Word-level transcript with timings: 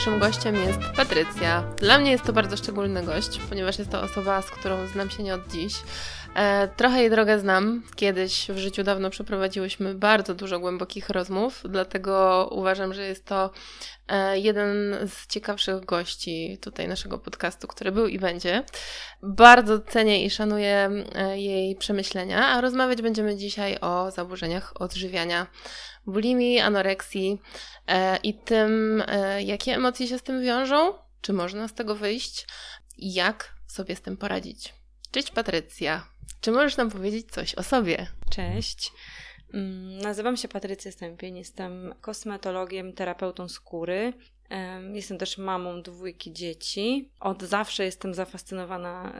dzisiejszym 0.00 0.20
gościem 0.20 0.56
jest 0.56 0.80
Patrycja. 0.96 1.64
Dla 1.76 1.98
mnie 1.98 2.10
jest 2.10 2.24
to 2.24 2.32
bardzo 2.32 2.56
szczególny 2.56 3.02
gość, 3.02 3.40
ponieważ 3.48 3.78
jest 3.78 3.90
to 3.90 4.02
osoba, 4.02 4.42
z 4.42 4.50
którą 4.50 4.86
znam 4.86 5.10
się 5.10 5.22
nie 5.22 5.34
od 5.34 5.48
dziś. 5.48 5.74
E, 6.34 6.68
trochę 6.68 7.00
jej 7.00 7.10
drogę 7.10 7.38
znam. 7.38 7.82
Kiedyś 7.96 8.48
w 8.48 8.58
życiu 8.58 8.82
dawno 8.82 9.10
przeprowadziłyśmy 9.10 9.94
bardzo 9.94 10.34
dużo 10.34 10.58
głębokich 10.58 11.10
rozmów, 11.10 11.62
dlatego 11.68 12.48
uważam, 12.52 12.94
że 12.94 13.02
jest 13.02 13.24
to 13.24 13.50
e, 14.08 14.38
jeden 14.38 14.96
z 15.08 15.26
ciekawszych 15.26 15.84
gości 15.84 16.58
tutaj 16.62 16.88
naszego 16.88 17.18
podcastu, 17.18 17.66
który 17.66 17.92
był 17.92 18.06
i 18.06 18.18
będzie. 18.18 18.64
Bardzo 19.22 19.80
cenię 19.80 20.24
i 20.24 20.30
szanuję 20.30 20.90
e, 21.14 21.38
jej 21.38 21.76
przemyślenia, 21.76 22.46
a 22.46 22.60
rozmawiać 22.60 23.02
będziemy 23.02 23.36
dzisiaj 23.36 23.78
o 23.80 24.10
zaburzeniach 24.10 24.72
odżywiania 24.80 25.46
bulimii, 26.06 26.58
anoreksji 26.58 27.40
e, 27.86 28.16
i 28.16 28.34
tym, 28.34 29.02
e, 29.06 29.42
jakie 29.42 29.74
emocje 29.74 30.06
się 30.06 30.18
z 30.18 30.22
tym 30.22 30.42
wiążą, 30.42 30.92
czy 31.20 31.32
można 31.32 31.68
z 31.68 31.74
tego 31.74 31.94
wyjść 31.94 32.46
i 32.98 33.14
jak 33.14 33.54
sobie 33.66 33.96
z 33.96 34.00
tym 34.00 34.16
poradzić. 34.16 34.74
Cześć 35.10 35.30
Patrycja, 35.30 36.06
czy 36.40 36.52
możesz 36.52 36.76
nam 36.76 36.90
powiedzieć 36.90 37.30
coś 37.30 37.54
o 37.54 37.62
sobie? 37.62 38.06
Cześć. 38.30 38.92
Mm, 39.54 39.98
nazywam 39.98 40.36
się 40.36 40.48
Patrycja 40.48 40.92
Stępień, 40.92 41.38
jestem 41.38 41.94
kosmetologiem, 42.00 42.92
terapeutą 42.92 43.48
skóry 43.48 44.12
Jestem 44.92 45.18
też 45.18 45.38
mamą 45.38 45.82
dwójki 45.82 46.32
dzieci. 46.32 47.10
Od 47.20 47.42
zawsze 47.42 47.84
jestem 47.84 48.14
zafascynowana 48.14 49.12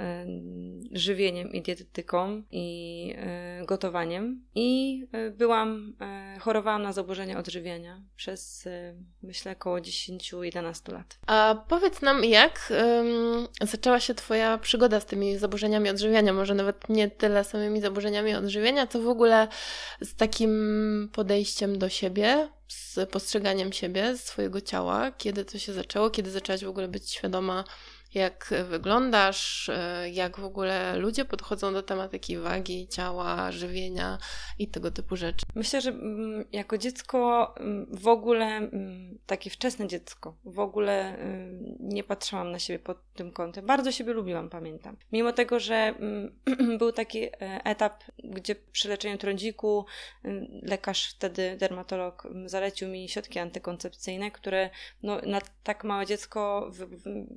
żywieniem 0.93 1.53
i 1.53 1.63
dietetyką 1.63 2.43
i 2.51 3.15
e, 3.17 3.65
gotowaniem. 3.67 4.45
I 4.55 5.03
e, 5.13 5.31
byłam, 5.31 5.97
e, 6.01 6.39
chorowałam 6.41 6.83
na 6.83 6.93
zaburzenia 6.93 7.39
odżywiania 7.39 8.03
przez 8.17 8.69
myślę 9.23 9.53
około 9.53 9.77
10-11 9.79 10.93
lat. 10.93 11.19
A 11.27 11.65
powiedz 11.69 12.03
nam, 12.03 12.25
jak 12.25 12.73
um, 12.97 13.49
zaczęła 13.61 14.01
się 14.01 14.15
Twoja 14.15 14.59
przygoda 14.59 15.01
z 15.01 15.07
tymi 15.07 15.39
zaburzeniami 15.39 15.91
odżywiania? 15.91 16.33
Może 16.33 16.55
nawet 16.55 16.89
nie 16.89 17.11
tyle 17.11 17.45
samymi 17.45 17.81
zaburzeniami 17.81 18.35
odżywiania, 18.35 18.87
co 18.87 19.03
w 19.03 19.09
ogóle 19.09 19.49
z 20.01 20.15
takim 20.15 21.09
podejściem 21.13 21.79
do 21.79 21.89
siebie, 21.89 22.49
z 22.71 23.11
postrzeganiem 23.11 23.73
siebie, 23.73 24.19
swojego 24.19 24.61
ciała, 24.61 25.13
kiedy 25.13 25.45
to 25.45 25.59
się 25.59 25.73
zaczęło, 25.73 26.11
kiedy 26.11 26.31
zaczęłaś 26.31 26.65
w 26.65 26.69
ogóle 26.69 26.89
być 26.89 27.11
świadoma 27.11 27.65
jak 28.15 28.55
wyglądasz, 28.69 29.69
e, 29.69 30.11
jak 30.11 30.41
w 30.41 30.45
ogóle 30.45 30.97
ludzie 30.97 31.25
podchodzą 31.25 31.73
do 31.73 31.83
tematyki 31.83 32.39
wagi, 32.39 32.89
ciała, 32.89 33.53
żywienia 33.53 34.19
i 34.59 34.69
tego 34.69 34.91
typu 34.91 35.17
rzeczy. 35.17 35.47
Myślę, 35.55 35.81
że 35.81 35.91
mm, 35.91 36.45
jako 36.53 36.79
dziecko 36.79 37.55
mm, 37.57 37.87
w 37.91 38.09
ogóle, 38.09 38.47
mm, 38.47 39.19
takie 39.27 39.51
wczesne 39.51 39.87
dziecko, 39.87 40.37
w 40.45 40.59
ogóle 40.59 41.17
nie 41.81 42.05
patrzyłam 42.05 42.53
na 42.53 42.59
siebie 42.59 42.79
pod 42.79 42.99
tym 43.15 43.33
kątem. 43.33 43.67
Bardzo 43.67 43.93
siebie 43.93 44.13
lubiłam, 44.13 44.51
pamiętam. 44.51 44.97
Mimo 45.13 45.33
tego, 45.33 45.61
że 45.61 45.95
był 46.79 46.93
taki 46.93 47.25
e, 47.25 47.31
etap, 47.65 48.05
gdzie 48.25 48.55
przy 48.73 48.89
leczeniu 48.89 49.19
trądziku 49.19 49.85
lekarz 50.63 51.11
wtedy, 51.11 51.57
dermatolog, 51.57 52.29
zalecił 52.47 52.89
mi 52.89 53.09
środki 53.09 53.39
antykoncepcyjne, 53.39 54.31
które 54.31 54.71
no, 55.03 55.21
na 55.27 55.41
tak 55.63 55.85
małe 55.85 56.07
dziecko 56.07 56.71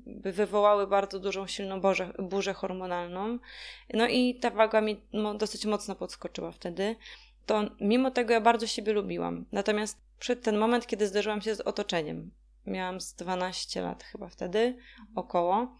wywołały 0.05 0.62
wywołały 0.63 0.87
bardzo 0.87 1.19
dużą, 1.19 1.47
silną 1.47 1.81
burzę, 1.81 2.13
burzę 2.19 2.53
hormonalną. 2.53 3.39
No 3.93 4.07
i 4.07 4.35
ta 4.35 4.49
waga 4.49 4.81
mi 4.81 5.01
dosyć 5.37 5.65
mocno 5.65 5.95
podskoczyła 5.95 6.51
wtedy. 6.51 6.95
To 7.45 7.63
mimo 7.81 8.11
tego 8.11 8.33
ja 8.33 8.41
bardzo 8.41 8.67
siebie 8.67 8.93
lubiłam. 8.93 9.45
Natomiast 9.51 9.97
przed 10.19 10.41
ten 10.41 10.57
moment, 10.57 10.87
kiedy 10.87 11.07
zderzyłam 11.07 11.41
się 11.41 11.55
z 11.55 11.61
otoczeniem, 11.61 12.31
miałam 12.65 13.01
z 13.01 13.13
12 13.13 13.81
lat 13.81 14.03
chyba 14.03 14.29
wtedy, 14.29 14.77
około, 15.15 15.77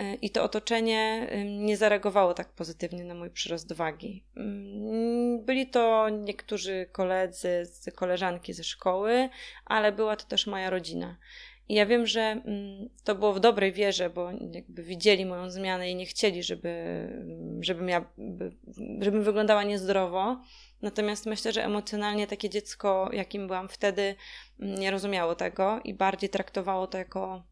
y, 0.00 0.14
i 0.14 0.30
to 0.30 0.42
otoczenie 0.42 1.28
y, 1.32 1.44
nie 1.44 1.76
zareagowało 1.76 2.34
tak 2.34 2.48
pozytywnie 2.52 3.04
na 3.04 3.14
mój 3.14 3.30
przyrost 3.30 3.72
wagi. 3.72 4.24
Mm, 4.36 5.44
byli 5.44 5.66
to 5.66 6.08
niektórzy 6.08 6.88
koledzy, 6.92 7.62
koleżanki 7.94 8.52
ze 8.52 8.64
szkoły, 8.64 9.28
ale 9.64 9.92
była 9.92 10.16
to 10.16 10.24
też 10.24 10.46
moja 10.46 10.70
rodzina. 10.70 11.16
I 11.70 11.74
ja 11.74 11.86
wiem, 11.86 12.06
że 12.06 12.20
mm, 12.20 12.88
to 13.04 13.14
było 13.14 13.32
w 13.32 13.40
dobrej 13.40 13.72
wierze, 13.72 14.10
bo 14.10 14.30
jakby 14.52 14.82
widzieli 14.82 15.26
moją 15.26 15.50
zmianę 15.50 15.90
i 15.90 15.94
nie 15.94 16.06
chcieli, 16.06 16.42
żeby, 16.42 16.72
żebym 17.60 17.88
ja, 17.88 18.04
żebym 19.00 19.22
wyglądała 19.22 19.62
niezdrowo. 19.62 20.42
Natomiast 20.82 21.26
myślę, 21.26 21.52
że 21.52 21.64
emocjonalnie 21.64 22.26
takie 22.26 22.50
dziecko, 22.50 23.10
jakim 23.12 23.46
byłam 23.46 23.68
wtedy, 23.68 24.14
mm, 24.60 24.74
nie 24.74 24.90
rozumiało 24.90 25.34
tego 25.34 25.80
i 25.84 25.94
bardziej 25.94 26.30
traktowało 26.30 26.86
to 26.86 26.98
jako 26.98 27.42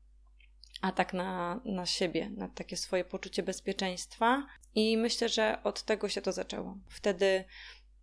atak 0.82 1.14
na, 1.14 1.60
na 1.64 1.86
siebie, 1.86 2.30
na 2.30 2.48
takie 2.48 2.76
swoje 2.76 3.04
poczucie 3.04 3.42
bezpieczeństwa. 3.42 4.46
I 4.74 4.96
myślę, 4.96 5.28
że 5.28 5.58
od 5.64 5.82
tego 5.82 6.08
się 6.08 6.22
to 6.22 6.32
zaczęło. 6.32 6.76
Wtedy 6.88 7.44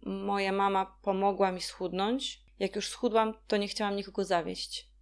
moja 0.06 0.52
mama 0.52 0.98
pomogła 1.02 1.52
mi 1.52 1.62
schudnąć. 1.62 2.42
Jak 2.60 2.76
już 2.76 2.90
schudłam, 2.90 3.34
to 3.48 3.58
nie 3.58 3.68
chciałam 3.68 3.96
nikogo 3.96 4.24
zawieść 4.24 4.95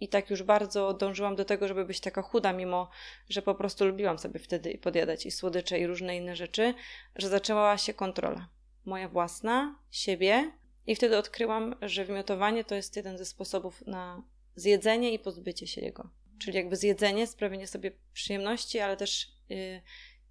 i 0.00 0.08
tak 0.08 0.30
już 0.30 0.42
bardzo 0.42 0.94
dążyłam 0.94 1.36
do 1.36 1.44
tego, 1.44 1.68
żeby 1.68 1.84
być 1.84 2.00
taka 2.00 2.22
chuda, 2.22 2.52
mimo 2.52 2.90
że 3.28 3.42
po 3.42 3.54
prostu 3.54 3.84
lubiłam 3.84 4.18
sobie 4.18 4.40
wtedy 4.40 4.78
podjadać 4.78 5.26
i 5.26 5.30
słodycze 5.30 5.78
i 5.78 5.86
różne 5.86 6.16
inne 6.16 6.36
rzeczy, 6.36 6.74
że 7.16 7.28
zaczęła 7.28 7.78
się 7.78 7.94
kontrola. 7.94 8.48
Moja 8.84 9.08
własna, 9.08 9.78
siebie. 9.90 10.52
I 10.86 10.96
wtedy 10.96 11.18
odkryłam, 11.18 11.74
że 11.82 12.04
wymiotowanie 12.04 12.64
to 12.64 12.74
jest 12.74 12.96
jeden 12.96 13.18
ze 13.18 13.24
sposobów 13.24 13.86
na 13.86 14.22
zjedzenie 14.54 15.12
i 15.12 15.18
pozbycie 15.18 15.66
się 15.66 15.80
jego. 15.80 16.10
Czyli 16.38 16.56
jakby 16.56 16.76
zjedzenie, 16.76 17.26
sprawienie 17.26 17.66
sobie 17.66 17.92
przyjemności, 18.12 18.78
ale 18.78 18.96
też 18.96 19.32
yy, 19.48 19.82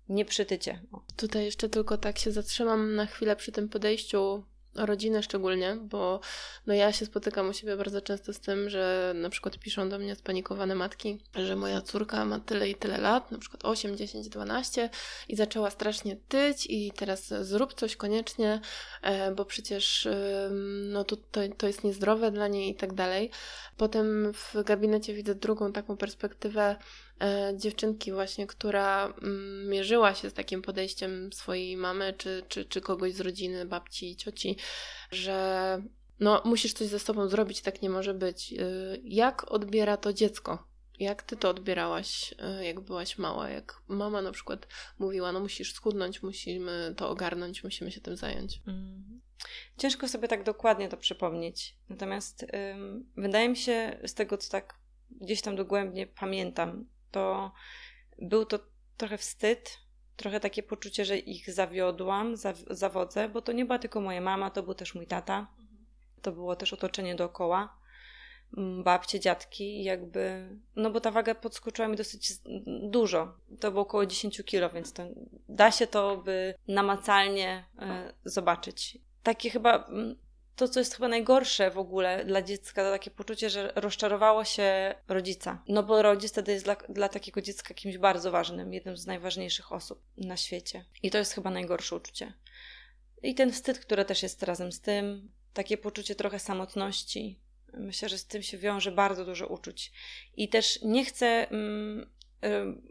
nieprzytycie. 0.10 0.82
O. 0.92 1.02
Tutaj 1.18 1.46
jeszcze 1.46 1.70
tylko 1.70 1.98
tak 1.98 2.20
się 2.20 2.32
zatrzymam 2.32 2.96
na 2.96 3.06
chwilę 3.06 3.36
przy 3.36 3.52
tym 3.52 3.70
podejściu 3.70 4.44
rodzinę 4.76 5.24
szczególnie, 5.24 5.78
bo 5.82 6.20
no 6.68 6.74
ja 6.74 6.92
się 6.92 7.06
spotykam 7.06 7.50
u 7.50 7.54
siebie 7.54 7.78
bardzo 7.78 8.02
często 8.02 8.34
z 8.34 8.40
tym, 8.40 8.70
że 8.70 9.14
na 9.16 9.30
przykład 9.30 9.60
piszą 9.60 9.90
do 9.90 10.00
mnie 10.00 10.16
spanikowane 10.16 10.76
matki, 10.76 11.20
że 11.36 11.56
moja 11.56 11.82
córka 11.82 12.26
ma 12.26 12.40
tyle 12.40 12.70
i 12.70 12.76
tyle 12.76 12.98
lat, 12.98 13.32
na 13.32 13.38
przykład 13.38 13.66
8, 13.66 13.98
10, 13.98 14.30
12 14.30 14.90
i 15.28 15.36
zaczęła 15.36 15.70
strasznie 15.70 16.16
tyć 16.28 16.66
i 16.70 16.92
teraz 16.92 17.34
zrób 17.42 17.74
coś 17.74 17.96
koniecznie, 17.96 18.62
e, 19.02 19.32
bo 19.32 19.46
przecież 19.46 20.08
no 20.84 21.04
to, 21.04 21.18
to, 21.18 21.42
to 21.58 21.68
jest 21.68 21.84
niezdrowe 21.84 22.32
dla 22.32 22.48
niej 22.48 22.72
i 22.72 22.76
tak 22.76 22.94
dalej. 22.94 23.32
Potem 23.78 24.34
w 24.34 24.64
gabinecie 24.64 25.14
widzę 25.14 25.36
drugą 25.36 25.72
taką 25.72 25.98
perspektywę 25.98 26.76
dziewczynki 27.56 28.12
właśnie, 28.12 28.48
która 28.48 29.14
mm, 29.22 29.70
mierzyła 29.70 30.14
się 30.14 30.30
z 30.30 30.34
takim 30.34 30.62
podejściem 30.62 31.34
swojej 31.34 31.78
mamy 31.78 32.14
czy, 32.18 32.44
czy, 32.48 32.66
czy 32.66 32.82
kogoś 32.82 33.14
z 33.14 33.20
rodziny, 33.20 33.66
babci, 33.66 34.16
cioci, 34.16 34.58
że 35.12 35.82
no 36.20 36.42
musisz 36.46 36.74
coś 36.74 36.88
ze 36.88 37.00
sobą 37.00 37.28
zrobić, 37.28 37.62
tak 37.62 37.82
nie 37.82 37.90
może 37.90 38.14
być. 38.14 38.54
E, 38.54 38.58
jak 39.04 39.52
odbiera 39.52 39.98
to 39.98 40.14
dziecko? 40.14 40.68
Jak 41.00 41.24
ty 41.24 41.38
to 41.38 41.50
odbierałaś, 41.50 42.34
e, 42.40 42.66
jak 42.66 42.80
byłaś 42.80 43.18
mała? 43.18 43.50
Jak 43.50 43.82
mama 43.88 44.22
na 44.22 44.32
przykład 44.32 44.68
mówiła, 45.00 45.32
no 45.32 45.40
musisz 45.40 45.74
schudnąć, 45.74 46.24
musimy 46.24 46.94
to 46.98 47.10
ogarnąć, 47.10 47.64
musimy 47.64 47.92
się 47.92 48.02
tym 48.02 48.16
zająć. 48.16 48.62
Mm. 48.68 49.22
Ciężko 49.78 50.08
sobie 50.08 50.28
tak 50.28 50.44
dokładnie 50.44 50.90
to 50.90 50.98
przypomnieć. 50.98 51.76
Natomiast 51.90 52.46
ym, 52.74 53.12
wydaje 53.18 53.50
mi 53.50 53.58
się, 53.58 54.00
z 54.06 54.14
tego 54.14 54.38
co 54.38 54.52
tak 54.52 54.76
gdzieś 55.22 55.42
tam 55.42 55.56
dogłębnie 55.56 56.08
pamiętam, 56.08 56.86
to 57.12 57.52
był 58.18 58.46
to 58.46 58.60
trochę 58.98 59.18
wstyd, 59.18 59.78
trochę 60.16 60.40
takie 60.40 60.64
poczucie, 60.64 61.06
że 61.06 61.18
ich 61.18 61.54
zawiodłam, 61.54 62.36
zawodzę, 62.70 63.30
bo 63.30 63.42
to 63.42 63.52
nie 63.52 63.66
była 63.66 63.80
tylko 63.80 64.02
moja 64.02 64.22
mama, 64.22 64.50
to 64.50 64.64
był 64.64 64.74
też 64.74 64.96
mój 64.96 65.08
tata. 65.08 65.48
To 66.22 66.32
było 66.32 66.56
też 66.56 66.74
otoczenie 66.74 67.16
dookoła, 67.16 67.80
babcie, 68.84 69.20
dziadki, 69.20 69.84
jakby, 69.84 70.50
no 70.76 70.92
bo 70.92 71.02
ta 71.02 71.12
waga 71.12 71.36
podskoczyła 71.36 71.88
mi 71.88 71.98
dosyć 71.98 72.34
dużo. 72.90 73.34
To 73.60 73.72
było 73.72 73.84
około 73.84 74.06
10 74.06 74.42
kilo, 74.46 74.70
więc 74.70 74.94
to 74.94 75.04
da 75.50 75.72
się 75.72 75.88
to 75.88 76.18
by 76.18 76.54
namacalnie 76.68 77.66
y, 77.76 78.30
zobaczyć 78.30 78.98
takie 79.24 79.50
chyba 79.50 79.86
mm, 79.86 80.16
to, 80.60 80.68
co 80.68 80.80
jest 80.80 80.96
chyba 80.96 81.08
najgorsze 81.08 81.72
w 81.72 81.78
ogóle 81.78 82.26
dla 82.26 82.42
dziecka, 82.42 82.84
to 82.84 82.92
takie 82.92 83.12
poczucie, 83.12 83.50
że 83.50 83.74
rozczarowało 83.76 84.46
się 84.46 84.96
rodzica. 85.08 85.64
No 85.68 85.84
bo 85.84 86.02
rodzic 86.02 86.32
wtedy 86.32 86.52
jest 86.52 86.66
dla, 86.66 86.76
dla 86.76 87.10
takiego 87.10 87.42
dziecka 87.42 87.74
kimś 87.74 87.98
bardzo 87.98 88.32
ważnym, 88.32 88.74
jednym 88.74 88.98
z 88.98 89.08
najważniejszych 89.08 89.72
osób 89.72 90.02
na 90.18 90.38
świecie. 90.38 90.86
I 91.04 91.12
to 91.12 91.18
jest 91.18 91.34
chyba 91.34 91.50
najgorsze 91.50 91.96
uczucie. 91.96 92.34
I 93.24 93.36
ten 93.36 93.52
wstyd, 93.52 93.80
który 93.80 94.06
też 94.06 94.24
jest 94.24 94.44
razem 94.44 94.72
z 94.72 94.82
tym, 94.82 95.32
takie 95.54 95.78
poczucie 95.78 96.16
trochę 96.16 96.40
samotności. 96.40 97.40
Myślę, 97.74 98.10
że 98.10 98.18
z 98.18 98.26
tym 98.26 98.44
się 98.44 98.58
wiąże 98.58 98.92
bardzo 98.92 99.26
dużo 99.26 99.48
uczuć. 99.48 99.92
I 100.38 100.50
też 100.50 100.80
nie 100.82 101.06
chcę 101.06 101.50
mm, 101.50 102.10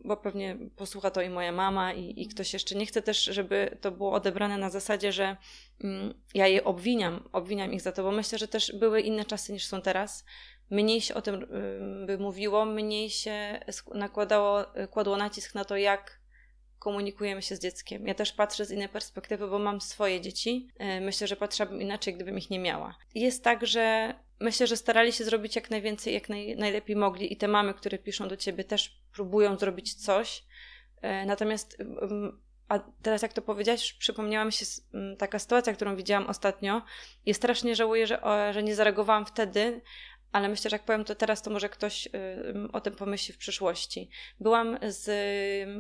bo 0.05 0.17
pewnie 0.17 0.57
posłucha 0.77 1.11
to 1.11 1.23
i 1.23 1.31
moja 1.31 1.53
mama, 1.53 1.93
i, 1.93 2.23
i 2.23 2.29
ktoś 2.29 2.53
jeszcze. 2.53 2.75
Nie 2.75 2.87
chcę 2.87 3.03
też, 3.03 3.25
żeby 3.25 3.79
to 3.81 3.91
było 3.91 4.13
odebrane 4.13 4.59
na 4.59 4.71
zasadzie, 4.71 5.13
że 5.13 5.37
mm, 5.85 6.15
ja 6.35 6.47
je 6.47 6.65
obwiniam, 6.65 7.29
obwiniam 7.33 7.73
ich 7.73 7.81
za 7.81 7.93
to, 7.93 8.03
bo 8.03 8.11
myślę, 8.11 8.39
że 8.39 8.49
też 8.49 8.73
były 8.73 9.01
inne 9.01 9.25
czasy 9.25 9.53
niż 9.53 9.67
są 9.67 9.83
teraz. 9.83 10.25
mniej 10.71 11.01
się 11.01 11.15
o 11.15 11.23
tym 11.23 11.47
by 12.07 12.19
mówiło, 12.19 12.65
mniej 12.65 13.11
się 13.11 13.61
nakładało, 13.95 14.65
kładło 14.91 15.17
nacisk 15.17 15.55
na 15.55 15.65
to, 15.65 15.77
jak 15.77 16.21
komunikujemy 16.79 17.43
się 17.43 17.57
z 17.57 17.61
dzieckiem. 17.61 18.07
Ja 18.07 18.15
też 18.15 18.33
patrzę 18.33 18.65
z 18.65 18.71
innej 18.71 18.89
perspektywy, 18.89 19.49
bo 19.49 19.59
mam 19.59 19.81
swoje 19.81 20.21
dzieci. 20.21 20.69
E, 20.79 21.01
myślę, 21.01 21.27
że 21.27 21.37
patrzyłabym 21.37 21.83
inaczej, 21.83 22.15
gdybym 22.15 22.39
ich 22.39 22.51
nie 22.51 22.59
miała. 22.59 22.97
Jest 23.15 23.45
tak, 23.45 23.67
że 23.67 24.15
myślę, 24.41 24.67
że 24.67 24.77
starali 24.77 25.13
się 25.13 25.25
zrobić 25.25 25.57
jak 25.57 25.71
najwięcej, 25.71 26.15
jak 26.15 26.29
naj, 26.29 26.57
najlepiej 26.57 26.97
mogli 26.97 27.33
i 27.33 27.37
te 27.37 27.49
mamy, 27.49 27.75
które 27.75 27.99
piszą 27.99 28.29
do 28.29 28.37
ciebie, 28.37 28.65
też 28.65 29.01
próbują 29.19 29.57
zrobić 29.57 29.95
coś. 29.95 30.45
E, 31.03 31.27
natomiast 31.27 31.79
a 32.69 32.79
teraz 33.03 33.23
jak 33.23 33.33
to 33.33 33.43
powiedziałaś, 33.43 33.93
przypomniała 33.93 34.45
mi 34.45 34.53
się 34.53 34.67
taka 35.19 35.39
sytuacja, 35.39 35.73
którą 35.73 35.97
widziałam 35.97 36.27
ostatnio 36.27 36.83
i 37.27 37.35
strasznie 37.35 37.77
żałuję, 37.77 38.07
że, 38.07 38.21
że 38.53 38.63
nie 38.63 38.75
zareagowałam 38.75 39.27
wtedy, 39.27 39.81
ale 40.33 40.49
myślę, 40.49 40.71
że 40.71 40.75
jak 40.75 40.85
powiem 40.85 41.05
to 41.05 41.15
teraz, 41.15 41.43
to 41.43 41.51
może 41.51 41.69
ktoś 41.69 42.07
y, 42.07 42.11
o 42.73 42.81
tym 42.81 42.95
pomyśli 42.95 43.35
w 43.35 43.39
przyszłości. 43.39 44.11
Byłam 44.41 44.79
z 44.89 45.09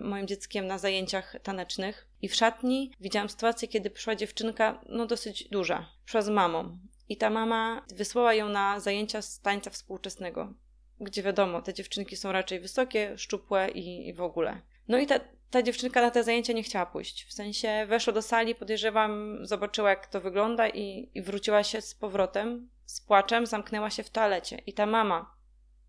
moim 0.04 0.26
dzieckiem 0.26 0.66
na 0.66 0.78
zajęciach 0.78 1.36
tanecznych 1.42 2.08
i 2.22 2.28
w 2.28 2.34
szatni 2.34 2.92
widziałam 3.00 3.28
sytuację, 3.28 3.68
kiedy 3.68 3.90
przyszła 3.90 4.14
dziewczynka, 4.14 4.80
no 4.88 5.06
dosyć 5.06 5.48
duża, 5.48 5.90
przyszła 6.04 6.22
z 6.22 6.28
mamą. 6.28 6.78
I 7.08 7.16
ta 7.16 7.30
mama 7.30 7.86
wysłała 7.94 8.34
ją 8.34 8.48
na 8.48 8.80
zajęcia 8.80 9.22
z 9.22 9.40
tańca 9.40 9.70
współczesnego, 9.70 10.52
gdzie 11.00 11.22
wiadomo, 11.22 11.62
te 11.62 11.74
dziewczynki 11.74 12.16
są 12.16 12.32
raczej 12.32 12.60
wysokie, 12.60 13.18
szczupłe 13.18 13.68
i, 13.70 14.08
i 14.08 14.14
w 14.14 14.20
ogóle. 14.20 14.60
No 14.88 14.98
i 14.98 15.06
ta, 15.06 15.20
ta 15.50 15.62
dziewczynka 15.62 16.02
na 16.02 16.10
te 16.10 16.24
zajęcia 16.24 16.52
nie 16.52 16.62
chciała 16.62 16.86
pójść. 16.86 17.24
W 17.24 17.32
sensie 17.32 17.86
weszła 17.88 18.12
do 18.12 18.22
sali, 18.22 18.54
podejrzewam, 18.54 19.38
zobaczyła 19.42 19.90
jak 19.90 20.06
to 20.06 20.20
wygląda 20.20 20.68
i, 20.68 21.10
i 21.14 21.22
wróciła 21.22 21.64
się 21.64 21.80
z 21.80 21.94
powrotem 21.94 22.68
z 22.88 23.00
płaczem 23.00 23.46
zamknęła 23.46 23.90
się 23.90 24.02
w 24.02 24.10
toalecie 24.10 24.58
i 24.66 24.72
ta 24.72 24.86
mama 24.86 25.34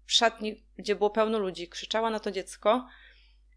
w 0.05 0.13
szatni, 0.13 0.63
gdzie 0.77 0.95
było 0.95 1.09
pełno 1.09 1.39
ludzi, 1.39 1.67
krzyczała 1.67 2.09
na 2.09 2.19
to 2.19 2.31
dziecko: 2.31 2.87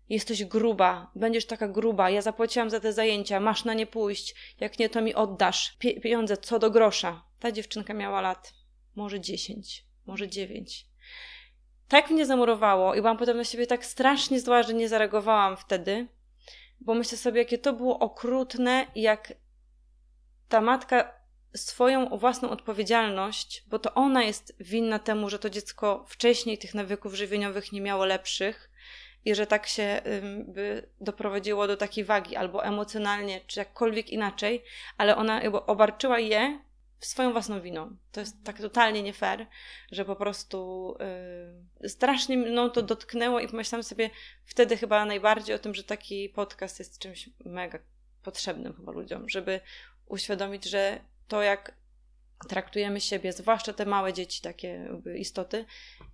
Jesteś 0.08 0.44
gruba, 0.44 1.10
będziesz 1.14 1.46
taka 1.46 1.68
gruba, 1.68 2.10
ja 2.10 2.22
zapłaciłam 2.22 2.70
za 2.70 2.80
te 2.80 2.92
zajęcia, 2.92 3.40
masz 3.40 3.64
na 3.64 3.74
nie 3.74 3.86
pójść, 3.86 4.34
jak 4.60 4.78
nie, 4.78 4.88
to 4.88 5.02
mi 5.02 5.14
oddasz. 5.14 5.76
Pie 5.78 6.00
pieniądze 6.00 6.36
co 6.36 6.58
do 6.58 6.70
grosza. 6.70 7.24
Ta 7.38 7.52
dziewczynka 7.52 7.94
miała 7.94 8.20
lat 8.20 8.54
może 8.94 9.20
dziesięć, 9.20 9.84
może 10.06 10.28
dziewięć. 10.28 10.91
Tak 11.92 12.10
mnie 12.10 12.26
zamurowało 12.26 12.94
i 12.94 13.00
byłam 13.00 13.16
potem 13.16 13.36
na 13.36 13.44
siebie 13.44 13.66
tak 13.66 13.84
strasznie 13.84 14.40
zła, 14.40 14.62
że 14.62 14.74
nie 14.74 14.88
zareagowałam 14.88 15.56
wtedy, 15.56 16.06
bo 16.80 16.94
myślę 16.94 17.18
sobie, 17.18 17.38
jakie 17.38 17.58
to 17.58 17.72
było 17.72 17.98
okrutne, 17.98 18.86
jak 18.94 19.32
ta 20.48 20.60
matka 20.60 21.12
swoją 21.56 22.18
własną 22.18 22.50
odpowiedzialność, 22.50 23.64
bo 23.66 23.78
to 23.78 23.94
ona 23.94 24.22
jest 24.22 24.56
winna 24.60 24.98
temu, 24.98 25.30
że 25.30 25.38
to 25.38 25.50
dziecko 25.50 26.04
wcześniej 26.08 26.58
tych 26.58 26.74
nawyków 26.74 27.14
żywieniowych 27.14 27.72
nie 27.72 27.80
miało 27.80 28.04
lepszych 28.04 28.70
i 29.24 29.34
że 29.34 29.46
tak 29.46 29.66
się 29.66 30.02
by 30.46 30.88
doprowadziło 31.00 31.66
do 31.66 31.76
takiej 31.76 32.04
wagi, 32.04 32.36
albo 32.36 32.64
emocjonalnie, 32.64 33.40
czy 33.46 33.60
jakkolwiek 33.60 34.10
inaczej, 34.10 34.64
ale 34.98 35.16
ona 35.16 35.42
obarczyła 35.66 36.18
je 36.18 36.58
swoją 37.06 37.32
własną 37.32 37.60
winą. 37.60 37.96
To 38.12 38.20
jest 38.20 38.44
tak 38.44 38.58
totalnie 38.58 39.02
nie 39.02 39.12
fair, 39.12 39.46
że 39.92 40.04
po 40.04 40.16
prostu 40.16 40.96
yy, 41.80 41.88
strasznie 41.88 42.36
mną 42.36 42.70
to 42.70 42.82
dotknęło 42.82 43.40
i 43.40 43.48
pomyślałam 43.48 43.82
sobie 43.82 44.10
wtedy 44.44 44.76
chyba 44.76 45.04
najbardziej 45.04 45.54
o 45.54 45.58
tym, 45.58 45.74
że 45.74 45.84
taki 45.84 46.28
podcast 46.28 46.78
jest 46.78 46.98
czymś 46.98 47.30
mega 47.44 47.78
potrzebnym 48.22 48.74
chyba 48.74 48.92
ludziom, 48.92 49.28
żeby 49.28 49.60
uświadomić, 50.06 50.64
że 50.64 51.00
to, 51.28 51.42
jak 51.42 51.74
traktujemy 52.48 53.00
siebie, 53.00 53.32
zwłaszcza 53.32 53.72
te 53.72 53.86
małe 53.86 54.12
dzieci, 54.12 54.42
takie 54.42 54.88
istoty, 55.16 55.64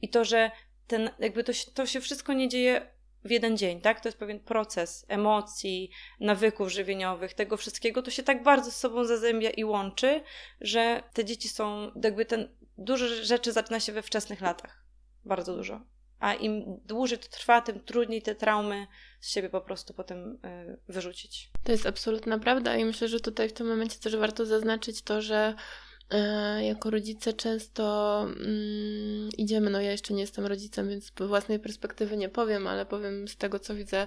i 0.02 0.08
to, 0.08 0.24
że 0.24 0.50
ten, 0.86 1.10
jakby 1.18 1.44
to, 1.44 1.52
to 1.74 1.86
się 1.86 2.00
wszystko 2.00 2.32
nie 2.32 2.48
dzieje 2.48 2.97
w 3.24 3.30
jeden 3.30 3.56
dzień, 3.56 3.80
tak? 3.80 4.00
To 4.00 4.08
jest 4.08 4.18
pewien 4.18 4.40
proces 4.40 5.04
emocji, 5.08 5.90
nawyków 6.20 6.68
żywieniowych, 6.68 7.34
tego 7.34 7.56
wszystkiego, 7.56 8.02
to 8.02 8.10
się 8.10 8.22
tak 8.22 8.42
bardzo 8.42 8.70
z 8.70 8.76
sobą 8.76 9.04
zazębia 9.04 9.50
i 9.50 9.64
łączy, 9.64 10.22
że 10.60 11.02
te 11.12 11.24
dzieci 11.24 11.48
są, 11.48 11.92
jakby 12.04 12.24
ten, 12.24 12.48
dużo 12.78 13.08
rzeczy 13.08 13.52
zaczyna 13.52 13.80
się 13.80 13.92
we 13.92 14.02
wczesnych 14.02 14.40
latach. 14.40 14.84
Bardzo 15.24 15.56
dużo 15.56 15.80
a 16.18 16.34
im 16.34 16.80
dłużej 16.84 17.18
to 17.18 17.28
trwa, 17.28 17.60
tym 17.60 17.80
trudniej 17.80 18.22
te 18.22 18.34
traumy 18.34 18.86
z 19.20 19.30
siebie 19.30 19.50
po 19.50 19.60
prostu 19.60 19.94
potem 19.94 20.38
y, 20.44 20.78
wyrzucić. 20.88 21.50
To 21.64 21.72
jest 21.72 21.86
absolutna 21.86 22.38
prawda 22.38 22.76
i 22.76 22.84
myślę, 22.84 23.08
że 23.08 23.20
tutaj 23.20 23.48
w 23.48 23.52
tym 23.52 23.66
momencie 23.66 23.98
też 23.98 24.16
warto 24.16 24.46
zaznaczyć 24.46 25.02
to, 25.02 25.22
że 25.22 25.54
jako 26.60 26.90
rodzice 26.90 27.32
często 27.32 28.20
mm, 28.22 29.28
idziemy, 29.38 29.70
no 29.70 29.80
ja 29.80 29.90
jeszcze 29.90 30.14
nie 30.14 30.20
jestem 30.20 30.46
rodzicem, 30.46 30.88
więc 30.88 31.04
z 31.04 31.12
własnej 31.28 31.58
perspektywy 31.58 32.16
nie 32.16 32.28
powiem, 32.28 32.66
ale 32.66 32.86
powiem 32.86 33.28
z 33.28 33.36
tego, 33.36 33.58
co 33.58 33.74
widzę 33.74 34.06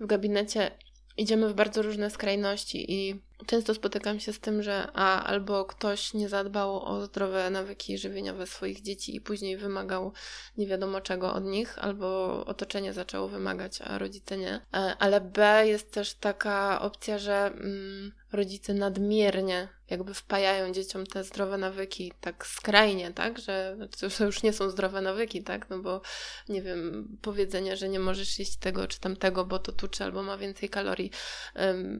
w 0.00 0.06
gabinecie, 0.06 0.70
idziemy 1.16 1.48
w 1.48 1.54
bardzo 1.54 1.82
różne 1.82 2.10
skrajności 2.10 2.92
i 2.92 3.20
często 3.46 3.74
spotykam 3.74 4.20
się 4.20 4.32
z 4.32 4.40
tym, 4.40 4.62
że 4.62 4.88
a 4.94 5.24
albo 5.24 5.64
ktoś 5.64 6.14
nie 6.14 6.28
zadbał 6.28 6.84
o 6.84 7.06
zdrowe 7.06 7.50
nawyki 7.50 7.98
żywieniowe 7.98 8.46
swoich 8.46 8.82
dzieci 8.82 9.16
i 9.16 9.20
później 9.20 9.56
wymagał 9.56 10.12
nie 10.56 10.66
wiadomo 10.66 11.00
czego 11.00 11.34
od 11.34 11.44
nich, 11.44 11.78
albo 11.78 12.28
otoczenie 12.46 12.92
zaczęło 12.92 13.28
wymagać, 13.28 13.80
a 13.82 13.98
rodzice 13.98 14.38
nie. 14.38 14.60
E, 14.74 14.96
ale 14.98 15.20
B 15.20 15.66
jest 15.66 15.92
też 15.92 16.14
taka 16.14 16.80
opcja, 16.80 17.18
że 17.18 17.46
mm, 17.46 18.12
rodzice 18.32 18.74
nadmiernie 18.74 19.68
jakby 19.90 20.14
wpajają 20.14 20.72
dzieciom 20.72 21.06
te 21.06 21.24
zdrowe 21.24 21.58
nawyki 21.58 22.12
tak 22.20 22.46
skrajnie, 22.46 23.12
tak, 23.12 23.38
że 23.38 23.76
to 24.18 24.24
już 24.24 24.42
nie 24.42 24.52
są 24.52 24.70
zdrowe 24.70 25.00
nawyki, 25.00 25.42
tak, 25.42 25.70
no 25.70 25.78
bo 25.78 26.00
nie 26.48 26.62
wiem, 26.62 27.08
powiedzenie, 27.22 27.76
że 27.76 27.88
nie 27.88 28.00
możesz 28.00 28.38
jeść 28.38 28.56
tego 28.56 28.86
czy 28.86 29.00
tamtego, 29.00 29.44
bo 29.44 29.58
to 29.58 29.72
tuczy 29.72 30.04
albo 30.04 30.22
ma 30.22 30.38
więcej 30.38 30.68
kalorii, 30.68 31.10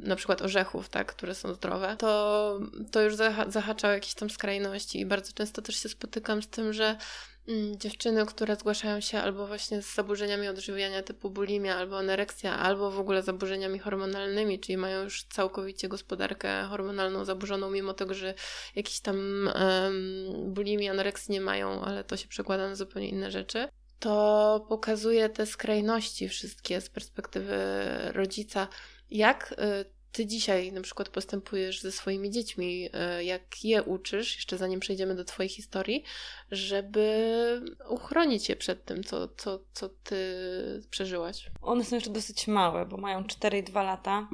na 0.02 0.16
przykład 0.16 0.42
orzechów, 0.42 0.88
tak, 0.88 1.14
które 1.16 1.34
są 1.34 1.54
zdrowe, 1.54 1.96
to, 1.98 2.60
to 2.90 3.00
już 3.00 3.14
zahacza 3.48 3.88
o 3.88 3.92
jakieś 3.92 4.14
tam 4.14 4.30
skrajności. 4.30 5.00
I 5.00 5.06
bardzo 5.06 5.32
często 5.32 5.62
też 5.62 5.76
się 5.82 5.88
spotykam 5.88 6.42
z 6.42 6.48
tym, 6.48 6.72
że 6.72 6.96
dziewczyny, 7.76 8.26
które 8.26 8.56
zgłaszają 8.56 9.00
się 9.00 9.18
albo 9.18 9.46
właśnie 9.46 9.82
z 9.82 9.94
zaburzeniami 9.94 10.48
odżywiania 10.48 11.02
typu 11.02 11.30
bulimia, 11.30 11.76
albo 11.76 11.98
anoreksja, 11.98 12.58
albo 12.58 12.90
w 12.90 12.98
ogóle 12.98 13.22
zaburzeniami 13.22 13.78
hormonalnymi, 13.78 14.60
czyli 14.60 14.76
mają 14.76 15.02
już 15.02 15.24
całkowicie 15.24 15.88
gospodarkę 15.88 16.62
hormonalną 16.62 17.24
zaburzoną, 17.24 17.70
mimo 17.70 17.94
tego, 17.94 18.14
że 18.14 18.34
jakiś 18.74 19.00
tam 19.00 19.16
um, 19.54 20.54
bulimii, 20.54 20.88
anoreksji 20.88 21.32
nie 21.32 21.40
mają, 21.40 21.84
ale 21.84 22.04
to 22.04 22.16
się 22.16 22.28
przekłada 22.28 22.68
na 22.68 22.74
zupełnie 22.74 23.08
inne 23.08 23.30
rzeczy. 23.30 23.68
To 23.98 24.66
pokazuje 24.68 25.28
te 25.28 25.46
skrajności 25.46 26.28
wszystkie 26.28 26.80
z 26.80 26.90
perspektywy 26.90 27.56
rodzica, 28.12 28.68
jak 29.10 29.52
y, 29.52 30.01
ty 30.12 30.26
dzisiaj 30.26 30.72
na 30.72 30.80
przykład 30.80 31.08
postępujesz 31.08 31.80
ze 31.80 31.92
swoimi 31.92 32.30
dziećmi, 32.30 32.88
e, 32.92 33.24
jak 33.24 33.64
je 33.64 33.82
uczysz, 33.82 34.36
jeszcze 34.36 34.58
zanim 34.58 34.80
przejdziemy 34.80 35.14
do 35.14 35.24
twojej 35.24 35.48
historii, 35.50 36.04
żeby 36.50 37.62
uchronić 37.88 38.48
je 38.48 38.56
przed 38.56 38.84
tym, 38.84 39.04
co, 39.04 39.28
co, 39.28 39.58
co 39.72 39.88
ty 39.88 40.24
przeżyłaś? 40.90 41.50
One 41.62 41.84
są 41.84 41.96
jeszcze 41.96 42.10
dosyć 42.10 42.46
małe, 42.46 42.86
bo 42.86 42.96
mają 42.96 43.24
4 43.24 43.58
i 43.58 43.62
2 43.62 43.82
lata. 43.82 44.28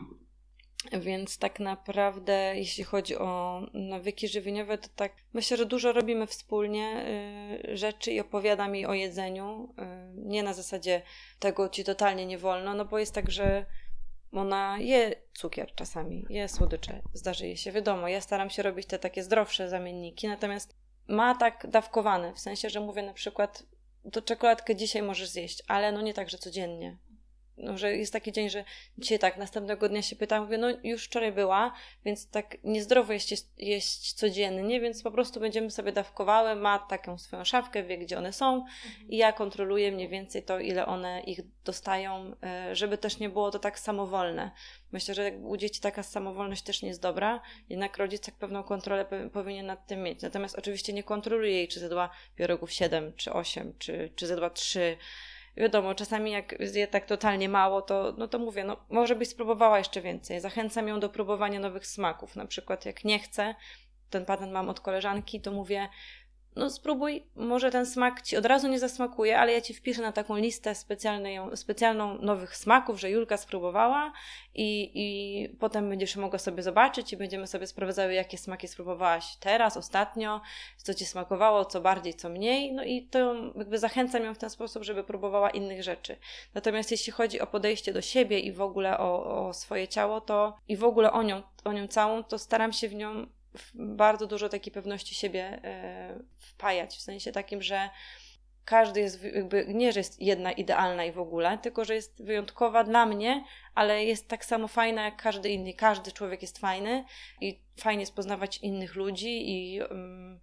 Więc 0.92 1.38
tak 1.38 1.60
naprawdę, 1.60 2.52
jeśli 2.56 2.84
chodzi 2.84 3.16
o 3.16 3.60
nawyki 3.74 4.28
żywieniowe, 4.28 4.78
to 4.78 4.88
tak 4.96 5.12
myślę, 5.32 5.56
że 5.56 5.66
dużo 5.66 5.92
robimy 5.92 6.26
wspólnie 6.26 7.06
y, 7.64 7.76
rzeczy 7.76 8.12
i 8.12 8.20
opowiadam 8.20 8.74
jej 8.74 8.86
o 8.86 8.94
jedzeniu. 8.94 9.74
Y, 9.78 9.82
nie 10.14 10.42
na 10.42 10.54
zasadzie 10.54 11.02
tego 11.38 11.68
ci 11.68 11.84
totalnie 11.84 12.26
nie 12.26 12.38
wolno, 12.38 12.74
no 12.74 12.84
bo 12.84 12.98
jest 12.98 13.14
tak, 13.14 13.30
że 13.30 13.66
ona 14.32 14.78
je 14.78 15.14
cukier 15.34 15.74
czasami, 15.74 16.26
je 16.30 16.48
słodycze, 16.48 17.02
zdarzy 17.14 17.46
jej 17.46 17.56
się. 17.56 17.72
Wiadomo, 17.72 18.08
ja 18.08 18.20
staram 18.20 18.50
się 18.50 18.62
robić 18.62 18.86
te 18.86 18.98
takie 18.98 19.22
zdrowsze 19.22 19.68
zamienniki, 19.68 20.28
natomiast 20.28 20.76
ma 21.08 21.34
tak 21.34 21.66
dawkowane, 21.70 22.34
w 22.34 22.38
sensie, 22.40 22.70
że 22.70 22.80
mówię 22.80 23.02
na 23.02 23.12
przykład, 23.12 23.66
to 24.12 24.22
czekoladkę 24.22 24.76
dzisiaj 24.76 25.02
możesz 25.02 25.28
zjeść, 25.28 25.62
ale 25.68 25.92
no 25.92 26.00
nie 26.00 26.14
tak, 26.14 26.30
że 26.30 26.38
codziennie 26.38 26.98
no, 27.58 27.78
że 27.78 27.96
jest 27.96 28.12
taki 28.12 28.32
dzień, 28.32 28.50
że 28.50 28.64
dzisiaj 28.98 29.18
tak, 29.18 29.36
następnego 29.36 29.88
dnia 29.88 30.02
się 30.02 30.16
pytam, 30.16 30.44
mówię, 30.44 30.58
no 30.58 30.68
już 30.84 31.04
wczoraj 31.04 31.32
była, 31.32 31.72
więc 32.04 32.30
tak 32.30 32.56
niezdrowo 32.64 33.12
jeść, 33.12 33.44
jeść 33.58 34.12
codziennie, 34.12 34.80
więc 34.80 35.02
po 35.02 35.10
prostu 35.10 35.40
będziemy 35.40 35.70
sobie 35.70 35.92
dawkowały, 35.92 36.56
ma 36.56 36.78
taką 36.78 37.18
swoją 37.18 37.44
szafkę, 37.44 37.82
wie 37.82 37.98
gdzie 37.98 38.18
one 38.18 38.32
są 38.32 38.54
mhm. 38.54 39.08
i 39.08 39.16
ja 39.16 39.32
kontroluję 39.32 39.92
mniej 39.92 40.08
więcej 40.08 40.42
to, 40.42 40.60
ile 40.60 40.86
one 40.86 41.20
ich 41.20 41.40
dostają, 41.64 42.34
e, 42.42 42.76
żeby 42.76 42.98
też 42.98 43.18
nie 43.18 43.28
było 43.28 43.50
to 43.50 43.58
tak 43.58 43.78
samowolne. 43.78 44.50
Myślę, 44.92 45.14
że 45.14 45.32
u 45.42 45.56
dzieci 45.56 45.80
taka 45.80 46.02
samowolność 46.02 46.62
też 46.62 46.82
nie 46.82 46.88
jest 46.88 47.02
dobra, 47.02 47.40
jednak 47.68 47.96
rodzic 47.96 48.22
tak 48.22 48.34
pewną 48.34 48.62
kontrolę 48.62 49.06
powinien 49.32 49.66
nad 49.66 49.86
tym 49.86 50.02
mieć. 50.02 50.22
Natomiast 50.22 50.58
oczywiście 50.58 50.92
nie 50.92 51.02
kontroluje 51.02 51.52
jej, 51.52 51.68
czy 51.68 51.78
zjadła 51.80 52.10
pierogów 52.36 52.72
7, 52.72 53.12
czy 53.16 53.32
8, 53.32 53.74
czy, 53.78 54.10
czy 54.16 54.26
zjadła 54.26 54.50
3, 54.50 54.96
wiadomo, 55.58 55.94
czasami 55.94 56.30
jak 56.30 56.54
zje 56.60 56.86
tak 56.86 57.06
totalnie 57.06 57.48
mało, 57.48 57.82
to, 57.82 58.14
no 58.18 58.28
to 58.28 58.38
mówię, 58.38 58.64
no 58.64 58.76
może 58.90 59.16
byś 59.16 59.28
spróbowała 59.28 59.78
jeszcze 59.78 60.00
więcej. 60.00 60.40
Zachęcam 60.40 60.88
ją 60.88 61.00
do 61.00 61.08
próbowania 61.08 61.60
nowych 61.60 61.86
smaków. 61.86 62.36
Na 62.36 62.46
przykład 62.46 62.86
jak 62.86 63.04
nie 63.04 63.18
chce, 63.18 63.54
ten 64.10 64.24
patent 64.24 64.52
mam 64.52 64.68
od 64.68 64.80
koleżanki, 64.80 65.40
to 65.40 65.52
mówię, 65.52 65.88
no 66.58 66.70
spróbuj, 66.70 67.26
może 67.36 67.70
ten 67.70 67.86
smak 67.86 68.22
ci 68.22 68.36
od 68.36 68.46
razu 68.46 68.68
nie 68.68 68.78
zasmakuje, 68.78 69.38
ale 69.38 69.52
ja 69.52 69.60
ci 69.60 69.74
wpiszę 69.74 70.02
na 70.02 70.12
taką 70.12 70.36
listę 70.36 70.74
specjalną, 71.54 72.18
nowych 72.20 72.56
smaków, 72.56 73.00
że 73.00 73.10
Julka 73.10 73.36
spróbowała 73.36 74.12
i, 74.54 74.90
i 74.94 75.48
potem 75.48 75.88
będziesz 75.88 76.16
mogła 76.16 76.38
sobie 76.38 76.62
zobaczyć 76.62 77.12
i 77.12 77.16
będziemy 77.16 77.46
sobie 77.46 77.66
sprawdzały, 77.66 78.14
jakie 78.14 78.38
smaki 78.38 78.68
spróbowałaś 78.68 79.36
teraz, 79.40 79.76
ostatnio, 79.76 80.40
co 80.76 80.94
ci 80.94 81.06
smakowało, 81.06 81.64
co 81.64 81.80
bardziej, 81.80 82.14
co 82.14 82.28
mniej, 82.28 82.72
no 82.72 82.84
i 82.84 83.02
to 83.02 83.34
jakby 83.56 83.78
zachęcam 83.78 84.24
ją 84.24 84.34
w 84.34 84.38
ten 84.38 84.50
sposób, 84.50 84.84
żeby 84.84 85.04
próbowała 85.04 85.50
innych 85.50 85.82
rzeczy. 85.82 86.16
Natomiast 86.54 86.90
jeśli 86.90 87.12
chodzi 87.12 87.40
o 87.40 87.46
podejście 87.46 87.92
do 87.92 88.00
siebie 88.00 88.38
i 88.38 88.52
w 88.52 88.60
ogóle 88.60 88.98
o, 88.98 89.46
o 89.48 89.54
swoje 89.54 89.88
ciało, 89.88 90.20
to 90.20 90.56
i 90.68 90.76
w 90.76 90.84
ogóle 90.84 91.12
o 91.12 91.22
nią, 91.22 91.42
o 91.64 91.72
nią 91.72 91.88
całą, 91.88 92.24
to 92.24 92.38
staram 92.38 92.72
się 92.72 92.88
w 92.88 92.94
nią 92.94 93.26
bardzo 93.74 94.26
dużo 94.26 94.48
takiej 94.48 94.72
pewności 94.72 95.14
siebie 95.14 95.60
e, 95.64 96.18
wpajać, 96.36 96.96
w 96.96 97.00
sensie 97.00 97.32
takim, 97.32 97.62
że 97.62 97.90
każdy 98.68 99.00
jest 99.00 99.22
jakby, 99.22 99.66
nie, 99.68 99.92
że 99.92 100.00
jest 100.00 100.22
jedna 100.22 100.52
idealna 100.52 101.04
i 101.04 101.12
w 101.12 101.18
ogóle, 101.18 101.58
tylko 101.58 101.84
że 101.84 101.94
jest 101.94 102.24
wyjątkowa 102.24 102.84
dla 102.84 103.06
mnie, 103.06 103.44
ale 103.74 104.04
jest 104.04 104.28
tak 104.28 104.44
samo 104.44 104.68
fajna 104.68 105.04
jak 105.04 105.22
każdy 105.22 105.48
inny. 105.48 105.74
Każdy 105.74 106.12
człowiek 106.12 106.42
jest 106.42 106.58
fajny 106.58 107.04
i 107.40 107.60
fajnie 107.80 108.00
jest 108.00 108.14
poznawać 108.14 108.58
innych 108.58 108.94
ludzi 108.94 109.50
i 109.50 109.80
um, 109.82 110.40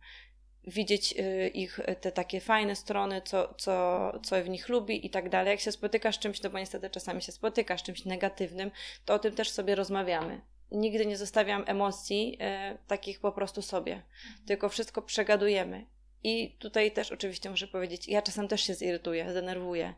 widzieć 0.68 1.14
y, 1.20 1.48
ich 1.48 1.80
te 2.02 2.12
takie 2.12 2.42
fajne 2.42 2.76
strony, 2.76 3.22
co, 3.22 3.54
co, 3.54 4.12
co 4.24 4.44
w 4.44 4.50
nich 4.50 4.70
lubi 4.70 5.06
i 5.06 5.10
tak 5.10 5.30
dalej. 5.30 5.52
Jak 5.52 5.60
się 5.60 5.72
spotykasz 5.72 6.16
z 6.16 6.20
czymś, 6.20 6.42
no 6.42 6.50
bo 6.50 6.60
niestety 6.60 6.90
czasami 6.90 7.22
się 7.22 7.32
spotykasz 7.32 7.82
z 7.82 7.84
czymś 7.84 8.06
negatywnym, 8.06 8.72
to 9.06 9.14
o 9.14 9.20
tym 9.20 9.36
też 9.36 9.50
sobie 9.50 9.76
rozmawiamy 9.76 10.42
nigdy 10.72 11.06
nie 11.06 11.18
zostawiam 11.18 11.64
emocji 11.68 12.38
e, 12.40 12.78
takich 12.88 13.20
po 13.20 13.32
prostu 13.32 13.62
sobie, 13.62 14.02
tylko 14.46 14.70
wszystko 14.70 15.02
przegadujemy. 15.02 15.86
I 16.24 16.56
tutaj 16.60 16.92
też 16.92 17.12
oczywiście 17.12 17.50
muszę 17.50 17.68
powiedzieć, 17.68 18.08
ja 18.08 18.22
czasem 18.22 18.48
też 18.48 18.62
się 18.62 18.74
zirytuję, 18.74 19.32
zdenerwuję. 19.32 19.94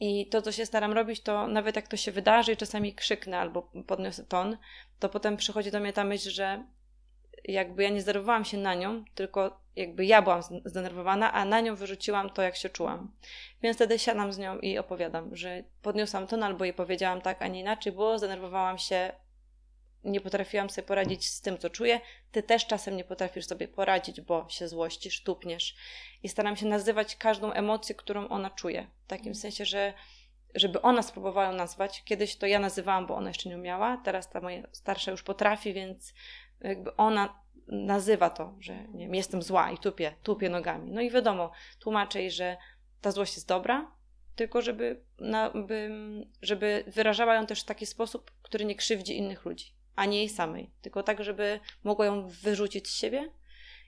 I 0.00 0.26
to, 0.26 0.42
co 0.42 0.52
się 0.52 0.66
staram 0.66 0.92
robić, 0.92 1.20
to 1.20 1.46
nawet 1.46 1.76
jak 1.76 1.88
to 1.88 1.96
się 1.96 2.12
wydarzy 2.12 2.52
i 2.52 2.56
czasami 2.56 2.94
krzyknę 2.94 3.38
albo 3.38 3.62
podniosę 3.86 4.24
ton, 4.24 4.56
to 4.98 5.08
potem 5.08 5.36
przychodzi 5.36 5.70
do 5.70 5.80
mnie 5.80 5.92
ta 5.92 6.04
myśl, 6.04 6.30
że 6.30 6.64
jakby 7.44 7.82
ja 7.82 7.88
nie 7.88 8.00
zdenerwowałam 8.00 8.44
się 8.44 8.56
na 8.56 8.74
nią, 8.74 9.04
tylko 9.14 9.60
jakby 9.76 10.06
ja 10.06 10.22
byłam 10.22 10.42
zdenerwowana, 10.64 11.32
a 11.32 11.44
na 11.44 11.60
nią 11.60 11.74
wyrzuciłam 11.74 12.30
to, 12.30 12.42
jak 12.42 12.56
się 12.56 12.68
czułam. 12.68 13.12
Więc 13.62 13.76
wtedy 13.76 13.98
siadam 13.98 14.32
z 14.32 14.38
nią 14.38 14.58
i 14.58 14.78
opowiadam, 14.78 15.36
że 15.36 15.64
podniosłam 15.82 16.26
ton 16.26 16.42
albo 16.42 16.64
jej 16.64 16.74
powiedziałam 16.74 17.20
tak, 17.20 17.42
a 17.42 17.46
nie 17.46 17.60
inaczej, 17.60 17.92
bo 17.92 18.18
zdenerwowałam 18.18 18.78
się 18.78 19.12
nie 20.04 20.20
potrafiłam 20.20 20.70
sobie 20.70 20.86
poradzić 20.86 21.28
z 21.28 21.40
tym, 21.40 21.58
co 21.58 21.70
czuję, 21.70 22.00
ty 22.32 22.42
też 22.42 22.66
czasem 22.66 22.96
nie 22.96 23.04
potrafisz 23.04 23.46
sobie 23.46 23.68
poradzić, 23.68 24.20
bo 24.20 24.46
się 24.48 24.68
złościsz, 24.68 25.22
tupniesz. 25.22 25.76
I 26.22 26.28
staram 26.28 26.56
się 26.56 26.66
nazywać 26.66 27.16
każdą 27.16 27.52
emocję, 27.52 27.94
którą 27.94 28.28
ona 28.28 28.50
czuje. 28.50 28.86
W 29.04 29.06
takim 29.06 29.28
mhm. 29.28 29.34
sensie, 29.34 29.64
że 29.64 29.94
żeby 30.54 30.82
ona 30.82 31.02
spróbowała 31.02 31.46
ją 31.46 31.52
nazwać. 31.52 32.02
Kiedyś 32.04 32.36
to 32.36 32.46
ja 32.46 32.58
nazywałam, 32.58 33.06
bo 33.06 33.16
ona 33.16 33.30
jeszcze 33.30 33.48
nie 33.48 33.56
umiała, 33.56 34.00
teraz 34.04 34.30
ta 34.30 34.40
moja 34.40 34.62
starsza 34.72 35.10
już 35.10 35.22
potrafi, 35.22 35.72
więc 35.72 36.14
jakby 36.60 36.96
ona 36.96 37.42
nazywa 37.66 38.30
to, 38.30 38.54
że 38.60 38.84
nie 38.88 39.04
wiem, 39.04 39.14
jestem 39.14 39.42
zła 39.42 39.70
i 39.70 39.78
tupię, 39.78 40.14
tupię 40.22 40.48
nogami. 40.48 40.90
No 40.90 41.00
i 41.00 41.10
wiadomo, 41.10 41.50
tłumaczę 41.78 42.20
jej, 42.20 42.30
że 42.30 42.56
ta 43.00 43.10
złość 43.10 43.34
jest 43.34 43.48
dobra, 43.48 43.92
tylko 44.36 44.62
żeby, 44.62 45.00
na, 45.18 45.50
by, 45.50 45.90
żeby 46.42 46.84
wyrażała 46.86 47.34
ją 47.34 47.46
też 47.46 47.62
w 47.62 47.64
taki 47.64 47.86
sposób, 47.86 48.32
który 48.42 48.64
nie 48.64 48.74
krzywdzi 48.74 49.16
innych 49.16 49.44
ludzi 49.44 49.77
a 49.98 50.06
nie 50.06 50.18
jej 50.18 50.28
samej. 50.28 50.70
Tylko 50.82 51.02
tak, 51.02 51.24
żeby 51.24 51.60
mogła 51.84 52.06
ją 52.06 52.28
wyrzucić 52.28 52.88
z 52.88 52.96
siebie 52.96 53.32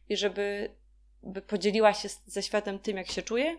i 0.08 0.16
żeby 0.16 0.74
by 1.22 1.42
podzieliła 1.42 1.94
się 1.94 2.08
ze 2.26 2.42
światem 2.42 2.78
tym, 2.78 2.96
jak 2.96 3.10
się 3.10 3.22
czuje 3.22 3.56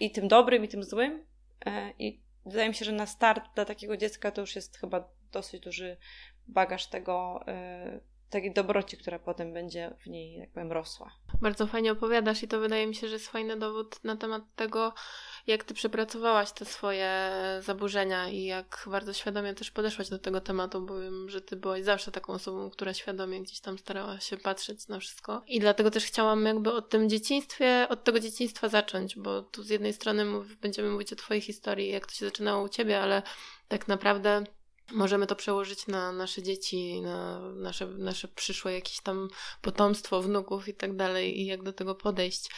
i 0.00 0.10
tym 0.10 0.28
dobrym, 0.28 0.64
i 0.64 0.68
tym 0.68 0.84
złym. 0.84 1.26
E, 1.66 1.92
I 1.98 2.20
wydaje 2.46 2.68
mi 2.68 2.74
się, 2.74 2.84
że 2.84 2.92
na 2.92 3.06
start 3.06 3.54
dla 3.54 3.64
takiego 3.64 3.96
dziecka 3.96 4.30
to 4.30 4.40
już 4.40 4.56
jest 4.56 4.78
chyba 4.78 5.08
dosyć 5.32 5.60
duży 5.62 5.96
bagaż 6.46 6.86
tego, 6.86 7.44
e, 7.46 8.00
takiej 8.30 8.52
dobroci, 8.52 8.96
która 8.96 9.18
potem 9.18 9.52
będzie 9.52 9.94
w 10.00 10.06
niej, 10.06 10.38
jak 10.38 10.50
powiem, 10.50 10.72
rosła. 10.72 11.12
Bardzo 11.42 11.66
fajnie 11.66 11.92
opowiadasz 11.92 12.42
i 12.42 12.48
to 12.48 12.60
wydaje 12.60 12.86
mi 12.86 12.94
się, 12.94 13.08
że 13.08 13.14
jest 13.14 13.28
fajny 13.28 13.56
dowód 13.56 14.04
na 14.04 14.16
temat 14.16 14.42
tego, 14.56 14.92
jak 15.46 15.64
ty 15.64 15.74
przepracowałaś 15.74 16.52
te 16.52 16.64
swoje 16.64 17.32
zaburzenia 17.60 18.28
i 18.28 18.44
jak 18.44 18.84
bardzo 18.90 19.12
świadomie 19.12 19.54
też 19.54 19.70
podeszłaś 19.70 20.08
do 20.08 20.18
tego 20.18 20.40
tematu, 20.40 20.80
bo 20.80 21.00
wiem, 21.00 21.28
że 21.30 21.40
ty 21.40 21.56
byłaś 21.56 21.82
zawsze 21.82 22.12
taką 22.12 22.32
osobą, 22.32 22.70
która 22.70 22.94
świadomie 22.94 23.42
gdzieś 23.42 23.60
tam 23.60 23.78
starała 23.78 24.20
się 24.20 24.36
patrzeć 24.36 24.88
na 24.88 24.98
wszystko. 24.98 25.42
I 25.46 25.60
dlatego 25.60 25.90
też 25.90 26.04
chciałam 26.04 26.46
jakby 26.46 26.72
o 26.72 26.82
tym 26.82 27.08
dzieciństwie, 27.08 27.86
od 27.88 28.04
tego 28.04 28.20
dzieciństwa 28.20 28.68
zacząć, 28.68 29.16
bo 29.16 29.42
tu 29.42 29.62
z 29.62 29.68
jednej 29.68 29.92
strony 29.92 30.24
mów, 30.24 30.56
będziemy 30.56 30.90
mówić 30.90 31.12
o 31.12 31.16
twojej 31.16 31.40
historii, 31.40 31.88
jak 31.88 32.06
to 32.06 32.12
się 32.12 32.26
zaczynało 32.26 32.64
u 32.64 32.68
ciebie, 32.68 33.00
ale 33.00 33.22
tak 33.68 33.88
naprawdę 33.88 34.44
możemy 34.92 35.26
to 35.26 35.36
przełożyć 35.36 35.86
na 35.86 36.12
nasze 36.12 36.42
dzieci, 36.42 37.00
na 37.00 37.40
nasze, 37.40 37.86
nasze 37.86 38.28
przyszłe 38.28 38.72
jakieś 38.72 39.00
tam 39.00 39.28
potomstwo, 39.62 40.22
wnuków 40.22 40.68
i 40.68 40.74
tak 40.74 40.96
dalej, 40.96 41.40
i 41.40 41.46
jak 41.46 41.62
do 41.62 41.72
tego 41.72 41.94
podejść. 41.94 42.50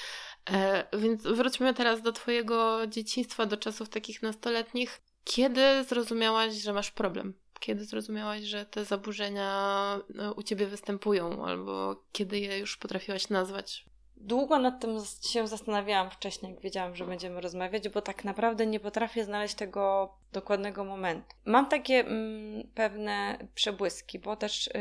E, 0.51 0.87
więc 0.99 1.23
wróćmy 1.23 1.75
teraz 1.75 2.03
do 2.03 2.13
Twojego 2.13 2.87
dzieciństwa, 2.87 3.47
do 3.47 3.57
czasów 3.57 3.89
takich 3.89 4.23
nastoletnich. 4.23 5.01
Kiedy 5.25 5.85
zrozumiałaś, 5.85 6.55
że 6.55 6.73
masz 6.73 6.91
problem? 6.91 7.35
Kiedy 7.61 7.85
zrozumiałaś, 7.85 8.43
że 8.43 8.67
te 8.67 8.85
zaburzenia 8.85 10.01
no, 10.15 10.33
u 10.33 10.43
Ciebie 10.43 10.67
występują, 10.67 11.45
albo 11.47 12.03
kiedy 12.13 12.39
je 12.39 12.59
już 12.59 12.77
potrafiłaś 12.77 13.29
nazwać? 13.29 13.87
Długo 14.17 14.59
nad 14.59 14.81
tym 14.81 14.99
się 15.31 15.49
zastanawiałam 15.49 16.11
wcześniej, 16.11 16.53
jak 16.53 16.61
wiedziałam, 16.61 16.97
że 16.97 17.07
będziemy 17.07 17.41
rozmawiać, 17.41 17.89
bo 17.89 18.03
tak 18.03 18.25
naprawdę 18.25 18.67
nie 18.67 18.81
potrafię 18.81 19.25
znaleźć 19.25 19.55
tego 19.55 20.15
dokładnego 20.33 20.85
momentu. 20.85 21.37
Mam 21.45 21.69
takie 21.69 21.95
mm, 21.95 22.69
pewne 22.75 23.39
przebłyski, 23.55 24.19
bo 24.19 24.37
też 24.37 24.67
y, 24.67 24.73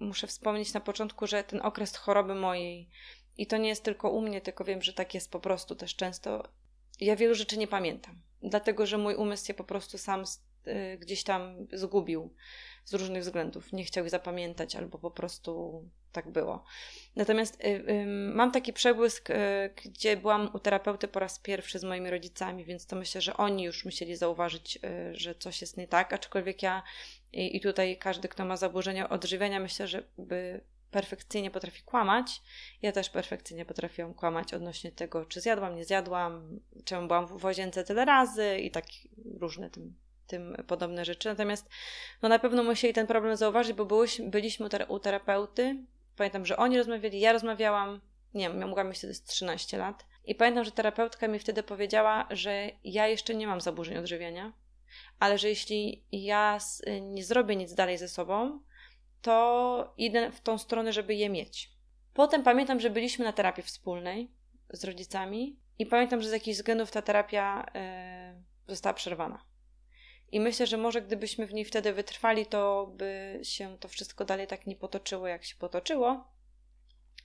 muszę 0.00 0.26
wspomnieć 0.26 0.74
na 0.74 0.80
początku, 0.80 1.26
że 1.26 1.44
ten 1.44 1.60
okres 1.62 1.96
choroby 1.96 2.34
mojej 2.34 2.88
i 3.38 3.46
to 3.46 3.56
nie 3.56 3.68
jest 3.68 3.84
tylko 3.84 4.10
u 4.10 4.20
mnie, 4.20 4.40
tylko 4.40 4.64
wiem, 4.64 4.82
że 4.82 4.92
tak 4.92 5.14
jest 5.14 5.30
po 5.30 5.40
prostu 5.40 5.74
też 5.74 5.96
często. 5.96 6.48
Ja 7.00 7.16
wielu 7.16 7.34
rzeczy 7.34 7.58
nie 7.58 7.68
pamiętam, 7.68 8.20
dlatego 8.42 8.86
że 8.86 8.98
mój 8.98 9.14
umysł 9.14 9.46
się 9.46 9.54
po 9.54 9.64
prostu 9.64 9.98
sam 9.98 10.24
y, 10.66 10.98
gdzieś 10.98 11.24
tam 11.24 11.66
zgubił 11.72 12.34
z 12.84 12.94
różnych 12.94 13.22
względów. 13.22 13.72
Nie 13.72 13.84
chciał 13.84 14.04
ich 14.04 14.10
zapamiętać, 14.10 14.76
albo 14.76 14.98
po 14.98 15.10
prostu 15.10 15.82
tak 16.12 16.30
było. 16.30 16.64
Natomiast 17.16 17.64
y, 17.64 17.66
y, 17.66 18.06
mam 18.34 18.52
taki 18.52 18.72
przebłysk, 18.72 19.30
y, 19.30 19.34
gdzie 19.84 20.16
byłam 20.16 20.50
u 20.54 20.58
terapeuty 20.58 21.08
po 21.08 21.20
raz 21.20 21.38
pierwszy 21.38 21.78
z 21.78 21.84
moimi 21.84 22.10
rodzicami, 22.10 22.64
więc 22.64 22.86
to 22.86 22.96
myślę, 22.96 23.20
że 23.20 23.36
oni 23.36 23.64
już 23.64 23.84
musieli 23.84 24.16
zauważyć, 24.16 24.76
y, 24.76 25.14
że 25.14 25.34
coś 25.34 25.60
jest 25.60 25.76
nie 25.76 25.88
tak, 25.88 26.12
aczkolwiek 26.12 26.62
ja 26.62 26.82
i, 27.32 27.60
tutaj 27.60 27.98
każdy, 27.98 28.28
kto 28.28 28.44
ma 28.44 28.56
zaburzenia 28.56 29.08
odżywiania, 29.08 29.60
myślę, 29.60 29.88
że 29.88 30.02
by 30.18 30.60
perfekcyjnie 30.90 31.50
potrafi 31.50 31.82
kłamać. 31.82 32.42
Ja 32.82 32.92
też 32.92 33.10
perfekcyjnie 33.10 33.64
potrafiłam 33.64 34.14
kłamać 34.14 34.54
odnośnie 34.54 34.92
tego, 34.92 35.24
czy 35.24 35.40
zjadłam, 35.40 35.76
nie 35.76 35.84
zjadłam, 35.84 36.60
czemu 36.84 37.06
byłam 37.06 37.26
w 37.26 37.44
łazience 37.44 37.84
tyle 37.84 38.04
razy 38.04 38.58
i 38.58 38.70
tak 38.70 38.84
różne 39.40 39.70
tym, 39.70 39.94
tym 40.26 40.56
podobne 40.66 41.04
rzeczy. 41.04 41.28
Natomiast 41.28 41.68
no 42.22 42.28
na 42.28 42.38
pewno 42.38 42.62
musieli 42.62 42.94
ten 42.94 43.06
problem 43.06 43.36
zauważyć, 43.36 43.72
bo 43.72 43.86
byliśmy 44.20 44.68
u 44.88 44.98
terapeuty. 44.98 45.76
Pamiętam, 46.16 46.46
że 46.46 46.56
oni 46.56 46.78
rozmawiali, 46.78 47.20
ja 47.20 47.32
rozmawiałam, 47.32 48.00
nie 48.34 48.48
wiem, 48.48 48.60
ja 48.60 48.66
mogłam 48.66 48.88
mieć 48.88 48.98
wtedy 48.98 49.14
13 49.26 49.78
lat. 49.78 50.06
I 50.24 50.34
pamiętam, 50.34 50.64
że 50.64 50.70
terapeutka 50.70 51.28
mi 51.28 51.38
wtedy 51.38 51.62
powiedziała, 51.62 52.26
że 52.30 52.70
ja 52.84 53.08
jeszcze 53.08 53.34
nie 53.34 53.46
mam 53.46 53.60
zaburzeń 53.60 53.98
odżywiania, 53.98 54.52
ale 55.18 55.38
że 55.38 55.48
jeśli 55.48 56.04
ja 56.12 56.58
nie 57.00 57.24
zrobię 57.24 57.56
nic 57.56 57.74
dalej 57.74 57.98
ze 57.98 58.08
sobą, 58.08 58.60
to 59.22 59.94
idę 59.96 60.32
w 60.32 60.40
tą 60.40 60.58
stronę, 60.58 60.92
żeby 60.92 61.14
je 61.14 61.30
mieć. 61.30 61.70
Potem 62.14 62.42
pamiętam, 62.42 62.80
że 62.80 62.90
byliśmy 62.90 63.24
na 63.24 63.32
terapii 63.32 63.62
wspólnej 63.62 64.30
z 64.70 64.84
rodzicami 64.84 65.56
i 65.78 65.86
pamiętam, 65.86 66.22
że 66.22 66.28
z 66.28 66.32
jakichś 66.32 66.56
względów 66.56 66.90
ta 66.90 67.02
terapia 67.02 67.66
yy, 67.74 68.74
została 68.74 68.94
przerwana. 68.94 69.44
I 70.34 70.40
myślę, 70.40 70.66
że 70.66 70.76
może 70.76 71.02
gdybyśmy 71.02 71.46
w 71.46 71.54
niej 71.54 71.64
wtedy 71.64 71.92
wytrwali, 71.92 72.46
to 72.46 72.92
by 72.96 73.40
się 73.42 73.78
to 73.78 73.88
wszystko 73.88 74.24
dalej 74.24 74.46
tak 74.46 74.66
nie 74.66 74.76
potoczyło, 74.76 75.28
jak 75.28 75.44
się 75.44 75.56
potoczyło. 75.56 76.24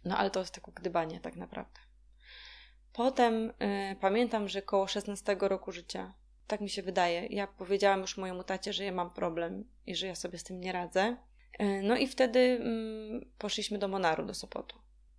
No 0.06 0.18
ale 0.18 0.30
to 0.30 0.40
jest 0.40 0.54
tylko 0.54 0.72
gdybanie 0.72 1.20
tak 1.20 1.36
naprawdę. 1.36 1.80
Potem 2.94 3.46
yy, 3.46 3.96
pamiętam, 4.02 4.48
że 4.48 4.62
koło 4.62 4.88
16 4.88 5.38
roku 5.40 5.72
życia, 5.72 6.14
tak 6.48 6.62
mi 6.62 6.70
się 6.70 6.82
wydaje, 6.82 7.26
ja 7.26 7.48
powiedziałam 7.48 8.02
już 8.02 8.18
mojemu 8.18 8.44
tacie, 8.44 8.74
że 8.74 8.84
ja 8.84 8.92
mam 8.92 9.10
problem 9.10 9.66
i 9.86 9.96
że 9.96 10.08
ja 10.08 10.16
sobie 10.16 10.38
z 10.38 10.44
tym 10.44 10.60
nie 10.60 10.72
radzę. 10.72 11.18
E, 11.60 11.82
no 11.82 11.98
i 11.98 12.08
wtedy 12.08 12.40
mm, 12.40 13.32
poszliśmy 13.38 13.78
do 13.78 13.88
Monaru, 13.88 14.26
do 14.26 14.34
Sopotu. 14.34 14.78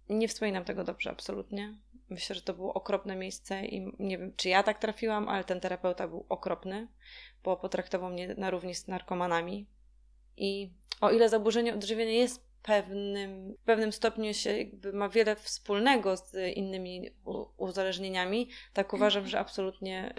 Nie 0.08 0.28
wspominam 0.28 0.64
tego 0.64 0.84
dobrze, 0.84 1.10
absolutnie. 1.10 1.76
Myślę, 2.10 2.36
że 2.36 2.42
to 2.42 2.54
było 2.54 2.74
okropne 2.74 3.16
miejsce 3.16 3.66
i 3.66 3.92
nie 3.98 4.18
wiem, 4.18 4.32
czy 4.36 4.48
ja 4.48 4.62
tak 4.62 4.78
trafiłam, 4.78 5.28
ale 5.28 5.44
ten 5.44 5.60
terapeuta 5.60 6.08
był 6.08 6.26
okropny, 6.28 6.88
bo 7.44 7.56
potraktował 7.56 8.10
mnie 8.10 8.34
na 8.34 8.50
równi 8.50 8.74
z 8.74 8.88
narkomanami. 8.88 9.66
I 10.36 10.70
o 11.00 11.10
ile 11.10 11.28
zaburzenie 11.28 11.74
odżywienia 11.74 12.12
jest 12.12 12.50
pewnym, 12.62 13.54
w 13.54 13.64
pewnym 13.64 13.92
stopniu 13.92 14.34
się 14.34 14.58
jakby 14.58 14.92
ma 14.92 15.08
wiele 15.08 15.36
wspólnego 15.36 16.16
z 16.16 16.56
innymi 16.56 17.10
uzależnieniami, 17.56 18.48
tak 18.72 18.92
uważam, 18.92 19.26
że 19.26 19.38
absolutnie 19.38 20.14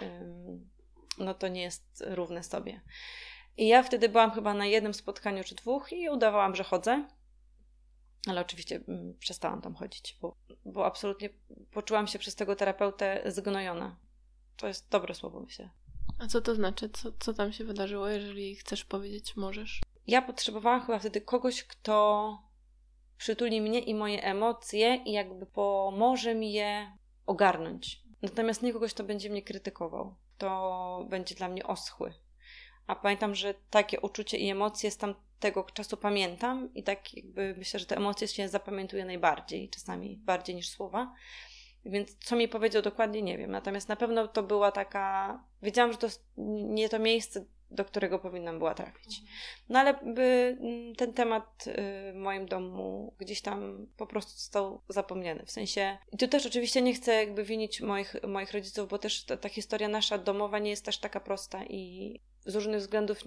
no 1.18 1.34
to 1.34 1.48
nie 1.48 1.62
jest 1.62 2.04
równe 2.06 2.42
sobie. 2.42 2.80
I 3.56 3.68
ja 3.68 3.82
wtedy 3.82 4.08
byłam 4.08 4.30
chyba 4.30 4.54
na 4.54 4.66
jednym 4.66 4.94
spotkaniu 4.94 5.44
czy 5.44 5.54
dwóch 5.54 5.92
i 5.92 6.10
udawałam, 6.10 6.56
że 6.56 6.64
chodzę. 6.64 7.08
Ale 8.26 8.40
oczywiście 8.40 8.80
mm, 8.88 9.14
przestałam 9.18 9.60
tam 9.62 9.74
chodzić, 9.74 10.18
bo, 10.20 10.36
bo 10.64 10.86
absolutnie 10.86 11.30
poczułam 11.70 12.06
się 12.06 12.18
przez 12.18 12.34
tego 12.34 12.56
terapeutę 12.56 13.22
zgnojona. 13.26 13.96
To 14.56 14.68
jest 14.68 14.88
dobre 14.88 15.14
słowo, 15.14 15.40
myślę. 15.40 15.70
A 16.18 16.26
co 16.26 16.40
to 16.40 16.54
znaczy? 16.54 16.88
Co, 16.88 17.12
co 17.18 17.34
tam 17.34 17.52
się 17.52 17.64
wydarzyło, 17.64 18.08
jeżeli 18.08 18.56
chcesz 18.56 18.84
powiedzieć, 18.84 19.36
możesz? 19.36 19.80
Ja 20.06 20.22
potrzebowałam 20.22 20.80
chyba 20.80 20.98
wtedy 20.98 21.20
kogoś, 21.20 21.64
kto 21.64 22.38
przytuli 23.18 23.60
mnie 23.60 23.80
i 23.80 23.94
moje 23.94 24.22
emocje 24.22 24.96
i 24.96 25.12
jakby 25.12 25.46
pomoże 25.46 26.34
mi 26.34 26.52
je 26.52 26.92
ogarnąć. 27.26 28.02
Natomiast 28.22 28.62
nie 28.62 28.72
kogoś, 28.72 28.94
kto 28.94 29.04
będzie 29.04 29.30
mnie 29.30 29.42
krytykował. 29.42 30.14
To 30.38 31.06
będzie 31.10 31.34
dla 31.34 31.48
mnie 31.48 31.66
oschły. 31.66 32.14
A 32.86 32.96
pamiętam, 32.96 33.34
że 33.34 33.54
takie 33.70 34.00
uczucie 34.00 34.38
i 34.38 34.50
emocje 34.50 34.90
z 34.90 34.96
tamtego 34.96 35.64
czasu 35.74 35.96
pamiętam 35.96 36.74
i 36.74 36.82
tak 36.82 37.14
jakby 37.14 37.54
myślę, 37.58 37.80
że 37.80 37.86
te 37.86 37.96
emocje 37.96 38.28
się 38.28 38.48
zapamiętuje 38.48 39.04
najbardziej, 39.04 39.68
czasami 39.68 40.16
bardziej 40.16 40.56
niż 40.56 40.68
słowa. 40.68 41.14
Więc 41.84 42.16
co 42.18 42.36
mi 42.36 42.48
powiedział 42.48 42.82
dokładnie, 42.82 43.22
nie 43.22 43.38
wiem. 43.38 43.50
Natomiast 43.50 43.88
na 43.88 43.96
pewno 43.96 44.28
to 44.28 44.42
była 44.42 44.72
taka. 44.72 45.44
Wiedziałam, 45.62 45.92
że 45.92 45.98
to 45.98 46.08
nie 46.36 46.88
to 46.88 46.98
miejsce, 46.98 47.44
do 47.74 47.84
którego 47.84 48.18
powinnam 48.18 48.58
była 48.58 48.74
trafić. 48.74 49.22
No 49.68 49.78
ale 49.78 49.94
by 49.94 50.56
mm, 50.60 50.94
ten 50.94 51.12
temat 51.12 51.64
y, 51.66 51.72
w 52.12 52.16
moim 52.16 52.46
domu 52.46 53.14
gdzieś 53.18 53.42
tam 53.42 53.86
po 53.96 54.06
prostu 54.06 54.32
został 54.32 54.82
zapomniany. 54.88 55.46
W 55.46 55.50
sensie. 55.50 55.98
I 56.12 56.16
tu 56.16 56.28
też 56.28 56.46
oczywiście 56.46 56.82
nie 56.82 56.94
chcę 56.94 57.14
jakby 57.14 57.44
winić 57.44 57.80
moich, 57.80 58.14
moich 58.28 58.52
rodziców, 58.52 58.88
bo 58.88 58.98
też 58.98 59.24
ta, 59.24 59.36
ta 59.36 59.48
historia 59.48 59.88
nasza 59.88 60.18
domowa 60.18 60.58
nie 60.58 60.70
jest 60.70 60.84
też 60.84 60.98
taka 60.98 61.20
prosta 61.20 61.64
i 61.64 62.20
z 62.46 62.54
różnych 62.54 62.80
względów 62.80 63.18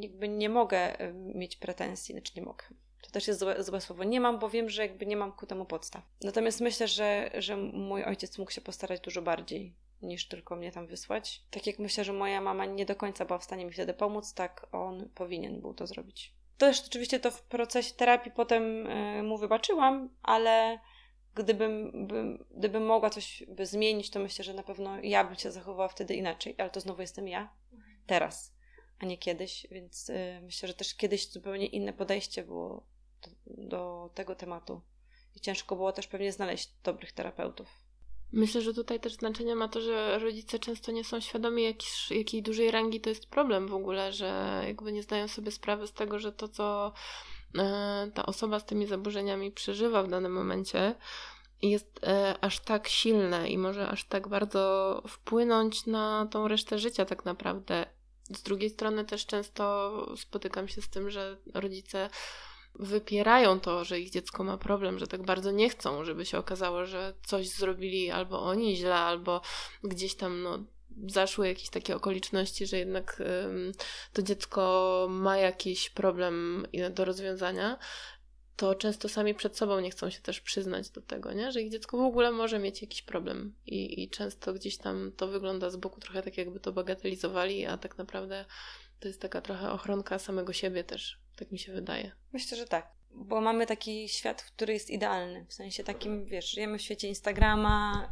jakby 0.00 0.28
nie 0.28 0.48
mogę 0.48 1.00
y, 1.00 1.12
mieć 1.12 1.56
pretensji, 1.56 2.12
znaczy 2.12 2.32
nie 2.36 2.42
mogę 2.42 2.64
to 3.06 3.12
też 3.12 3.28
jest 3.28 3.40
złe, 3.40 3.64
złe 3.64 3.80
słowo. 3.80 4.04
Nie 4.04 4.20
mam, 4.20 4.38
bo 4.38 4.50
wiem, 4.50 4.70
że 4.70 4.82
jakby 4.82 5.06
nie 5.06 5.16
mam 5.16 5.32
ku 5.32 5.46
temu 5.46 5.64
podstaw. 5.64 6.02
Natomiast 6.22 6.60
myślę, 6.60 6.88
że, 6.88 7.30
że 7.38 7.56
mój 7.56 8.04
ojciec 8.04 8.38
mógł 8.38 8.50
się 8.50 8.60
postarać 8.60 9.00
dużo 9.00 9.22
bardziej 9.22 9.74
niż 10.02 10.28
tylko 10.28 10.56
mnie 10.56 10.72
tam 10.72 10.86
wysłać. 10.86 11.42
Tak 11.50 11.66
jak 11.66 11.78
myślę, 11.78 12.04
że 12.04 12.12
moja 12.12 12.40
mama 12.40 12.66
nie 12.66 12.86
do 12.86 12.96
końca 12.96 13.24
była 13.24 13.38
w 13.38 13.44
stanie 13.44 13.66
mi 13.66 13.72
wtedy 13.72 13.94
pomóc, 13.94 14.34
tak 14.34 14.66
on 14.72 15.08
powinien 15.14 15.60
był 15.60 15.74
to 15.74 15.86
zrobić. 15.86 16.34
Też 16.58 16.82
oczywiście 16.86 17.20
to 17.20 17.30
w 17.30 17.42
procesie 17.42 17.94
terapii 17.94 18.32
potem 18.32 18.84
yy, 18.84 19.22
mu 19.22 19.38
wybaczyłam, 19.38 20.08
ale 20.22 20.78
gdybym, 21.34 22.06
bym, 22.06 22.46
gdybym 22.50 22.86
mogła 22.86 23.10
coś 23.10 23.44
by 23.48 23.66
zmienić, 23.66 24.10
to 24.10 24.20
myślę, 24.20 24.44
że 24.44 24.54
na 24.54 24.62
pewno 24.62 24.98
ja 25.02 25.24
bym 25.24 25.36
się 25.36 25.52
zachowała 25.52 25.88
wtedy 25.88 26.14
inaczej, 26.14 26.54
ale 26.58 26.70
to 26.70 26.80
znowu 26.80 27.00
jestem 27.00 27.28
ja, 27.28 27.52
teraz, 28.06 28.54
a 28.98 29.06
nie 29.06 29.18
kiedyś, 29.18 29.66
więc 29.70 30.08
yy, 30.08 30.40
myślę, 30.42 30.68
że 30.68 30.74
też 30.74 30.94
kiedyś 30.94 31.30
zupełnie 31.30 31.66
inne 31.66 31.92
podejście 31.92 32.44
było 32.44 32.86
do, 33.22 33.30
do 33.46 34.10
tego 34.14 34.34
tematu. 34.34 34.80
I 35.34 35.40
ciężko 35.40 35.76
było 35.76 35.92
też 35.92 36.06
pewnie 36.06 36.32
znaleźć 36.32 36.72
dobrych 36.82 37.12
terapeutów. 37.12 37.85
Myślę, 38.32 38.60
że 38.60 38.74
tutaj 38.74 39.00
też 39.00 39.14
znaczenie 39.14 39.54
ma 39.54 39.68
to, 39.68 39.80
że 39.80 40.18
rodzice 40.18 40.58
często 40.58 40.92
nie 40.92 41.04
są 41.04 41.20
świadomi, 41.20 41.62
jakiej, 41.62 42.18
jakiej 42.18 42.42
dużej 42.42 42.70
rangi 42.70 43.00
to 43.00 43.08
jest 43.08 43.26
problem 43.26 43.68
w 43.68 43.74
ogóle, 43.74 44.12
że 44.12 44.62
jakby 44.66 44.92
nie 44.92 45.02
zdają 45.02 45.28
sobie 45.28 45.50
sprawy 45.50 45.86
z 45.86 45.92
tego, 45.92 46.18
że 46.18 46.32
to, 46.32 46.48
co 46.48 46.92
e, 47.58 48.10
ta 48.14 48.26
osoba 48.26 48.60
z 48.60 48.64
tymi 48.64 48.86
zaburzeniami 48.86 49.52
przeżywa 49.52 50.02
w 50.02 50.08
danym 50.08 50.32
momencie, 50.32 50.94
jest 51.62 52.00
e, 52.02 52.34
aż 52.40 52.60
tak 52.60 52.88
silne 52.88 53.50
i 53.50 53.58
może 53.58 53.88
aż 53.88 54.04
tak 54.04 54.28
bardzo 54.28 55.02
wpłynąć 55.08 55.86
na 55.86 56.26
tą 56.30 56.48
resztę 56.48 56.78
życia, 56.78 57.04
tak 57.04 57.24
naprawdę. 57.24 57.86
Z 58.34 58.42
drugiej 58.42 58.70
strony, 58.70 59.04
też 59.04 59.26
często 59.26 59.92
spotykam 60.16 60.68
się 60.68 60.82
z 60.82 60.88
tym, 60.88 61.10
że 61.10 61.36
rodzice 61.54 62.10
wypierają 62.78 63.60
to, 63.60 63.84
że 63.84 64.00
ich 64.00 64.10
dziecko 64.10 64.44
ma 64.44 64.58
problem, 64.58 64.98
że 64.98 65.06
tak 65.06 65.22
bardzo 65.22 65.50
nie 65.50 65.70
chcą, 65.70 66.04
żeby 66.04 66.26
się 66.26 66.38
okazało, 66.38 66.86
że 66.86 67.14
coś 67.26 67.48
zrobili 67.48 68.10
albo 68.10 68.42
oni 68.42 68.76
źle, 68.76 68.94
albo 68.94 69.40
gdzieś 69.84 70.14
tam 70.14 70.42
no, 70.42 70.64
zaszły 71.06 71.48
jakieś 71.48 71.70
takie 71.70 71.96
okoliczności, 71.96 72.66
że 72.66 72.78
jednak 72.78 73.20
ym, 73.44 73.72
to 74.12 74.22
dziecko 74.22 75.06
ma 75.10 75.38
jakiś 75.38 75.90
problem 75.90 76.66
do 76.90 77.04
rozwiązania, 77.04 77.78
to 78.56 78.74
często 78.74 79.08
sami 79.08 79.34
przed 79.34 79.56
sobą 79.56 79.80
nie 79.80 79.90
chcą 79.90 80.10
się 80.10 80.20
też 80.20 80.40
przyznać 80.40 80.90
do 80.90 81.00
tego, 81.00 81.32
nie? 81.32 81.52
że 81.52 81.62
ich 81.62 81.72
dziecko 81.72 81.96
w 81.96 82.00
ogóle 82.00 82.32
może 82.32 82.58
mieć 82.58 82.82
jakiś 82.82 83.02
problem 83.02 83.54
i, 83.66 84.02
i 84.02 84.10
często 84.10 84.52
gdzieś 84.52 84.78
tam 84.78 85.12
to 85.16 85.28
wygląda 85.28 85.70
z 85.70 85.76
boku 85.76 86.00
trochę 86.00 86.22
tak, 86.22 86.38
jakby 86.38 86.60
to 86.60 86.72
bagatelizowali, 86.72 87.66
a 87.66 87.76
tak 87.76 87.98
naprawdę 87.98 88.44
to 89.00 89.08
jest 89.08 89.20
taka 89.20 89.40
trochę 89.40 89.70
ochronka 89.70 90.18
samego 90.18 90.52
siebie 90.52 90.84
też, 90.84 91.18
tak 91.36 91.52
mi 91.52 91.58
się 91.58 91.72
wydaje. 91.72 92.12
Myślę, 92.32 92.56
że 92.56 92.66
tak. 92.66 92.96
Bo 93.10 93.40
mamy 93.40 93.66
taki 93.66 94.08
świat, 94.08 94.42
który 94.42 94.72
jest 94.72 94.90
idealny. 94.90 95.46
W 95.48 95.54
sensie 95.54 95.84
takim, 95.84 96.24
wiesz, 96.24 96.50
żyjemy 96.50 96.78
w 96.78 96.82
świecie 96.82 97.08
Instagrama, 97.08 98.10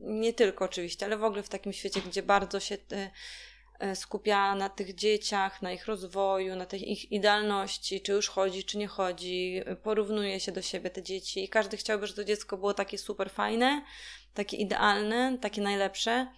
nie 0.00 0.32
tylko 0.32 0.64
oczywiście, 0.64 1.06
ale 1.06 1.16
w 1.16 1.24
ogóle 1.24 1.42
w 1.42 1.48
takim 1.48 1.72
świecie, 1.72 2.00
gdzie 2.00 2.22
bardzo 2.22 2.60
się 2.60 2.78
yy, 3.80 3.96
skupia 3.96 4.54
na 4.54 4.68
tych 4.68 4.94
dzieciach, 4.94 5.62
na 5.62 5.72
ich 5.72 5.86
rozwoju, 5.86 6.56
na 6.56 6.66
tej 6.66 6.92
ich 6.92 7.12
idealności, 7.12 8.00
czy 8.00 8.12
już 8.12 8.28
chodzi, 8.28 8.64
czy 8.64 8.78
nie 8.78 8.86
chodzi, 8.86 9.62
porównuje 9.82 10.40
się 10.40 10.52
do 10.52 10.62
siebie 10.62 10.90
te 10.90 11.02
dzieci 11.02 11.44
i 11.44 11.48
każdy 11.48 11.76
chciałby, 11.76 12.06
żeby 12.06 12.16
to 12.16 12.24
dziecko 12.24 12.56
było 12.56 12.74
takie 12.74 12.98
super 12.98 13.30
fajne, 13.30 13.84
takie 14.34 14.56
idealne, 14.56 15.38
takie 15.40 15.62
najlepsze. 15.62 16.32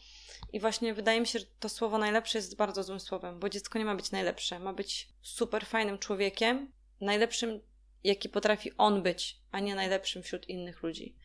I 0.52 0.60
właśnie 0.60 0.94
wydaje 0.94 1.20
mi 1.20 1.26
się, 1.26 1.38
że 1.38 1.44
to 1.60 1.68
słowo 1.68 1.98
najlepsze 1.98 2.38
jest 2.38 2.56
bardzo 2.56 2.82
złym 2.82 3.00
słowem, 3.00 3.40
bo 3.40 3.48
dziecko 3.48 3.78
nie 3.78 3.84
ma 3.84 3.94
być 3.94 4.10
najlepsze. 4.10 4.58
Ma 4.58 4.72
być 4.72 5.08
super 5.22 5.66
fajnym 5.66 5.98
człowiekiem, 5.98 6.72
najlepszym, 7.00 7.60
jaki 8.04 8.28
potrafi 8.28 8.72
on 8.78 9.02
być, 9.02 9.40
a 9.50 9.60
nie 9.60 9.74
najlepszym 9.74 10.22
wśród 10.22 10.48
innych 10.48 10.82
ludzi. 10.82 11.16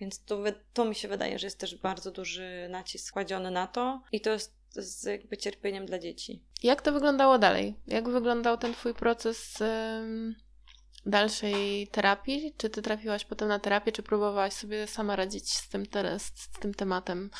Więc 0.00 0.24
to, 0.24 0.42
to 0.72 0.84
mi 0.84 0.94
się 0.94 1.08
wydaje, 1.08 1.38
że 1.38 1.46
jest 1.46 1.58
też 1.58 1.76
bardzo 1.76 2.10
duży 2.10 2.66
nacisk 2.70 3.12
kładziony 3.12 3.50
na 3.50 3.66
to 3.66 4.02
i 4.12 4.20
to 4.20 4.30
jest 4.30 4.54
z 4.70 5.04
jakby 5.04 5.36
cierpieniem 5.36 5.86
dla 5.86 5.98
dzieci. 5.98 6.42
Jak 6.62 6.82
to 6.82 6.92
wyglądało 6.92 7.38
dalej? 7.38 7.74
Jak 7.86 8.08
wyglądał 8.08 8.58
ten 8.58 8.72
twój 8.72 8.94
proces 8.94 9.58
dalszej 11.06 11.88
terapii? 11.88 12.54
Czy 12.56 12.70
ty 12.70 12.82
trafiłaś 12.82 13.24
potem 13.24 13.48
na 13.48 13.58
terapię, 13.58 13.92
czy 13.92 14.02
próbowałaś 14.02 14.52
sobie 14.52 14.86
sama 14.86 15.16
radzić 15.16 15.52
z 15.52 15.68
tym, 15.68 15.86
z 16.18 16.60
tym 16.60 16.74
tematem? 16.74 17.30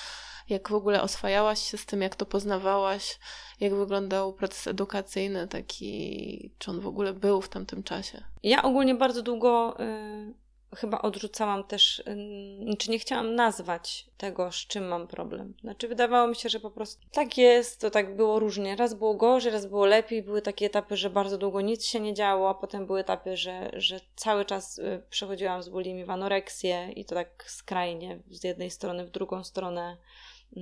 Jak 0.48 0.68
w 0.68 0.74
ogóle 0.74 1.02
oswajałaś 1.02 1.70
się 1.70 1.76
z 1.78 1.86
tym, 1.86 2.02
jak 2.02 2.16
to 2.16 2.26
poznawałaś, 2.26 3.18
jak 3.60 3.74
wyglądał 3.74 4.32
proces 4.32 4.66
edukacyjny 4.66 5.48
taki, 5.48 6.50
czy 6.58 6.70
on 6.70 6.80
w 6.80 6.86
ogóle 6.86 7.12
był 7.12 7.40
w 7.40 7.48
tamtym 7.48 7.82
czasie? 7.82 8.24
Ja 8.42 8.62
ogólnie 8.62 8.94
bardzo 8.94 9.22
długo 9.22 9.76
y, 9.80 10.34
chyba 10.76 10.98
odrzucałam 11.02 11.64
też, 11.64 11.98
y, 11.98 12.76
czy 12.78 12.90
nie 12.90 12.98
chciałam 12.98 13.34
nazwać 13.34 14.06
tego, 14.16 14.52
z 14.52 14.56
czym 14.56 14.88
mam 14.88 15.06
problem. 15.06 15.54
Znaczy 15.60 15.88
wydawało 15.88 16.28
mi 16.28 16.36
się, 16.36 16.48
że 16.48 16.60
po 16.60 16.70
prostu 16.70 17.06
tak 17.12 17.38
jest, 17.38 17.80
to 17.80 17.90
tak 17.90 18.16
było 18.16 18.38
różnie. 18.38 18.76
Raz 18.76 18.94
było 18.94 19.14
gorzej, 19.14 19.52
raz 19.52 19.66
było 19.66 19.86
lepiej. 19.86 20.22
Były 20.22 20.42
takie 20.42 20.66
etapy, 20.66 20.96
że 20.96 21.10
bardzo 21.10 21.38
długo 21.38 21.60
nic 21.60 21.84
się 21.84 22.00
nie 22.00 22.14
działo, 22.14 22.50
a 22.50 22.54
potem 22.54 22.86
były 22.86 23.00
etapy, 23.00 23.36
że, 23.36 23.70
że 23.72 24.00
cały 24.16 24.44
czas 24.44 24.78
y, 24.78 25.02
przechodziłam 25.10 25.62
z 25.62 25.68
bulimi 25.68 26.04
w 26.04 26.10
anoreksję 26.10 26.92
i 26.92 27.04
to 27.04 27.14
tak 27.14 27.44
skrajnie, 27.46 28.18
z 28.30 28.44
jednej 28.44 28.70
strony 28.70 29.06
w 29.06 29.10
drugą 29.10 29.44
stronę. 29.44 29.96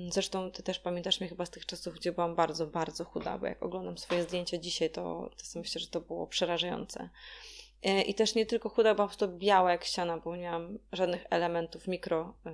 Zresztą 0.09 0.50
ty 0.50 0.62
też 0.62 0.78
pamiętasz 0.78 1.20
mnie 1.20 1.28
chyba 1.28 1.46
z 1.46 1.50
tych 1.50 1.66
czasów, 1.66 1.94
gdzie 1.94 2.12
byłam 2.12 2.35
bardzo, 2.35 2.66
bardzo 2.66 3.05
chuda, 3.05 3.38
bo 3.38 3.46
jak 3.46 3.62
oglądam 3.62 3.98
swoje 3.98 4.22
zdjęcia 4.22 4.59
dzisiaj, 4.59 4.90
to, 4.90 5.31
to 5.52 5.59
myślę, 5.59 5.81
że 5.81 5.87
to 5.87 6.00
było 6.00 6.26
przerażające. 6.26 7.09
E, 7.83 8.02
I 8.02 8.14
też 8.14 8.35
nie 8.35 8.46
tylko 8.46 8.68
chuda, 8.68 8.94
byłam 8.94 9.09
po 9.09 9.16
prostu 9.16 9.38
biała 9.38 9.72
jak 9.72 9.85
ściana, 9.85 10.18
bo 10.18 10.37
nie 10.37 10.42
miałam 10.42 10.78
żadnych 10.92 11.24
elementów 11.31 11.88
mikro 11.88 12.35
e, 12.46 12.52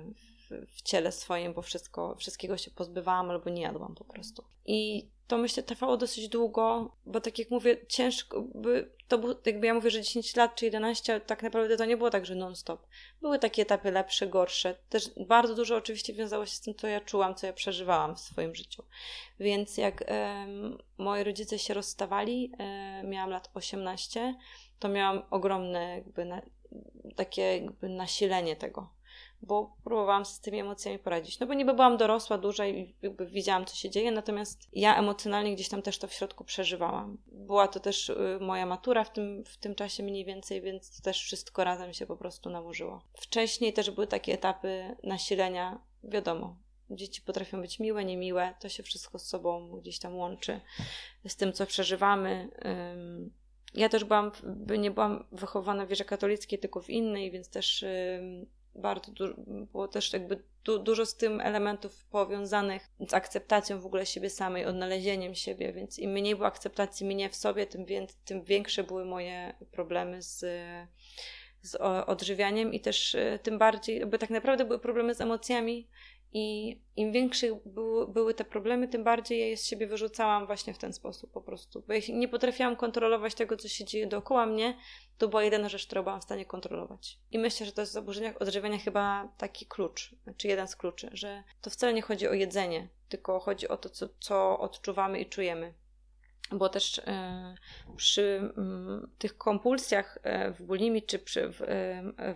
w, 0.49 0.81
ciele 0.81 1.11
swoim, 1.11 1.53
bo 1.53 1.61
wszystko, 1.61 2.15
wszystkiego 2.15 2.57
się 2.57 2.71
pozbywałam 2.71 3.29
albo 3.29 3.49
nie 3.49 3.61
jadłam 3.61 3.95
po 3.95 4.03
prostu. 4.03 4.43
I 4.65 5.07
to 5.27 5.37
myślę 5.37 5.63
trwało 5.63 5.97
dosyć 5.97 6.29
długo, 6.29 6.95
bo 7.05 7.21
tak 7.21 7.39
jak 7.39 7.51
mówię, 7.51 7.77
ciężko, 7.87 8.41
by, 8.41 8.91
to 9.07 9.17
był, 9.17 9.35
jakby 9.45 9.67
ja 9.67 9.73
mówię, 9.73 9.91
że 9.91 10.01
10 10.01 10.35
lat 10.35 10.55
czy 10.55 10.65
11, 10.65 11.19
tak 11.19 11.43
naprawdę 11.43 11.77
to 11.77 11.85
nie 11.85 11.97
było 11.97 12.09
tak, 12.09 12.25
że 12.25 12.35
non-stop. 12.35 12.87
Były 13.21 13.39
takie 13.39 13.61
etapy 13.61 13.91
lepsze, 13.91 14.27
gorsze. 14.27 14.75
Też 14.89 15.11
bardzo 15.27 15.55
dużo 15.55 15.75
oczywiście 15.75 16.13
wiązało 16.13 16.45
się 16.45 16.51
z 16.51 16.61
tym, 16.61 16.75
co 16.75 16.87
ja 16.87 17.01
czułam, 17.01 17.35
co 17.35 17.47
ja 17.47 17.53
przeżywałam 17.53 18.15
w 18.15 18.19
swoim 18.19 18.55
życiu. 18.55 18.83
Więc 19.39 19.77
jak 19.77 20.03
moi 20.97 21.23
rodzice 21.23 21.59
się 21.59 21.73
rozstawali, 21.73 22.51
miałam 23.03 23.29
lat 23.29 23.49
18, 23.53 24.35
to 24.79 24.89
miałam 24.89 25.21
ogromne 25.29 25.95
jakby 25.95 26.25
na, 26.25 26.41
takie 27.15 27.41
jakby 27.41 27.89
nasilenie 27.89 28.55
tego 28.55 28.98
bo 29.41 29.75
próbowałam 29.83 30.25
z 30.25 30.39
tymi 30.39 30.59
emocjami 30.59 30.99
poradzić. 30.99 31.39
No 31.39 31.47
bo 31.47 31.53
niby 31.53 31.73
byłam 31.73 31.97
dorosła, 31.97 32.37
duża 32.37 32.67
i 32.67 32.95
jakby 33.01 33.25
widziałam, 33.25 33.65
co 33.65 33.75
się 33.75 33.89
dzieje, 33.89 34.11
natomiast 34.11 34.67
ja 34.73 34.97
emocjonalnie 34.97 35.55
gdzieś 35.55 35.69
tam 35.69 35.81
też 35.81 35.99
to 35.99 36.07
w 36.07 36.13
środku 36.13 36.43
przeżywałam. 36.43 37.17
Była 37.27 37.67
to 37.67 37.79
też 37.79 38.09
y, 38.09 38.37
moja 38.41 38.65
matura 38.65 39.03
w 39.03 39.13
tym, 39.13 39.43
w 39.45 39.57
tym 39.57 39.75
czasie 39.75 40.03
mniej 40.03 40.25
więcej, 40.25 40.61
więc 40.61 40.97
to 40.97 41.03
też 41.03 41.23
wszystko 41.23 41.63
razem 41.63 41.93
się 41.93 42.05
po 42.05 42.17
prostu 42.17 42.49
nałożyło. 42.49 43.01
Wcześniej 43.13 43.73
też 43.73 43.91
były 43.91 44.07
takie 44.07 44.33
etapy 44.33 44.95
nasilenia, 45.03 45.81
wiadomo, 46.03 46.55
Dzieci 46.91 47.21
potrafią 47.21 47.61
być 47.61 47.79
miłe, 47.79 48.05
niemiłe, 48.05 48.53
to 48.59 48.69
się 48.69 48.83
wszystko 48.83 49.19
z 49.19 49.25
sobą 49.25 49.79
gdzieś 49.81 49.99
tam 49.99 50.15
łączy, 50.15 50.61
z 51.27 51.35
tym, 51.35 51.53
co 51.53 51.65
przeżywamy. 51.65 52.49
Ja 53.73 53.89
też 53.89 54.03
byłam, 54.03 54.31
nie 54.79 54.91
byłam 54.91 55.25
wychowana 55.31 55.85
w 55.85 55.89
wierze 55.89 56.05
katolickiej, 56.05 56.59
tylko 56.59 56.81
w 56.81 56.89
innej, 56.89 57.31
więc 57.31 57.49
też 57.49 57.85
bardzo 58.79 59.11
dużo, 59.11 59.33
było 59.71 59.87
też 59.87 60.13
jakby 60.13 60.43
du, 60.63 60.79
dużo 60.79 61.05
z 61.05 61.15
tym 61.15 61.41
elementów 61.41 62.05
powiązanych 62.05 62.89
z 63.09 63.13
akceptacją 63.13 63.81
w 63.81 63.85
ogóle 63.85 64.05
siebie 64.05 64.29
samej, 64.29 64.65
odnalezieniem 64.65 65.35
siebie, 65.35 65.73
więc 65.73 65.99
im 65.99 66.11
mniej 66.11 66.35
było 66.35 66.47
akceptacji 66.47 67.05
mnie 67.05 67.29
w 67.29 67.35
sobie, 67.35 67.65
tym, 67.65 67.85
więc, 67.85 68.15
tym 68.15 68.43
większe 68.43 68.83
były 68.83 69.05
moje 69.05 69.53
problemy 69.71 70.21
z, 70.21 70.45
z 71.61 71.75
odżywianiem 72.07 72.73
i 72.73 72.79
też 72.79 73.15
e, 73.15 73.39
tym 73.43 73.57
bardziej, 73.57 74.05
bo 74.05 74.17
tak 74.17 74.29
naprawdę 74.29 74.65
były 74.65 74.79
problemy 74.79 75.15
z 75.15 75.21
emocjami 75.21 75.87
i 76.33 76.77
im 76.95 77.11
większe 77.11 77.47
były, 77.65 78.07
były 78.07 78.33
te 78.33 78.43
problemy, 78.43 78.87
tym 78.87 79.03
bardziej 79.03 79.39
ja 79.39 79.45
je 79.45 79.57
z 79.57 79.65
siebie 79.65 79.87
wyrzucałam 79.87 80.45
właśnie 80.45 80.73
w 80.73 80.77
ten 80.77 80.93
sposób 80.93 81.31
po 81.31 81.41
prostu. 81.41 81.83
Bo 81.87 81.93
ja 81.93 81.99
nie 82.09 82.27
potrafiłam 82.27 82.75
kontrolować 82.75 83.35
tego, 83.35 83.57
co 83.57 83.67
się 83.67 83.85
dzieje 83.85 84.07
dookoła 84.07 84.45
mnie, 84.45 84.77
to 85.17 85.27
była 85.27 85.43
jedyna 85.43 85.69
rzecz, 85.69 85.85
którą 85.85 86.03
byłam 86.03 86.21
w 86.21 86.23
stanie 86.23 86.45
kontrolować. 86.45 87.19
I 87.31 87.39
myślę, 87.39 87.65
że 87.65 87.71
to 87.71 87.81
jest 87.81 87.91
w 87.91 87.93
zaburzeniach 87.93 88.41
odżywiania 88.41 88.77
chyba 88.77 89.33
taki 89.37 89.65
klucz, 89.65 90.15
czy 90.37 90.47
jeden 90.47 90.67
z 90.67 90.75
kluczy, 90.75 91.09
że 91.13 91.43
to 91.61 91.69
wcale 91.69 91.93
nie 91.93 92.01
chodzi 92.01 92.27
o 92.27 92.33
jedzenie, 92.33 92.89
tylko 93.09 93.39
chodzi 93.39 93.67
o 93.67 93.77
to, 93.77 93.89
co, 93.89 94.09
co 94.19 94.59
odczuwamy 94.59 95.19
i 95.19 95.25
czujemy. 95.25 95.73
Bo 96.51 96.69
też 96.69 96.97
y, 96.97 97.03
przy 97.95 98.21
y, 98.21 99.17
tych 99.17 99.37
kompulsjach 99.37 100.17
y, 100.17 100.53
w 100.53 100.63
bulimii, 100.63 101.01
czy 101.01 101.19
przy, 101.19 101.49
w, 101.49 101.61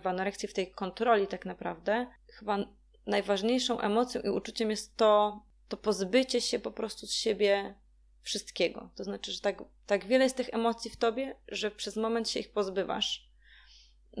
w 0.02 0.06
anorekcji, 0.06 0.48
w 0.48 0.54
tej 0.54 0.70
kontroli 0.70 1.26
tak 1.26 1.46
naprawdę, 1.46 2.06
chyba 2.32 2.58
najważniejszą 3.06 3.80
emocją 3.80 4.20
i 4.20 4.28
uczuciem 4.28 4.70
jest 4.70 4.96
to, 4.96 5.42
to 5.68 5.76
pozbycie 5.76 6.40
się 6.40 6.58
po 6.58 6.70
prostu 6.70 7.06
z 7.06 7.12
siebie 7.12 7.74
wszystkiego. 8.22 8.90
To 8.94 9.04
znaczy, 9.04 9.32
że 9.32 9.40
tak, 9.40 9.62
tak 9.86 10.06
wiele 10.06 10.24
jest 10.24 10.36
tych 10.36 10.54
emocji 10.54 10.90
w 10.90 10.96
tobie, 10.96 11.36
że 11.48 11.70
przez 11.70 11.96
moment 11.96 12.28
się 12.28 12.40
ich 12.40 12.52
pozbywasz. 12.52 13.30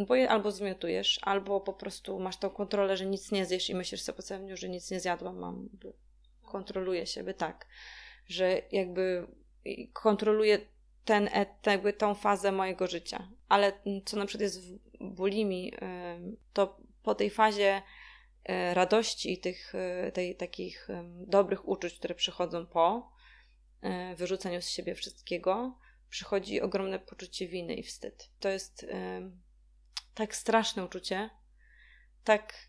Bo 0.06 0.14
je 0.14 0.30
albo 0.30 0.50
zmiotujesz, 0.50 1.20
albo 1.22 1.60
po 1.60 1.72
prostu 1.72 2.20
masz 2.20 2.36
tą 2.36 2.50
kontrolę, 2.50 2.96
że 2.96 3.06
nic 3.06 3.32
nie 3.32 3.46
zjesz 3.46 3.70
i 3.70 3.74
myślisz 3.74 4.02
sobie 4.02 4.16
po 4.16 4.22
całym 4.22 4.46
dniu, 4.46 4.56
że 4.56 4.68
nic 4.68 4.90
nie 4.90 5.00
zjadłam, 5.00 5.38
mam, 5.38 5.68
kontroluję 6.42 7.06
siebie 7.06 7.34
tak, 7.34 7.66
że 8.26 8.62
jakby 8.72 9.26
kontroluję 9.92 10.58
ten, 11.04 11.30
jakby 11.66 11.92
tą 11.92 12.14
fazę 12.14 12.52
mojego 12.52 12.86
życia. 12.86 13.28
Ale 13.48 13.72
co 14.04 14.16
na 14.16 14.26
przykład 14.26 14.42
jest 14.42 14.60
w 14.60 14.78
bulimii, 15.00 15.72
to 16.52 16.80
po 17.02 17.14
tej 17.14 17.30
fazie 17.30 17.82
radości 18.48 19.32
i 19.32 19.38
tych 19.38 19.74
e, 19.74 20.12
tej, 20.12 20.36
takich 20.36 20.88
dobrych 21.26 21.68
uczuć, 21.68 21.94
które 21.94 22.14
przychodzą 22.14 22.66
po 22.66 23.12
e, 23.80 24.14
wyrzuceniu 24.14 24.62
z 24.62 24.68
siebie 24.68 24.94
wszystkiego, 24.94 25.78
przychodzi 26.08 26.60
ogromne 26.60 26.98
poczucie 26.98 27.48
winy 27.48 27.74
i 27.74 27.82
wstyd. 27.82 28.30
To 28.40 28.48
jest 28.48 28.86
tak 30.14 30.36
straszne 30.36 30.84
uczucie, 30.84 31.30
tak, 32.24 32.68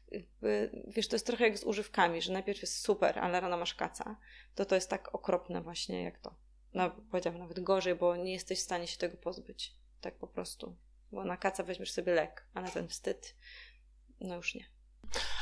wiesz, 0.87 1.07
to 1.07 1.15
jest 1.15 1.25
trochę 1.25 1.43
jak 1.43 1.57
z 1.57 1.63
używkami, 1.63 2.21
że 2.21 2.33
najpierw 2.33 2.61
jest 2.61 2.81
super, 2.81 3.19
ale 3.19 3.39
rano 3.39 3.57
masz 3.57 3.73
kaca, 3.73 4.19
to 4.55 4.65
to 4.65 4.75
jest 4.75 4.89
tak 4.89 5.15
okropne 5.15 5.61
właśnie 5.61 6.03
jak 6.03 6.19
to. 6.19 6.35
No, 6.73 6.91
powiedziałabym 7.11 7.41
nawet 7.41 7.59
gorzej, 7.59 7.95
bo 7.95 8.15
nie 8.15 8.33
jesteś 8.33 8.59
w 8.59 8.63
stanie 8.63 8.87
się 8.87 8.97
tego 8.97 9.17
pozbyć. 9.17 9.75
Tak 10.01 10.15
po 10.15 10.27
prostu. 10.27 10.75
Bo 11.11 11.25
na 11.25 11.37
kaca 11.37 11.63
weźmiesz 11.63 11.91
sobie 11.91 12.13
lek, 12.13 12.45
a 12.53 12.61
na 12.61 12.71
ten 12.71 12.87
wstyd, 12.87 13.35
no 14.19 14.35
już 14.35 14.55
nie. 14.55 14.74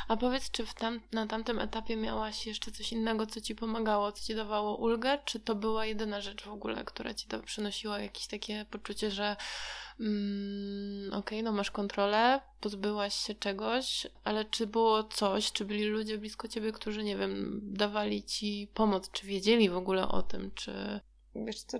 A 0.08 0.16
powiedz, 0.16 0.50
czy 0.50 0.64
tam, 0.78 1.00
na 1.12 1.26
tamtym 1.26 1.58
etapie 1.58 1.96
miałaś 1.96 2.46
jeszcze 2.46 2.70
coś 2.70 2.92
innego, 2.92 3.26
co 3.26 3.40
ci 3.40 3.54
pomagało, 3.54 4.12
co 4.12 4.24
ci 4.24 4.34
dawało 4.34 4.76
ulgę? 4.76 5.18
Czy 5.24 5.40
to 5.40 5.54
była 5.54 5.86
jedyna 5.86 6.20
rzecz 6.20 6.42
w 6.42 6.48
ogóle, 6.48 6.84
która 6.84 7.14
ci 7.14 7.28
to 7.28 7.40
przynosiła 7.40 7.98
jakieś 7.98 8.26
takie 8.26 8.66
poczucie, 8.70 9.10
że 9.10 9.36
mm, 10.00 11.08
okej, 11.08 11.18
okay, 11.18 11.42
no 11.42 11.52
masz 11.52 11.70
kontrolę, 11.70 12.40
pozbyłaś 12.60 13.14
się 13.14 13.34
czegoś, 13.34 14.06
ale 14.24 14.44
czy 14.44 14.66
było 14.66 15.04
coś, 15.04 15.52
czy 15.52 15.64
byli 15.64 15.84
ludzie 15.84 16.18
blisko 16.18 16.48
ciebie, 16.48 16.72
którzy, 16.72 17.04
nie 17.04 17.16
wiem, 17.16 17.60
dawali 17.62 18.22
ci 18.22 18.68
pomoc, 18.74 19.10
czy 19.10 19.26
wiedzieli 19.26 19.70
w 19.70 19.76
ogóle 19.76 20.08
o 20.08 20.22
tym, 20.22 20.50
czy... 20.54 21.00
Wiesz 21.34 21.62
co, 21.62 21.78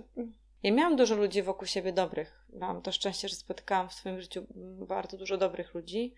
ja 0.65 0.71
miałam 0.71 0.95
dużo 0.95 1.15
ludzi 1.15 1.43
wokół 1.43 1.67
siebie 1.67 1.93
dobrych. 1.93 2.45
Mam 2.59 2.81
to 2.81 2.91
szczęście, 2.91 3.29
że 3.29 3.35
spotykałam 3.35 3.89
w 3.89 3.93
swoim 3.93 4.21
życiu 4.21 4.45
bardzo 4.87 5.17
dużo 5.17 5.37
dobrych 5.37 5.73
ludzi. 5.73 6.13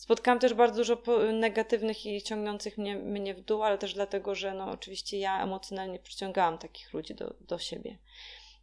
Spotkałam 0.00 0.38
też 0.38 0.54
bardzo 0.54 0.76
dużo 0.76 1.02
negatywnych 1.32 2.06
i 2.06 2.22
ciągnących 2.22 2.78
mnie, 2.78 2.96
mnie 2.96 3.34
w 3.34 3.40
dół, 3.40 3.62
ale 3.62 3.78
też 3.78 3.94
dlatego, 3.94 4.34
że 4.34 4.54
no, 4.54 4.70
oczywiście 4.70 5.18
ja 5.18 5.42
emocjonalnie 5.42 5.98
przyciągałam 5.98 6.58
takich 6.58 6.92
ludzi 6.92 7.14
do, 7.14 7.34
do 7.40 7.58
siebie. 7.58 7.98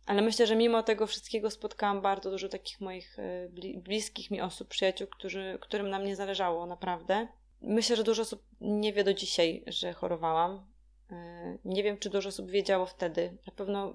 Ale 0.05 0.21
myślę, 0.21 0.47
że 0.47 0.55
mimo 0.55 0.83
tego 0.83 1.07
wszystkiego 1.07 1.51
spotkałam 1.51 2.01
bardzo 2.01 2.31
dużo 2.31 2.49
takich 2.49 2.81
moich 2.81 3.19
e, 3.19 3.49
bliskich 3.75 4.31
mi 4.31 4.41
osób, 4.41 4.67
przyjaciół, 4.67 5.07
którzy, 5.07 5.57
którym 5.61 5.89
na 5.89 5.99
mnie 5.99 6.15
zależało 6.15 6.65
naprawdę. 6.65 7.27
Myślę, 7.61 7.95
że 7.95 8.03
dużo 8.03 8.21
osób 8.21 8.43
nie 8.61 8.93
wie 8.93 9.03
do 9.03 9.13
dzisiaj, 9.13 9.63
że 9.67 9.93
chorowałam. 9.93 10.67
E, 11.11 11.57
nie 11.65 11.83
wiem, 11.83 11.97
czy 11.97 12.09
dużo 12.09 12.29
osób 12.29 12.51
wiedziało 12.51 12.85
wtedy. 12.85 13.37
Na 13.47 13.53
pewno 13.53 13.93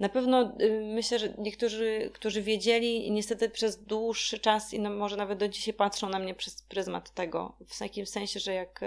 na 0.00 0.08
pewno 0.08 0.52
y, 0.60 0.80
myślę, 0.94 1.18
że 1.18 1.34
niektórzy, 1.38 2.10
którzy 2.14 2.42
wiedzieli, 2.42 3.10
niestety 3.10 3.48
przez 3.50 3.84
dłuższy 3.84 4.38
czas 4.38 4.74
i 4.74 4.80
może 4.80 5.16
nawet 5.16 5.38
do 5.38 5.48
dzisiaj 5.48 5.74
patrzą 5.74 6.08
na 6.08 6.18
mnie 6.18 6.34
przez 6.34 6.62
pryzmat 6.62 7.10
tego. 7.10 7.56
W 7.66 7.78
takim 7.78 8.06
sensie, 8.06 8.40
że 8.40 8.54
jak. 8.54 8.80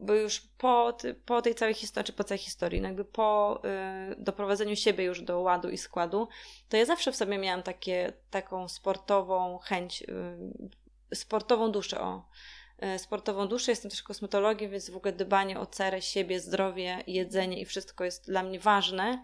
Bo 0.00 0.14
już 0.14 0.40
po, 0.58 0.96
po 1.26 1.42
tej 1.42 1.54
całej 1.54 1.74
historii, 1.74 2.06
czy 2.06 2.12
po 2.12 2.24
całej 2.24 2.38
historii, 2.38 2.80
no 2.80 2.88
jakby 2.88 3.04
po 3.04 3.60
y, 4.12 4.16
doprowadzeniu 4.22 4.76
siebie 4.76 5.04
już 5.04 5.22
do 5.22 5.40
ładu 5.40 5.70
i 5.70 5.78
składu, 5.78 6.28
to 6.68 6.76
ja 6.76 6.84
zawsze 6.84 7.12
w 7.12 7.16
sobie 7.16 7.38
miałam 7.38 7.62
takie, 7.62 8.12
taką 8.30 8.68
sportową 8.68 9.58
chęć, 9.58 10.02
y, 11.12 11.16
sportową 11.16 11.72
duszę. 11.72 12.00
O 12.00 12.24
sportową 12.98 13.48
duszę, 13.48 13.72
jestem 13.72 13.90
też 13.90 14.02
kosmetologiem, 14.02 14.70
więc 14.70 14.90
w 14.90 14.96
ogóle 14.96 15.12
dbanie 15.12 15.60
o 15.60 15.66
cerę, 15.66 16.02
siebie, 16.02 16.40
zdrowie, 16.40 17.04
jedzenie 17.06 17.60
i 17.60 17.64
wszystko 17.64 18.04
jest 18.04 18.26
dla 18.26 18.42
mnie 18.42 18.60
ważne. 18.60 19.22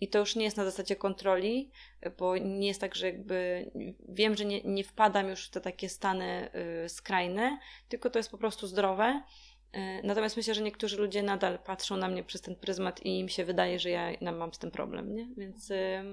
I 0.00 0.08
to 0.08 0.18
już 0.18 0.36
nie 0.36 0.44
jest 0.44 0.56
na 0.56 0.64
zasadzie 0.64 0.96
kontroli, 0.96 1.70
bo 2.18 2.36
nie 2.36 2.68
jest 2.68 2.80
tak, 2.80 2.94
że 2.94 3.06
jakby 3.06 3.70
wiem, 4.08 4.36
że 4.36 4.44
nie, 4.44 4.62
nie 4.62 4.84
wpadam 4.84 5.28
już 5.28 5.46
w 5.46 5.50
te 5.50 5.60
takie 5.60 5.88
stany 5.88 6.50
y, 6.84 6.88
skrajne, 6.88 7.58
tylko 7.88 8.10
to 8.10 8.18
jest 8.18 8.30
po 8.30 8.38
prostu 8.38 8.66
zdrowe. 8.66 9.22
Y, 9.76 10.00
natomiast 10.04 10.36
myślę, 10.36 10.54
że 10.54 10.62
niektórzy 10.62 10.96
ludzie 10.96 11.22
nadal 11.22 11.58
patrzą 11.58 11.96
na 11.96 12.08
mnie 12.08 12.24
przez 12.24 12.40
ten 12.40 12.56
pryzmat 12.56 13.06
i 13.06 13.18
im 13.18 13.28
się 13.28 13.44
wydaje, 13.44 13.78
że 13.78 13.90
ja 13.90 14.32
mam 14.32 14.54
z 14.54 14.58
tym 14.58 14.70
problem, 14.70 15.14
nie? 15.14 15.28
Więc 15.36 15.70
y, 15.70 16.04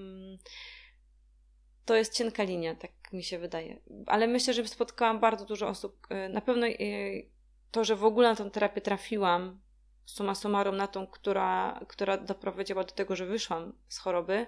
to 1.86 1.96
jest 1.96 2.18
cienka 2.18 2.44
linia, 2.44 2.76
tak 2.76 2.92
mi 3.14 3.24
się 3.24 3.40
wydaje. 3.40 3.80
Ale 4.06 4.28
myślę, 4.28 4.54
że 4.54 4.68
spotkałam 4.68 5.20
bardzo 5.20 5.46
dużo 5.46 5.68
osób. 5.68 6.08
Y, 6.26 6.30
na 6.30 6.42
pewno 6.42 6.68
y, 6.68 7.30
to, 7.72 7.84
że 7.84 7.96
w 7.96 8.06
ogóle 8.06 8.30
na 8.30 8.36
tę 8.36 8.52
terapię 8.52 8.82
trafiłam, 8.82 9.62
suma 10.06 10.36
summarum 10.36 10.78
na 10.78 10.88
tą, 10.88 11.08
która, 11.08 11.80
która 11.88 12.18
doprowadziła 12.18 12.84
do 12.84 12.92
tego, 12.92 13.16
że 13.16 13.26
wyszłam 13.26 13.74
z 13.88 13.98
choroby, 13.98 14.46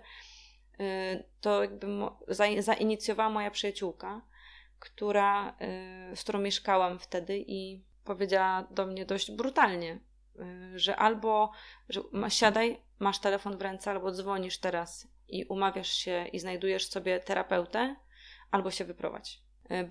y, 0.80 1.24
to 1.42 1.62
jakby 1.62 1.88
zainicjowała 2.62 3.30
moja 3.30 3.52
przyjaciółka, 3.52 4.22
która, 4.80 5.50
y, 6.12 6.16
z 6.16 6.24
którą 6.24 6.40
mieszkałam 6.40 7.00
wtedy 7.00 7.44
i 7.48 7.84
powiedziała 8.04 8.64
do 8.72 8.86
mnie 8.86 9.06
dość 9.06 9.32
brutalnie, 9.32 10.00
y, 10.74 10.80
że 10.80 10.96
albo 10.96 11.52
że 11.90 12.02
siadaj, 12.30 12.82
masz 13.00 13.20
telefon 13.20 13.58
w 13.58 13.62
ręce, 13.62 13.92
albo 13.92 14.12
dzwonisz 14.12 14.58
teraz 14.58 15.08
i 15.28 15.46
umawiasz 15.46 15.92
się 15.92 16.26
i 16.34 16.40
znajdujesz 16.40 16.88
sobie 16.90 17.20
terapeutę, 17.20 17.96
albo 18.52 18.72
się 18.72 18.86
wyprowadź. 18.86 19.42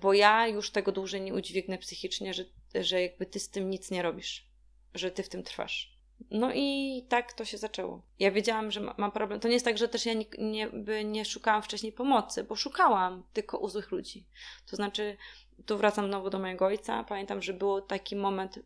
Bo 0.01 0.13
ja 0.13 0.47
już 0.47 0.71
tego 0.71 0.91
dłużej 0.91 1.21
nie 1.21 1.33
udźwignę 1.33 1.77
psychicznie, 1.77 2.33
że, 2.33 2.43
że 2.75 3.01
jakby 3.01 3.25
ty 3.25 3.39
z 3.39 3.49
tym 3.49 3.69
nic 3.69 3.91
nie 3.91 4.01
robisz 4.01 4.54
że 4.95 5.11
ty 5.11 5.23
w 5.23 5.29
tym 5.29 5.43
trwasz. 5.43 5.95
No 6.31 6.51
i 6.53 7.05
tak 7.09 7.33
to 7.33 7.45
się 7.45 7.57
zaczęło. 7.57 8.01
Ja 8.19 8.31
wiedziałam, 8.31 8.71
że 8.71 8.81
mam 8.97 9.11
problem. 9.11 9.39
To 9.39 9.47
nie 9.47 9.53
jest 9.53 9.65
tak, 9.65 9.77
że 9.77 9.87
też 9.87 10.05
ja 10.05 10.13
nie, 10.13 10.25
nie, 10.37 10.69
nie 11.03 11.25
szukałam 11.25 11.61
wcześniej 11.61 11.91
pomocy, 11.91 12.43
bo 12.43 12.55
szukałam 12.55 13.23
tylko 13.33 13.57
u 13.57 13.69
złych 13.69 13.91
ludzi. 13.91 14.25
To 14.69 14.75
znaczy, 14.75 15.17
tu 15.65 15.77
wracam 15.77 16.07
znowu 16.07 16.29
do 16.29 16.39
mojego 16.39 16.65
ojca. 16.65 17.03
Pamiętam, 17.03 17.41
że 17.41 17.53
był 17.53 17.81
taki 17.81 18.15
moment. 18.15 18.59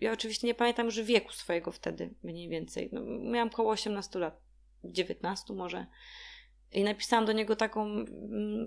Ja 0.00 0.12
oczywiście 0.12 0.46
nie 0.46 0.54
pamiętam 0.54 0.86
już 0.86 1.00
wieku 1.00 1.32
swojego 1.32 1.72
wtedy, 1.72 2.14
mniej 2.22 2.48
więcej. 2.48 2.88
No, 2.92 3.00
miałam 3.04 3.48
około 3.48 3.70
18 3.70 4.18
lat, 4.18 4.40
19 4.84 5.54
może. 5.54 5.86
I 6.72 6.84
napisałam 6.84 7.24
do 7.24 7.32
niego 7.32 7.56
taką 7.56 8.04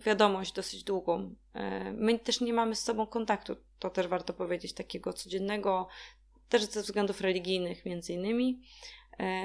wiadomość 0.05 0.53
dosyć 0.53 0.83
długą. 0.83 1.35
My 1.93 2.19
też 2.19 2.41
nie 2.41 2.53
mamy 2.53 2.75
z 2.75 2.83
sobą 2.83 3.07
kontaktu, 3.07 3.55
to 3.79 3.89
też 3.89 4.07
warto 4.07 4.33
powiedzieć, 4.33 4.73
takiego 4.73 5.13
codziennego, 5.13 5.87
też 6.49 6.63
ze 6.63 6.81
względów 6.81 7.21
religijnych 7.21 7.85
między 7.85 8.13
innymi 8.13 8.61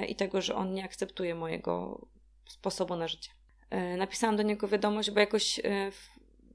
i 0.07 0.15
tego, 0.15 0.41
że 0.41 0.55
on 0.55 0.73
nie 0.73 0.83
akceptuje 0.83 1.35
mojego 1.35 2.05
sposobu 2.45 2.95
na 2.95 3.07
życie. 3.07 3.31
Napisałam 3.97 4.35
do 4.35 4.43
niego 4.43 4.67
wiadomość, 4.67 5.11
bo 5.11 5.19
jakoś 5.19 5.61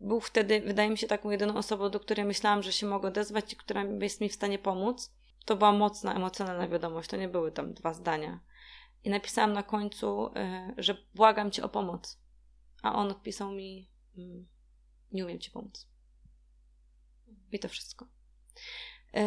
był 0.00 0.20
wtedy, 0.20 0.60
wydaje 0.60 0.90
mi 0.90 0.98
się, 0.98 1.06
taką 1.06 1.30
jedyną 1.30 1.56
osobą, 1.56 1.90
do 1.90 2.00
której 2.00 2.24
myślałam, 2.24 2.62
że 2.62 2.72
się 2.72 2.86
mogę 2.86 3.08
odezwać 3.08 3.52
i 3.52 3.56
która 3.56 3.84
jest 3.84 4.20
mi 4.20 4.28
w 4.28 4.34
stanie 4.34 4.58
pomóc. 4.58 5.14
To 5.44 5.56
była 5.56 5.72
mocna, 5.72 6.14
emocjonalna 6.14 6.68
wiadomość, 6.68 7.10
to 7.10 7.16
nie 7.16 7.28
były 7.28 7.52
tam 7.52 7.74
dwa 7.74 7.94
zdania. 7.94 8.40
I 9.04 9.10
napisałam 9.10 9.52
na 9.52 9.62
końcu, 9.62 10.30
że 10.76 10.96
błagam 11.14 11.50
cię 11.50 11.64
o 11.64 11.68
pomoc. 11.68 12.20
A 12.82 12.94
on 12.94 13.10
odpisał 13.10 13.52
mi, 13.52 13.90
mm, 14.18 14.46
nie 15.12 15.24
umiem 15.24 15.38
ci 15.38 15.50
pomóc. 15.50 15.88
I 17.52 17.58
to 17.58 17.68
wszystko. 17.68 18.06
Y, 19.16 19.20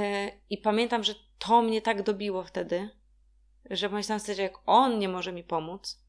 I 0.50 0.58
pamiętam, 0.58 1.04
że 1.04 1.16
to 1.40 1.62
mnie 1.62 1.82
tak 1.82 2.04
dobiło 2.04 2.44
wtedy, 2.44 2.90
że 3.70 3.90
pomyślałam 3.90 4.20
sobie, 4.20 4.44
jak 4.44 4.58
on 4.66 5.00
nie 5.00 5.10
może 5.10 5.32
mi 5.32 5.44
pomóc, 5.44 6.02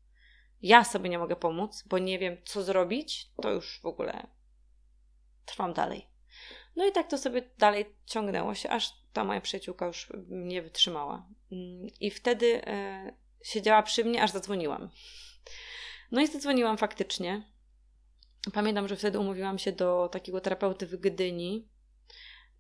ja 0.63 0.85
sobie 0.85 1.11
nie 1.11 1.19
mogę 1.19 1.37
pomóc, 1.37 1.85
bo 1.87 1.99
nie 1.99 2.19
wiem, 2.19 2.37
co 2.45 2.63
zrobić, 2.63 3.31
to 3.43 3.51
już 3.51 3.81
w 3.81 3.87
ogóle 3.87 4.27
trwam 5.47 5.73
dalej. 5.73 6.07
No 6.77 6.87
i 6.87 6.93
tak 6.93 7.11
to 7.11 7.19
sobie 7.19 7.43
dalej 7.59 7.87
ciągnęło 8.07 8.55
się, 8.55 8.71
aż 8.71 8.93
ta 9.13 9.25
moja 9.25 9.41
przyjaciółka 9.41 9.87
już 9.87 10.13
nie 10.29 10.63
wytrzymała. 10.63 11.27
Mm, 11.53 11.87
I 12.01 12.11
wtedy 12.11 12.67
e, 12.67 13.13
siedziała 13.43 13.83
przy 13.83 14.05
mnie, 14.05 14.23
aż 14.23 14.31
zadzwoniłam. 14.31 14.91
No 16.11 16.21
i 16.21 16.27
zadzwoniłam 16.27 16.79
faktycznie. 16.79 17.43
Pamiętam, 18.53 18.89
że 18.89 18.97
wtedy 18.97 19.19
umówiłam 19.19 19.59
się 19.59 19.73
do 19.73 20.09
takiego 20.13 20.41
terapeuty 20.41 20.87
w 20.87 20.97
Gdyni 20.97 21.69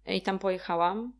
i 0.06 0.22
tam 0.22 0.38
pojechałam. 0.38 1.12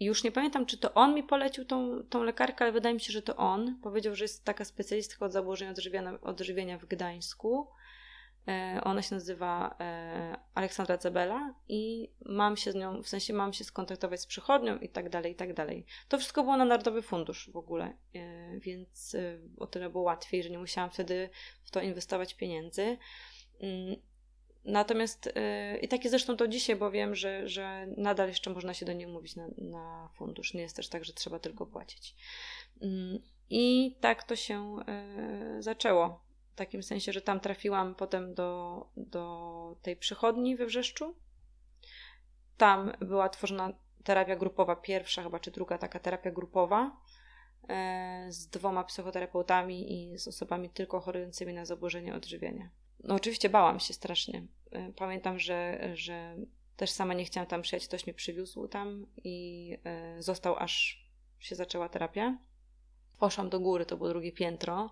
I 0.00 0.04
już 0.04 0.24
nie 0.24 0.32
pamiętam, 0.32 0.66
czy 0.66 0.78
to 0.78 0.94
on 0.94 1.14
mi 1.14 1.22
polecił 1.22 1.64
tą, 1.64 2.02
tą 2.10 2.22
lekarkę, 2.22 2.64
ale 2.64 2.72
wydaje 2.72 2.94
mi 2.94 3.00
się, 3.00 3.12
że 3.12 3.22
to 3.22 3.36
on. 3.36 3.78
Powiedział, 3.82 4.14
że 4.14 4.24
jest 4.24 4.44
taka 4.44 4.64
specjalistka 4.64 5.26
od 5.26 5.32
zaburzeń 5.32 5.68
odżywiania, 5.68 6.20
odżywienia 6.20 6.78
w 6.78 6.86
Gdańsku 6.86 7.68
E, 8.48 8.80
ona 8.84 9.02
się 9.02 9.14
nazywa 9.14 9.76
e, 9.80 10.36
Aleksandra 10.54 10.98
Cebela 10.98 11.54
i 11.68 12.10
mam 12.24 12.56
się 12.56 12.72
z 12.72 12.74
nią, 12.74 13.02
w 13.02 13.08
sensie 13.08 13.32
mam 13.32 13.52
się 13.52 13.64
skontaktować 13.64 14.20
z 14.20 14.26
przychodnią 14.26 14.78
i 14.78 14.88
tak 14.88 15.08
dalej, 15.08 15.32
i 15.32 15.34
tak 15.34 15.54
dalej. 15.54 15.86
To 16.08 16.18
wszystko 16.18 16.42
było 16.42 16.56
na 16.56 16.64
Narodowy 16.64 17.02
Fundusz 17.02 17.50
w 17.50 17.56
ogóle, 17.56 17.96
e, 18.14 18.58
więc 18.60 19.16
o 19.58 19.66
tyle 19.66 19.90
było 19.90 20.04
łatwiej, 20.04 20.42
że 20.42 20.50
nie 20.50 20.58
musiałam 20.58 20.90
wtedy 20.90 21.30
w 21.64 21.70
to 21.70 21.80
inwestować 21.80 22.34
pieniędzy. 22.34 22.98
Natomiast 24.64 25.32
i 25.82 25.88
takie 25.88 26.10
zresztą 26.10 26.36
to 26.36 26.48
dzisiaj, 26.48 26.76
bo 26.76 26.90
wiem, 26.90 27.14
że, 27.14 27.48
że 27.48 27.86
nadal 27.96 28.28
jeszcze 28.28 28.50
można 28.50 28.74
się 28.74 28.86
do 28.86 28.92
niej 28.92 29.06
umówić 29.06 29.36
na, 29.36 29.46
na 29.58 30.08
fundusz. 30.14 30.54
Nie 30.54 30.60
jest 30.62 30.76
też 30.76 30.88
tak, 30.88 31.04
że 31.04 31.12
trzeba 31.12 31.38
tylko 31.38 31.66
płacić. 31.66 32.14
Mm, 32.82 33.18
I 33.50 33.96
tak 34.00 34.24
to 34.24 34.36
się 34.36 34.76
zaczęło 35.58 36.20
w 36.52 36.54
takim 36.54 36.82
sensie, 36.82 37.12
że 37.12 37.20
tam 37.20 37.40
trafiłam 37.40 37.94
potem 37.94 38.34
do, 38.34 38.86
do 38.96 39.76
tej 39.82 39.96
przychodni 39.96 40.56
we 40.56 40.66
Wrzeszczu. 40.66 41.14
Tam 42.56 42.92
była 43.00 43.28
tworzona 43.28 43.72
terapia 44.04 44.36
grupowa, 44.36 44.76
pierwsza 44.76 45.22
chyba, 45.22 45.40
czy 45.40 45.50
druga 45.50 45.78
taka 45.78 45.98
terapia 45.98 46.30
grupowa 46.30 46.96
e, 47.68 48.26
z 48.28 48.46
dwoma 48.46 48.84
psychoterapeutami 48.84 50.12
i 50.12 50.18
z 50.18 50.28
osobami 50.28 50.70
tylko 50.70 51.00
chorującymi 51.00 51.54
na 51.54 51.64
zaburzenie 51.64 52.14
odżywienia. 52.14 52.70
No 53.04 53.14
oczywiście 53.14 53.48
bałam 53.48 53.80
się 53.80 53.94
strasznie. 53.94 54.46
E, 54.70 54.92
pamiętam, 54.92 55.38
że, 55.38 55.90
że 55.94 56.36
też 56.76 56.90
sama 56.90 57.14
nie 57.14 57.24
chciałam 57.24 57.46
tam 57.46 57.62
przyjechać, 57.62 57.88
ktoś 57.88 58.06
mnie 58.06 58.14
przywiózł 58.14 58.68
tam 58.68 59.06
i 59.24 59.76
e, 59.84 60.22
został 60.22 60.56
aż 60.56 61.02
się 61.38 61.56
zaczęła 61.56 61.88
terapia. 61.88 62.38
Poszłam 63.18 63.48
do 63.50 63.60
góry, 63.60 63.86
to 63.86 63.96
było 63.96 64.08
drugie 64.08 64.32
piętro 64.32 64.90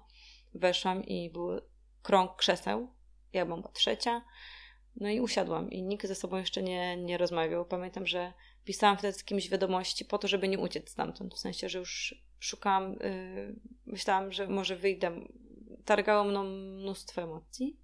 weszłam 0.55 1.05
i 1.05 1.31
był 1.31 1.61
krąg 2.03 2.37
krzeseł. 2.37 2.89
Ja 3.33 3.47
byłam 3.47 3.63
trzecia. 3.73 4.23
No 4.97 5.09
i 5.09 5.21
usiadłam 5.21 5.71
i 5.71 5.83
nikt 5.83 6.07
ze 6.07 6.15
sobą 6.15 6.37
jeszcze 6.37 6.63
nie, 6.63 6.97
nie 6.97 7.19
rozmawiał. 7.19 7.65
Pamiętam, 7.65 8.07
że 8.07 8.33
pisałam 8.65 8.99
wtedy 8.99 9.19
z 9.19 9.25
kimś 9.25 9.49
wiadomości 9.49 10.05
po 10.05 10.19
to, 10.19 10.29
żeby 10.29 10.49
nie 10.49 10.59
uciec 10.59 10.91
stamtąd. 10.91 11.35
W 11.35 11.39
sensie, 11.39 11.69
że 11.69 11.79
już 11.79 12.15
szukałam, 12.39 12.93
yy, 12.93 13.57
myślałam, 13.87 14.33
że 14.33 14.49
może 14.49 14.77
wyjdę. 14.77 15.21
Targało 15.85 16.25
mną 16.25 16.45
mnóstwo 16.45 17.23
emocji, 17.23 17.77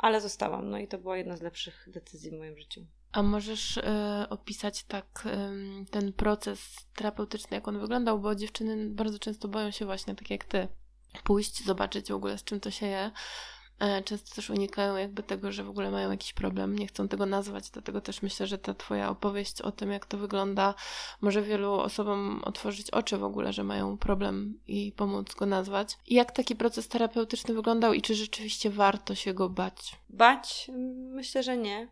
ale 0.00 0.20
zostałam. 0.20 0.70
No 0.70 0.78
i 0.78 0.88
to 0.88 0.98
była 0.98 1.16
jedna 1.16 1.36
z 1.36 1.42
lepszych 1.42 1.88
decyzji 1.90 2.30
w 2.30 2.38
moim 2.38 2.56
życiu. 2.56 2.86
A 3.12 3.22
możesz 3.22 3.76
y, 3.76 3.82
opisać 4.30 4.84
tak 4.84 5.24
y, 5.26 5.90
ten 5.90 6.12
proces 6.12 6.76
terapeutyczny, 6.94 7.54
jak 7.54 7.68
on 7.68 7.80
wyglądał, 7.80 8.20
bo 8.20 8.34
dziewczyny 8.34 8.90
bardzo 8.90 9.18
często 9.18 9.48
boją 9.48 9.70
się 9.70 9.84
właśnie, 9.84 10.14
tak 10.14 10.30
jak 10.30 10.44
ty, 10.44 10.68
pójść, 11.24 11.64
zobaczyć 11.64 12.08
w 12.08 12.14
ogóle 12.14 12.38
z 12.38 12.44
czym 12.44 12.60
to 12.60 12.70
się 12.70 12.86
je. 12.86 13.10
E, 13.80 14.02
często 14.02 14.34
też 14.34 14.50
unikają 14.50 14.96
jakby 14.96 15.22
tego, 15.22 15.52
że 15.52 15.64
w 15.64 15.68
ogóle 15.68 15.90
mają 15.90 16.10
jakiś 16.10 16.32
problem, 16.32 16.78
nie 16.78 16.86
chcą 16.86 17.08
tego 17.08 17.26
nazwać, 17.26 17.70
dlatego 17.70 18.00
też 18.00 18.22
myślę, 18.22 18.46
że 18.46 18.58
ta 18.58 18.74
twoja 18.74 19.10
opowieść 19.10 19.62
o 19.62 19.72
tym, 19.72 19.90
jak 19.90 20.06
to 20.06 20.18
wygląda, 20.18 20.74
może 21.20 21.42
wielu 21.42 21.72
osobom 21.72 22.40
otworzyć 22.44 22.90
oczy 22.90 23.18
w 23.18 23.24
ogóle, 23.24 23.52
że 23.52 23.64
mają 23.64 23.98
problem 23.98 24.60
i 24.66 24.92
pomóc 24.92 25.34
go 25.34 25.46
nazwać. 25.46 25.98
I 26.06 26.14
jak 26.14 26.32
taki 26.32 26.56
proces 26.56 26.88
terapeutyczny 26.88 27.54
wyglądał 27.54 27.92
i 27.92 28.02
czy 28.02 28.14
rzeczywiście 28.14 28.70
warto 28.70 29.14
się 29.14 29.34
go 29.34 29.48
bać? 29.48 29.96
Bać? 30.08 30.70
Myślę, 31.12 31.42
że 31.42 31.56
nie. 31.56 31.88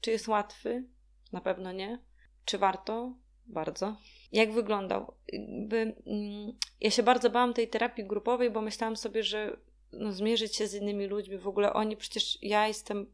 Czy 0.00 0.10
jest 0.10 0.28
łatwy? 0.28 0.84
Na 1.32 1.40
pewno 1.40 1.72
nie. 1.72 1.98
Czy 2.44 2.58
warto? 2.58 3.14
Bardzo 3.46 3.96
jak 4.34 4.52
wyglądał. 4.52 5.14
Mm, 5.32 6.52
ja 6.80 6.90
się 6.90 7.02
bardzo 7.02 7.30
bałam 7.30 7.54
tej 7.54 7.68
terapii 7.68 8.04
grupowej, 8.04 8.50
bo 8.50 8.60
myślałam 8.60 8.96
sobie, 8.96 9.22
że 9.22 9.56
no, 9.98 10.12
zmierzyć 10.12 10.56
się 10.56 10.66
z 10.66 10.74
innymi 10.74 11.06
ludźmi, 11.06 11.38
w 11.38 11.48
ogóle 11.48 11.72
oni 11.72 11.96
przecież, 11.96 12.38
ja 12.42 12.68
jestem 12.68 13.06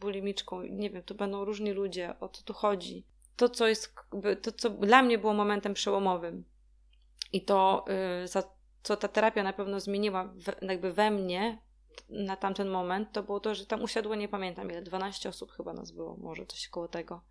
bulimiczką, 0.00 0.62
nie 0.62 0.90
wiem, 0.90 1.02
tu 1.02 1.14
będą 1.14 1.44
różni 1.44 1.72
ludzie, 1.72 2.14
o 2.20 2.28
co 2.28 2.42
tu 2.42 2.52
chodzi. 2.52 3.04
To, 3.36 3.48
co 3.48 3.68
jest, 3.68 3.94
to, 4.42 4.52
co 4.52 4.70
dla 4.70 5.02
mnie 5.02 5.18
było 5.18 5.34
momentem 5.34 5.74
przełomowym 5.74 6.44
i 7.32 7.44
to, 7.44 7.84
yy, 8.20 8.28
za 8.28 8.42
co 8.82 8.96
ta 8.96 9.08
terapia 9.08 9.42
na 9.42 9.52
pewno 9.52 9.80
zmieniła 9.80 10.24
w, 10.24 10.62
jakby 10.62 10.92
we 10.92 11.10
mnie 11.10 11.58
na 12.08 12.36
tamten 12.36 12.68
moment, 12.68 13.12
to 13.12 13.22
było 13.22 13.40
to, 13.40 13.54
że 13.54 13.66
tam 13.66 13.82
usiadło, 13.82 14.14
nie 14.14 14.28
pamiętam 14.28 14.70
ile, 14.70 14.82
12 14.82 15.28
osób 15.28 15.52
chyba 15.52 15.72
nas 15.72 15.90
było, 15.90 16.16
może 16.16 16.46
coś 16.46 16.68
koło 16.68 16.88
tego. 16.88 17.22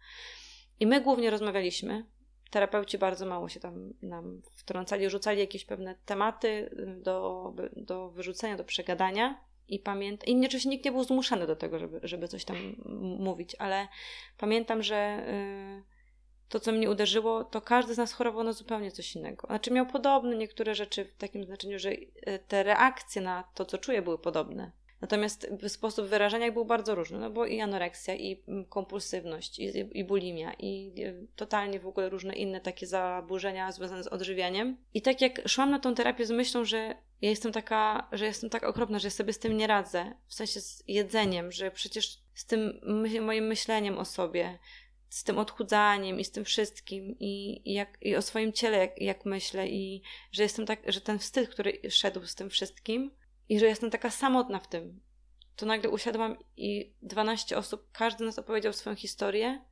I 0.80 0.88
my 0.88 1.02
głównie 1.02 1.30
rozmawialiśmy, 1.30 2.06
terapeuci 2.50 2.98
bardzo 2.98 3.26
mało 3.26 3.50
się 3.50 3.60
tam 3.60 3.94
nam 4.02 4.42
wtrącali, 4.56 5.10
rzucali 5.10 5.40
jakieś 5.40 5.66
pewne 5.66 5.96
tematy 6.06 6.48
y, 6.48 7.02
do, 7.04 7.54
do 7.76 8.10
wyrzucenia, 8.10 8.58
do 8.58 8.64
przegadania. 8.64 9.48
I 9.70 9.80
pamiętam, 9.80 10.30
i 10.30 10.46
oczywiście 10.46 10.70
nikt 10.70 10.86
nie 10.86 10.92
był 10.92 11.04
zmuszany 11.04 11.48
do 11.48 11.56
tego, 11.56 11.80
żeby, 11.80 12.00
żeby 12.04 12.28
coś 12.28 12.46
tam 12.46 12.58
mówić, 13.20 13.56
ale 13.60 13.88
pamiętam, 14.38 14.84
że 14.84 15.26
y, 15.30 15.98
to, 16.50 16.60
co 16.60 16.72
mnie 16.72 16.90
uderzyło, 16.90 17.44
to 17.44 17.62
każdy 17.62 17.94
z 17.94 17.98
nas 17.98 18.14
chorował 18.14 18.44
na 18.44 18.54
zupełnie 18.54 18.92
coś 18.92 19.16
innego. 19.16 19.48
Znaczy 19.48 19.72
miał 19.72 19.86
podobne 19.86 20.36
niektóre 20.36 20.76
rzeczy 20.76 21.06
w 21.06 21.18
takim 21.18 21.44
znaczeniu, 21.44 21.80
że 21.80 21.92
y, 21.92 22.08
te 22.48 22.64
reakcje 22.64 23.22
na 23.22 23.44
to, 23.54 23.66
co 23.66 23.78
czuję, 23.78 24.02
były 24.02 24.20
podobne. 24.20 24.72
Natomiast 25.02 25.48
sposób 25.68 26.08
wyrażania 26.08 26.52
był 26.52 26.66
bardzo 26.66 26.96
różny, 26.96 27.20
no 27.20 27.30
bo 27.30 27.46
i 27.46 27.62
anoreksja, 27.62 28.16
i 28.16 28.44
mm, 28.48 28.66
kompulsywność, 28.66 29.60
i, 29.60 29.72
i 29.92 30.04
bulimia, 30.04 30.54
i 30.60 30.94
totalnie 31.36 31.80
w 31.80 31.88
ogóle 31.88 32.10
różne 32.10 32.36
inne 32.36 32.62
takie 32.62 32.88
zaburzenia 32.88 33.72
związane 33.72 34.04
z 34.04 34.08
odżywianiem. 34.08 34.78
I 34.94 35.02
tak 35.02 35.22
jak 35.22 35.48
szłam 35.48 35.72
na 35.72 35.80
tą 35.80 35.96
terapię 35.96 36.26
z 36.26 36.32
myślą, 36.32 36.66
że 36.66 36.96
ja 37.22 37.30
jestem 37.30 37.52
taka, 37.52 38.08
że 38.12 38.26
jestem 38.26 38.50
tak 38.50 38.64
okropna, 38.64 39.00
że 39.00 39.12
sobie 39.12 39.34
z 39.34 39.40
tym 39.40 39.58
nie 39.58 39.68
radzę, 39.68 40.14
w 40.28 40.34
sensie 40.34 40.62
z 40.62 40.84
jedzeniem, 40.88 41.52
że 41.52 41.72
przecież 41.72 42.20
z 42.34 42.46
tym 42.46 42.80
my, 42.84 43.22
moim 43.22 43.48
myśleniem 43.48 43.98
o 43.98 44.06
sobie, 44.06 44.60
z 45.10 45.24
tym 45.24 45.38
odchudzaniem 45.38 46.20
i 46.20 46.26
z 46.26 46.32
tym 46.32 46.46
wszystkim 46.46 47.16
i, 47.20 47.62
i, 47.72 47.74
jak, 47.74 47.98
i 48.02 48.16
o 48.16 48.22
swoim 48.22 48.54
ciele 48.54 48.78
jak, 48.78 49.02
jak 49.02 49.26
myślę 49.26 49.68
i 49.68 50.02
że 50.32 50.44
jestem 50.44 50.66
tak, 50.66 50.80
że 50.88 51.02
ten 51.02 51.20
wstyd, 51.20 51.50
który 51.50 51.80
szedł 51.90 52.26
z 52.26 52.36
tym 52.36 52.50
wszystkim, 52.50 53.12
i 53.50 53.60
że 53.60 53.66
jestem 53.66 53.92
taka 53.92 54.10
samotna 54.10 54.60
w 54.60 54.68
tym. 54.68 55.00
To 55.56 55.66
nagle 55.66 55.90
usiadłam 55.90 56.38
i 56.58 56.94
12 57.02 57.58
osób, 57.58 57.90
każdy 57.92 58.26
nas 58.26 58.40
opowiedział 58.40 58.74
swoją 58.74 58.96
historię 58.96 59.66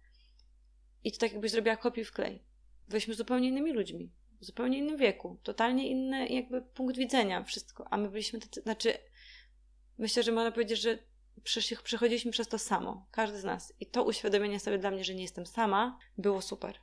i 1.03 1.11
to 1.11 1.19
tak 1.19 1.31
jakbyś 1.31 1.51
zrobiła 1.51 1.77
kopię 1.77 2.05
w 2.05 2.11
klej. 2.11 2.43
Byliśmy 2.87 3.13
zupełnie 3.13 3.47
innymi 3.47 3.73
ludźmi, 3.73 4.11
w 4.41 4.45
zupełnie 4.45 4.77
innym 4.77 4.97
wieku, 4.97 5.39
totalnie 5.43 5.89
inny 5.89 6.27
jakby 6.27 6.61
punkt 6.61 6.97
widzenia, 6.97 7.43
wszystko. 7.43 7.87
A 7.91 7.97
my 7.97 8.09
byliśmy 8.09 8.39
tacy, 8.39 8.61
znaczy 8.61 8.93
myślę, 9.97 10.23
że 10.23 10.31
można 10.31 10.51
powiedzieć, 10.51 10.81
że 10.81 10.97
przechodziliśmy 11.83 12.31
przez 12.31 12.47
to 12.47 12.59
samo, 12.59 13.07
każdy 13.11 13.39
z 13.39 13.43
nas. 13.43 13.73
I 13.79 13.85
to 13.85 14.03
uświadomienie 14.03 14.59
sobie 14.59 14.77
dla 14.77 14.91
mnie, 14.91 15.03
że 15.03 15.15
nie 15.15 15.21
jestem 15.21 15.45
sama, 15.45 15.99
było 16.17 16.41
super. 16.41 16.79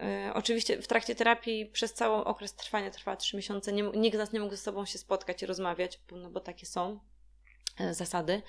E, 0.00 0.32
oczywiście 0.34 0.82
w 0.82 0.86
trakcie 0.86 1.14
terapii 1.14 1.66
przez 1.66 1.94
cały 1.94 2.24
okres 2.24 2.54
trwania 2.54 2.90
trwa 2.90 3.16
3 3.16 3.36
miesiące. 3.36 3.72
Nie, 3.72 3.82
nikt 3.82 4.16
z 4.16 4.18
nas 4.18 4.32
nie 4.32 4.40
mógł 4.40 4.50
ze 4.50 4.56
sobą 4.56 4.84
się 4.86 4.98
spotkać 4.98 5.42
i 5.42 5.46
rozmawiać, 5.46 6.00
no 6.12 6.30
bo 6.30 6.40
takie 6.40 6.66
są 6.66 7.00
e, 7.80 7.94
zasady, 7.94 8.42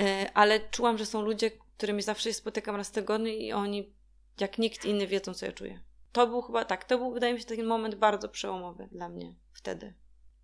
e, 0.00 0.30
ale 0.34 0.60
czułam, 0.60 0.98
że 0.98 1.06
są 1.06 1.22
ludzie, 1.22 1.50
którymi 1.50 2.02
zawsze 2.02 2.28
się 2.28 2.34
spotykam 2.34 2.76
raz 2.76 2.88
w 2.88 2.92
tygodniu 2.92 3.32
i 3.32 3.52
oni 3.52 3.92
jak 4.40 4.58
nikt 4.58 4.84
inny 4.84 5.06
wiedzą, 5.06 5.34
co 5.34 5.46
ja 5.46 5.52
czuję. 5.52 5.80
To 6.12 6.26
był 6.26 6.42
chyba 6.42 6.64
tak, 6.64 6.84
to 6.84 6.98
był 6.98 7.12
wydaje 7.12 7.34
mi 7.34 7.40
się 7.40 7.46
taki 7.46 7.62
moment 7.62 7.94
bardzo 7.94 8.28
przełomowy 8.28 8.88
dla 8.92 9.08
mnie 9.08 9.34
wtedy. 9.52 9.94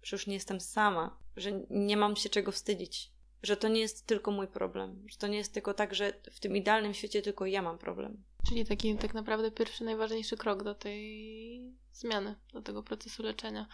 Że 0.03 0.17
już 0.17 0.27
nie 0.27 0.35
jestem 0.35 0.61
sama, 0.61 1.19
że 1.37 1.53
nie 1.71 1.97
mam 1.97 2.17
się 2.17 2.29
czego 2.29 2.53
wstydzić, 2.53 3.13
że 3.43 3.57
to 3.57 3.69
nie 3.69 3.81
jest 3.81 4.07
tylko 4.07 4.31
mój 4.31 4.49
problem, 4.49 5.05
że 5.09 5.17
to 5.17 5.27
nie 5.27 5.39
jest 5.39 5.55
tylko 5.55 5.75
tak, 5.75 5.95
że 5.95 6.13
w 6.33 6.41
tym 6.41 6.57
idealnym 6.57 6.95
świecie 6.95 7.23
tylko 7.23 7.47
ja 7.47 7.63
mam 7.63 7.79
problem. 7.79 8.25
Czyli 8.49 8.67
taki 8.67 8.97
tak 8.97 9.15
naprawdę 9.15 9.51
pierwszy, 9.51 9.85
najważniejszy 9.85 10.37
krok 10.37 10.63
do 10.63 10.75
tej 10.75 11.75
zmiany, 11.93 12.35
do 12.53 12.63
tego 12.63 12.83
procesu 12.83 13.23
leczenia. 13.23 13.67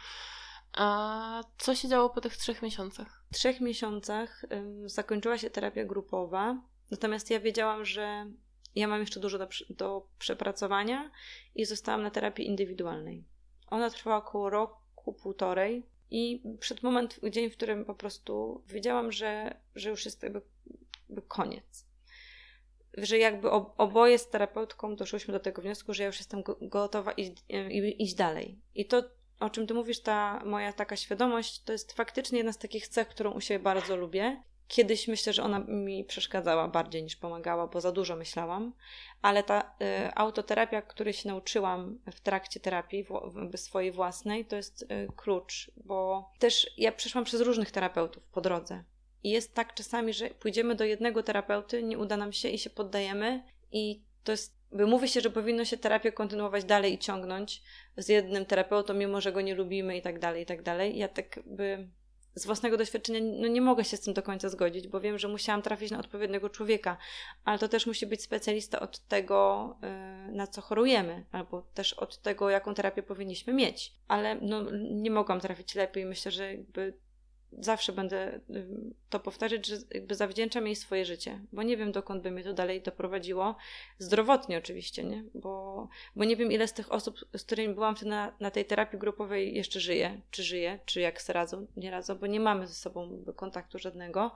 A 0.73 1.41
co 1.59 1.75
się 1.75 1.89
działo 1.89 2.11
po 2.11 2.21
tych 2.21 2.37
trzech 2.37 2.63
miesiącach? 2.63 3.25
W 3.33 3.35
trzech 3.35 3.61
miesiącach 3.61 4.45
ym, 4.53 4.89
zakończyła 4.89 5.39
się 5.39 5.51
terapia 5.51 5.85
grupowa, 5.85 6.63
natomiast 6.91 7.31
ja 7.31 7.41
wiedziałam, 7.41 7.85
że 7.85 8.27
ja 8.75 8.89
mam 8.89 9.01
jeszcze 9.01 9.21
dużo 9.21 9.39
do, 9.39 9.49
do 9.71 10.07
przepracowania 10.19 11.11
i 11.55 11.65
zostałam 11.65 12.03
na 12.03 12.11
terapii 12.11 12.47
indywidualnej. 12.47 13.25
Ona 13.67 13.91
trwała 13.91 14.17
około 14.17 14.51
roku, 14.51 15.13
półtorej 15.13 15.87
i 16.11 16.43
przed 16.61 16.83
moment, 16.83 17.21
dzień, 17.31 17.51
w 17.51 17.57
którym 17.57 17.85
po 17.85 17.95
prostu 17.95 18.63
wiedziałam, 18.67 19.13
że, 19.13 19.61
że 19.75 19.91
już 19.91 20.05
jest 20.05 20.23
jakby, 20.23 20.43
jakby 21.09 21.23
koniec. 21.23 21.92
Że 22.97 23.19
jakby 23.19 23.51
oboje 23.77 24.19
z 24.19 24.29
terapeutką 24.29 24.97
doszłyśmy 24.97 25.33
do 25.33 25.41
tego 25.41 25.63
wniosku, 25.63 25.95
że 25.95 26.03
ja 26.03 26.07
już 26.07 26.19
jestem 26.19 26.43
gotowa 26.61 27.13
iść, 27.13 27.33
iść 27.99 28.15
dalej. 28.15 28.59
I 28.75 28.87
to, 28.87 29.03
o 29.41 29.51
czym 29.51 29.67
ty 29.67 29.75
mówisz, 29.75 30.01
ta 30.01 30.43
moja 30.45 30.73
taka 30.73 30.97
świadomość, 30.97 31.63
to 31.63 31.73
jest 31.73 31.93
faktycznie 31.93 32.39
jedna 32.39 32.53
z 32.53 32.59
takich 32.59 32.89
cech, 32.89 33.09
którą 33.09 33.31
u 33.31 33.41
siebie 33.41 33.65
bardzo 33.65 33.97
lubię. 33.97 34.43
Kiedyś 34.69 35.09
myślę, 35.09 35.33
że 35.33 35.43
ona 35.43 35.59
mi 35.59 36.05
przeszkadzała 36.05 36.69
bardziej 36.69 37.03
niż 37.03 37.17
pomagała, 37.17 37.67
bo 37.67 37.81
za 37.81 37.93
dużo 37.93 38.17
myślałam, 38.17 38.73
ale 39.23 39.43
ta 39.43 39.61
y, 39.61 40.15
autoterapia, 40.15 40.83
której 40.83 41.15
się 41.15 41.29
nauczyłam 41.29 41.99
w 42.13 42.21
trakcie 42.21 42.61
terapii 42.61 43.05
w, 43.53 43.59
swojej 43.59 43.93
własnej, 43.93 44.45
to 44.45 44.57
jest 44.57 44.83
y, 44.83 45.09
klucz, 45.17 45.71
bo 45.77 46.31
też 46.39 46.71
ja 46.79 46.93
przeszłam 46.93 47.25
przez 47.25 47.41
różnych 47.41 47.71
terapeutów 47.71 48.23
po 48.27 48.41
drodze. 48.41 48.85
I 49.25 49.31
jest 49.31 49.55
tak 49.55 49.75
czasami, 49.75 50.13
że 50.13 50.31
pójdziemy 50.31 50.75
do 50.75 50.85
jednego 50.85 51.23
terapeuty, 51.23 51.83
nie 51.83 51.99
uda 51.99 52.17
nam 52.17 52.33
się 52.33 52.49
i 52.49 52.59
się 52.59 52.71
poddajemy, 52.71 53.43
i 53.73 54.03
to 54.25 54.33
jest 54.33 54.63
by 54.73 54.87
mówi 54.87 55.09
się, 55.09 55.21
że 55.21 55.31
powinno 55.31 55.65
się 55.65 55.77
terapię 55.77 56.13
kontynuować 56.13 56.65
dalej 56.65 56.95
i 56.95 56.99
ciągnąć 56.99 57.63
z 57.97 58.09
jednym 58.09 58.47
terapeutą, 58.47 58.95
mimo 58.95 59.21
że 59.21 59.33
go 59.33 59.41
nie 59.41 59.55
lubimy 59.55 59.97
i 59.97 60.03
tak 60.03 60.19
dalej, 60.19 60.43
i 60.43 60.47
tak 60.47 60.63
dalej. 60.63 60.99
Ja 60.99 61.09
tak 61.09 61.41
by 61.47 61.89
z 62.35 62.47
własnego 62.47 62.77
doświadczenia 62.77 63.21
no 63.23 63.47
nie 63.49 63.61
mogę 63.61 63.85
się 63.85 63.97
z 63.97 64.01
tym 64.01 64.15
do 64.15 64.23
końca 64.23 64.49
zgodzić, 64.49 64.89
bo 64.89 65.01
wiem, 65.01 65.19
że 65.19 65.29
musiałam 65.29 65.63
trafić 65.63 65.91
na 65.91 65.99
odpowiedniego 65.99 66.51
człowieka, 66.51 66.97
ale 67.45 67.59
to 67.59 67.69
też 67.69 67.87
musi 67.87 68.07
być 68.07 68.23
specjalista 68.23 68.81
od 68.81 68.99
tego, 68.99 69.77
y, 70.29 70.33
na 70.33 70.47
co 70.47 70.61
chorujemy, 70.61 71.25
albo 71.33 71.63
też 71.75 71.93
od 71.93 72.19
tego, 72.19 72.51
jaką 72.51 72.75
terapię 72.75 73.03
powinniśmy 73.03 73.53
mieć. 73.53 73.93
Ale 74.09 74.35
no, 74.35 74.63
nie 74.91 75.11
mogłam 75.11 75.41
trafić 75.41 75.75
lepiej. 75.75 76.05
Myślę, 76.05 76.33
że 76.33 76.55
jakby 76.55 76.95
zawsze 77.59 77.93
będę 77.93 78.41
to 79.11 79.21
powtarzać, 79.21 79.67
że 79.67 79.77
jakby 79.91 80.15
zawdzięczam 80.15 80.67
jej 80.67 80.77
swoje 80.77 81.05
życie, 81.05 81.41
bo 81.53 81.62
nie 81.62 81.77
wiem, 81.77 81.93
dokąd 81.93 82.23
by 82.23 82.31
mnie 82.31 82.45
to 82.45 82.53
dalej 82.53 82.83
doprowadziło. 82.83 83.57
Zdrowotnie 83.99 84.59
oczywiście, 84.59 85.05
nie? 85.05 85.25
Bo, 85.35 85.88
bo 86.17 86.25
nie 86.25 86.37
wiem, 86.37 86.53
ile 86.53 86.69
z 86.69 86.73
tych 86.73 86.93
osób, 86.93 87.17
z 87.37 87.45
którymi 87.45 87.75
byłam 87.75 87.95
na, 88.05 88.33
na 88.41 88.51
tej 88.51 88.65
terapii 88.65 88.99
grupowej 88.99 89.55
jeszcze 89.55 89.81
żyje, 89.81 90.21
czy 90.31 90.43
żyje, 90.43 90.79
czy 90.85 91.01
jak 91.01 91.23
se 91.23 91.33
radzą, 91.33 91.67
nie 91.77 91.91
radzą, 91.91 92.15
bo 92.15 92.27
nie 92.27 92.41
mamy 92.41 92.67
ze 92.67 92.75
sobą 92.75 93.25
kontaktu 93.37 93.79
żadnego. 93.79 94.35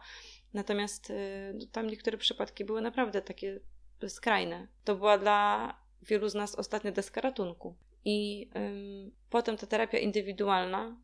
Natomiast 0.55 1.11
y, 1.11 1.69
tam 1.73 1.87
niektóre 1.87 2.19
przypadki 2.19 2.65
były 2.65 2.81
naprawdę 2.81 3.23
takie 3.23 3.61
skrajne. 4.09 4.69
To 4.85 4.97
była 4.97 5.19
dla 5.19 5.75
wielu 6.03 6.29
z 6.29 6.35
nas 6.35 6.55
ostatnia 6.55 6.93
deska 6.93 7.21
ratunku. 7.21 7.77
I 8.05 8.51
potem 9.31 9.57
ta 9.57 9.67
terapia 9.67 9.99
indywidualna, 9.99 10.97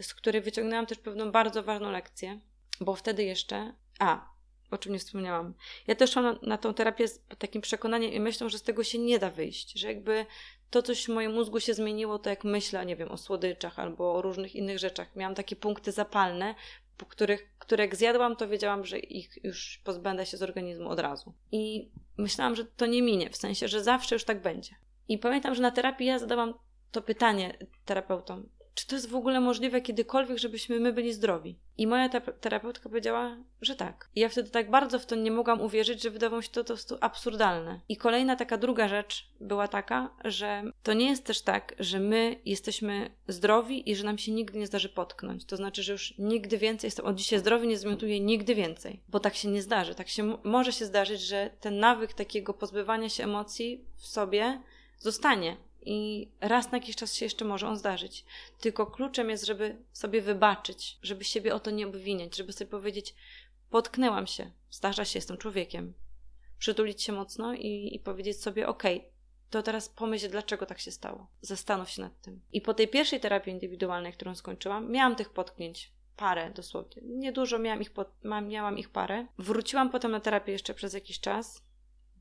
z 0.00 0.14
której 0.14 0.42
wyciągnęłam 0.42 0.86
też 0.86 0.98
pewną 0.98 1.32
bardzo 1.32 1.62
ważną 1.62 1.90
lekcję, 1.90 2.40
bo 2.80 2.94
wtedy 2.94 3.24
jeszcze. 3.24 3.74
A, 3.98 4.32
o 4.70 4.78
czym 4.78 4.92
nie 4.92 4.98
wspomniałam. 4.98 5.54
Ja 5.86 5.94
też 5.94 6.10
szłam 6.12 6.24
na, 6.24 6.38
na 6.42 6.58
tą 6.58 6.74
terapię 6.74 7.08
z 7.08 7.20
takim 7.38 7.62
przekonaniem 7.62 8.12
i 8.12 8.20
myślą, 8.20 8.48
że 8.48 8.58
z 8.58 8.62
tego 8.62 8.84
się 8.84 8.98
nie 8.98 9.18
da 9.18 9.30
wyjść, 9.30 9.78
że 9.78 9.88
jakby 9.88 10.26
to 10.70 10.82
coś 10.82 11.04
w 11.04 11.08
moim 11.08 11.32
mózgu 11.32 11.60
się 11.60 11.74
zmieniło, 11.74 12.18
to 12.18 12.30
jak 12.30 12.44
myślę, 12.44 12.86
nie 12.86 12.96
wiem, 12.96 13.10
o 13.10 13.16
słodyczach 13.16 13.78
albo 13.78 14.14
o 14.14 14.22
różnych 14.22 14.56
innych 14.56 14.78
rzeczach. 14.78 15.16
Miałam 15.16 15.34
takie 15.34 15.56
punkty 15.56 15.92
zapalne, 15.92 16.54
po 16.96 17.06
których, 17.06 17.48
które 17.58 17.84
jak 17.84 17.96
zjadłam, 17.96 18.36
to 18.36 18.48
wiedziałam, 18.48 18.84
że 18.84 18.98
ich 18.98 19.44
już 19.44 19.80
pozbędę 19.84 20.26
się 20.26 20.36
z 20.36 20.42
organizmu 20.42 20.88
od 20.88 20.98
razu. 20.98 21.32
I 21.52 21.90
myślałam, 22.16 22.56
że 22.56 22.64
to 22.64 22.86
nie 22.86 23.02
minie, 23.02 23.30
w 23.30 23.36
sensie, 23.36 23.68
że 23.68 23.82
zawsze 23.82 24.14
już 24.14 24.24
tak 24.24 24.42
będzie. 24.42 24.74
I 25.08 25.18
pamiętam, 25.18 25.54
że 25.54 25.62
na 25.62 25.70
terapii 25.70 26.06
ja 26.06 26.18
zadałam 26.18 26.54
to 26.90 27.02
pytanie 27.02 27.58
terapeutom, 27.84 28.48
czy 28.74 28.86
to 28.86 28.94
jest 28.94 29.08
w 29.08 29.14
ogóle 29.14 29.40
możliwe 29.40 29.80
kiedykolwiek, 29.80 30.38
żebyśmy 30.38 30.80
my 30.80 30.92
byli 30.92 31.12
zdrowi? 31.12 31.58
I 31.78 31.86
moja 31.86 32.08
terapeutka 32.40 32.88
powiedziała, 32.88 33.36
że 33.60 33.76
tak. 33.76 34.08
I 34.14 34.20
ja 34.20 34.28
wtedy 34.28 34.50
tak 34.50 34.70
bardzo 34.70 34.98
w 34.98 35.06
to 35.06 35.16
nie 35.16 35.30
mogłam 35.30 35.60
uwierzyć, 35.60 36.02
że 36.02 36.10
wydawało 36.10 36.38
mi 36.38 36.44
się 36.44 36.50
to 36.50 36.60
po 36.60 36.66
prostu 36.66 36.96
absurdalne. 37.00 37.80
I 37.88 37.96
kolejna 37.96 38.36
taka 38.36 38.56
druga 38.56 38.88
rzecz 38.88 39.28
była 39.40 39.68
taka, 39.68 40.10
że 40.24 40.62
to 40.82 40.92
nie 40.92 41.08
jest 41.08 41.24
też 41.24 41.42
tak, 41.42 41.74
że 41.78 42.00
my 42.00 42.40
jesteśmy 42.44 43.10
zdrowi 43.28 43.90
i 43.90 43.96
że 43.96 44.04
nam 44.04 44.18
się 44.18 44.32
nigdy 44.32 44.58
nie 44.58 44.66
zdarzy 44.66 44.88
potknąć. 44.88 45.44
To 45.44 45.56
znaczy, 45.56 45.82
że 45.82 45.92
już 45.92 46.14
nigdy 46.18 46.58
więcej 46.58 46.88
jestem 46.88 47.06
od 47.06 47.16
dzisiaj 47.16 47.38
zdrowy, 47.38 47.66
nie 47.66 47.78
zmiotuję 47.78 48.20
nigdy 48.20 48.54
więcej. 48.54 49.00
Bo 49.08 49.20
tak 49.20 49.34
się 49.34 49.48
nie 49.48 49.62
zdarzy. 49.62 49.94
Tak 49.94 50.08
się 50.08 50.38
może 50.44 50.72
się 50.72 50.84
zdarzyć, 50.84 51.20
że 51.20 51.50
ten 51.60 51.78
nawyk 51.78 52.12
takiego 52.12 52.54
pozbywania 52.54 53.08
się 53.08 53.24
emocji 53.24 53.84
w 53.96 54.06
sobie 54.06 54.60
zostanie 54.98 55.56
i 55.84 56.28
raz 56.40 56.72
na 56.72 56.78
jakiś 56.78 56.96
czas 56.96 57.14
się 57.14 57.26
jeszcze 57.26 57.44
może 57.44 57.68
on 57.68 57.76
zdarzyć. 57.76 58.24
Tylko 58.60 58.86
kluczem 58.86 59.30
jest, 59.30 59.46
żeby 59.46 59.76
sobie 59.92 60.22
wybaczyć, 60.22 60.98
żeby 61.02 61.24
siebie 61.24 61.54
o 61.54 61.60
to 61.60 61.70
nie 61.70 61.86
obwiniać, 61.86 62.36
żeby 62.36 62.52
sobie 62.52 62.70
powiedzieć: 62.70 63.14
Potknęłam 63.70 64.26
się, 64.26 64.50
zdarza 64.70 65.04
się, 65.04 65.18
jestem 65.18 65.36
człowiekiem. 65.36 65.94
Przytulić 66.58 67.02
się 67.02 67.12
mocno 67.12 67.54
i, 67.54 67.90
i 67.94 67.98
powiedzieć 67.98 68.40
sobie: 68.40 68.68
Okej, 68.68 68.98
okay, 68.98 69.10
to 69.50 69.62
teraz 69.62 69.88
pomyśl, 69.88 70.30
dlaczego 70.30 70.66
tak 70.66 70.78
się 70.78 70.90
stało. 70.90 71.26
Zastanów 71.40 71.90
się 71.90 72.02
nad 72.02 72.20
tym. 72.20 72.40
I 72.52 72.60
po 72.60 72.74
tej 72.74 72.88
pierwszej 72.88 73.20
terapii 73.20 73.52
indywidualnej, 73.52 74.12
którą 74.12 74.34
skończyłam, 74.34 74.90
miałam 74.90 75.16
tych 75.16 75.30
potknięć 75.30 75.92
parę 76.16 76.50
dosłownie. 76.50 77.02
Niedużo 77.02 77.58
miałam 77.58 77.82
ich, 77.82 77.90
pod, 77.90 78.10
miałam 78.42 78.78
ich 78.78 78.90
parę. 78.90 79.26
Wróciłam 79.38 79.90
potem 79.90 80.10
na 80.10 80.20
terapię 80.20 80.52
jeszcze 80.52 80.74
przez 80.74 80.94
jakiś 80.94 81.20
czas, 81.20 81.62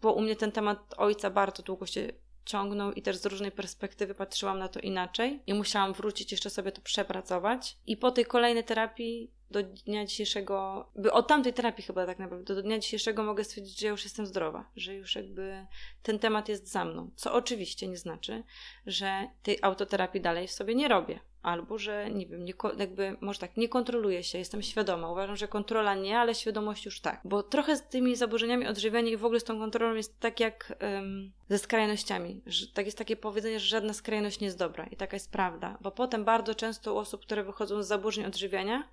bo 0.01 0.13
u 0.13 0.21
mnie 0.21 0.35
ten 0.35 0.51
temat 0.51 0.93
ojca 0.97 1.29
bardzo 1.29 1.63
długo 1.63 1.85
się 1.85 2.13
ciągnął 2.45 2.91
i 2.91 3.01
też 3.01 3.17
z 3.17 3.25
różnej 3.25 3.51
perspektywy 3.51 4.15
patrzyłam 4.15 4.59
na 4.59 4.67
to 4.67 4.79
inaczej 4.79 5.39
i 5.47 5.53
musiałam 5.53 5.93
wrócić 5.93 6.31
jeszcze 6.31 6.49
sobie 6.49 6.71
to 6.71 6.81
przepracować. 6.81 7.77
I 7.87 7.97
po 7.97 8.11
tej 8.11 8.25
kolejnej 8.25 8.63
terapii 8.63 9.31
do 9.51 9.63
dnia 9.63 10.05
dzisiejszego, 10.05 10.85
by 10.95 11.11
od 11.11 11.27
tamtej 11.27 11.53
terapii 11.53 11.83
chyba 11.83 12.05
tak 12.05 12.19
naprawdę, 12.19 12.55
do 12.55 12.61
dnia 12.61 12.79
dzisiejszego 12.79 13.23
mogę 13.23 13.43
stwierdzić, 13.43 13.79
że 13.79 13.85
ja 13.85 13.91
już 13.91 14.03
jestem 14.03 14.25
zdrowa, 14.25 14.65
że 14.75 14.95
już 14.95 15.15
jakby 15.15 15.65
ten 16.03 16.19
temat 16.19 16.49
jest 16.49 16.71
za 16.71 16.85
mną. 16.85 17.09
Co 17.15 17.33
oczywiście 17.33 17.87
nie 17.87 17.97
znaczy, 17.97 18.43
że 18.85 19.27
tej 19.43 19.57
autoterapii 19.61 20.21
dalej 20.21 20.47
w 20.47 20.51
sobie 20.51 20.75
nie 20.75 20.87
robię 20.87 21.19
albo 21.41 21.77
że 21.77 22.09
nie 22.11 22.25
wiem, 22.25 22.45
nie, 22.45 22.53
jakby 22.77 23.17
może 23.21 23.39
tak, 23.39 23.57
nie 23.57 23.69
kontroluję 23.69 24.23
się, 24.23 24.37
jestem 24.37 24.61
świadoma. 24.61 25.11
Uważam, 25.11 25.35
że 25.35 25.47
kontrola 25.47 25.95
nie, 25.95 26.19
ale 26.19 26.35
świadomość 26.35 26.85
już 26.85 27.01
tak. 27.01 27.21
Bo 27.23 27.43
trochę 27.43 27.77
z 27.77 27.87
tymi 27.87 28.15
zaburzeniami 28.15 28.67
odżywiania 28.67 29.11
i 29.11 29.17
w 29.17 29.25
ogóle 29.25 29.39
z 29.39 29.43
tą 29.43 29.59
kontrolą 29.59 29.95
jest 29.95 30.19
tak 30.19 30.39
jak 30.39 30.77
um, 30.81 31.31
ze 31.49 31.57
skrajnościami. 31.57 32.41
Że, 32.45 32.67
tak 32.67 32.85
jest 32.85 32.97
takie 32.97 33.15
powiedzenie, 33.15 33.59
że 33.59 33.65
żadna 33.65 33.93
skrajność 33.93 34.39
nie 34.39 34.45
jest 34.45 34.57
dobra 34.57 34.85
i 34.85 34.95
taka 34.95 35.15
jest 35.15 35.31
prawda. 35.31 35.77
Bo 35.81 35.91
potem 35.91 36.25
bardzo 36.25 36.55
często 36.55 36.93
u 36.93 36.97
osób, 36.97 37.21
które 37.21 37.43
wychodzą 37.43 37.83
z 37.83 37.87
zaburzeń 37.87 38.25
odżywiania, 38.25 38.83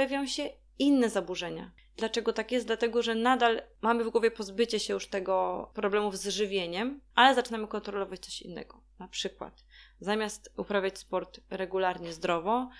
pojawiają 0.00 0.26
się 0.26 0.50
inne 0.78 1.10
zaburzenia. 1.10 1.70
Dlaczego 1.96 2.32
tak 2.32 2.52
jest? 2.52 2.66
Dlatego, 2.66 3.02
że 3.02 3.14
nadal 3.14 3.62
mamy 3.80 4.04
w 4.04 4.10
głowie 4.10 4.30
pozbycie 4.30 4.80
się 4.80 4.94
już 4.94 5.08
tego 5.08 5.70
problemów 5.74 6.18
z 6.18 6.28
żywieniem, 6.28 7.00
ale 7.14 7.34
zaczynamy 7.34 7.66
kontrolować 7.66 8.20
coś 8.20 8.42
innego. 8.42 8.80
Na 8.98 9.08
przykład 9.08 9.64
zamiast 10.00 10.52
uprawiać 10.56 10.98
sport 10.98 11.40
regularnie, 11.50 12.12
zdrowo, 12.12 12.70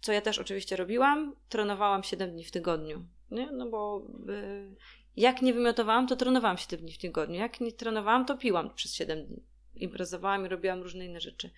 co 0.00 0.12
ja 0.12 0.20
też 0.20 0.38
oczywiście 0.38 0.76
robiłam, 0.76 1.36
trenowałam 1.48 2.02
7 2.02 2.30
dni 2.30 2.44
w 2.44 2.50
tygodniu. 2.50 3.04
Nie? 3.30 3.52
No 3.52 3.70
bo 3.70 4.06
y, 4.28 4.74
jak 5.16 5.42
nie 5.42 5.52
wymiotowałam, 5.54 6.06
to 6.06 6.16
trenowałam 6.16 6.58
7 6.58 6.80
dni 6.80 6.92
w 6.92 6.98
tygodniu. 6.98 7.40
Jak 7.40 7.60
nie 7.60 7.72
trenowałam, 7.72 8.26
to 8.26 8.38
piłam 8.38 8.74
przez 8.74 8.94
7 8.94 9.26
dni. 9.26 9.42
Imprezowałam 9.74 10.46
i 10.46 10.48
robiłam 10.48 10.82
różne 10.82 11.06
inne 11.06 11.20
rzeczy. 11.20 11.50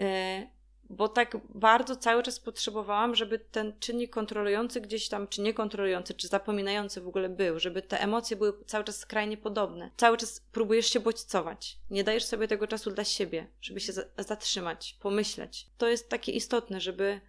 Y, 0.00 0.57
bo 0.90 1.08
tak 1.08 1.36
bardzo 1.54 1.96
cały 1.96 2.22
czas 2.22 2.40
potrzebowałam, 2.40 3.14
żeby 3.14 3.38
ten 3.38 3.72
czynnik 3.80 4.12
kontrolujący 4.12 4.80
gdzieś 4.80 5.08
tam, 5.08 5.28
czy 5.28 5.40
niekontrolujący, 5.40 6.14
czy 6.14 6.28
zapominający 6.28 7.00
w 7.00 7.08
ogóle 7.08 7.28
był, 7.28 7.58
żeby 7.58 7.82
te 7.82 8.00
emocje 8.00 8.36
były 8.36 8.64
cały 8.66 8.84
czas 8.84 8.96
skrajnie 8.96 9.36
podobne. 9.36 9.90
Cały 9.96 10.16
czas 10.16 10.40
próbujesz 10.40 10.86
się 10.86 11.00
bodźcować. 11.00 11.78
Nie 11.90 12.04
dajesz 12.04 12.24
sobie 12.24 12.48
tego 12.48 12.66
czasu 12.66 12.90
dla 12.90 13.04
siebie, 13.04 13.46
żeby 13.60 13.80
się 13.80 13.92
zatrzymać, 14.18 14.96
pomyśleć. 15.00 15.66
To 15.78 15.88
jest 15.88 16.08
takie 16.08 16.32
istotne, 16.32 16.80
żeby 16.80 17.20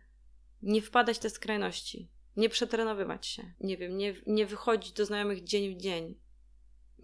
nie 0.61 0.81
wpadać 0.81 1.17
w 1.17 1.19
te 1.19 1.29
skrajności. 1.29 2.07
nie 2.35 2.49
przetrenowywać 2.49 3.27
się, 3.27 3.53
nie 3.59 3.77
wiem, 3.77 3.97
nie, 3.97 4.15
nie 4.27 4.45
wychodzić 4.45 4.91
do 4.91 5.05
znajomych 5.05 5.43
dzień 5.43 5.75
w 5.75 5.77
dzień, 5.77 6.15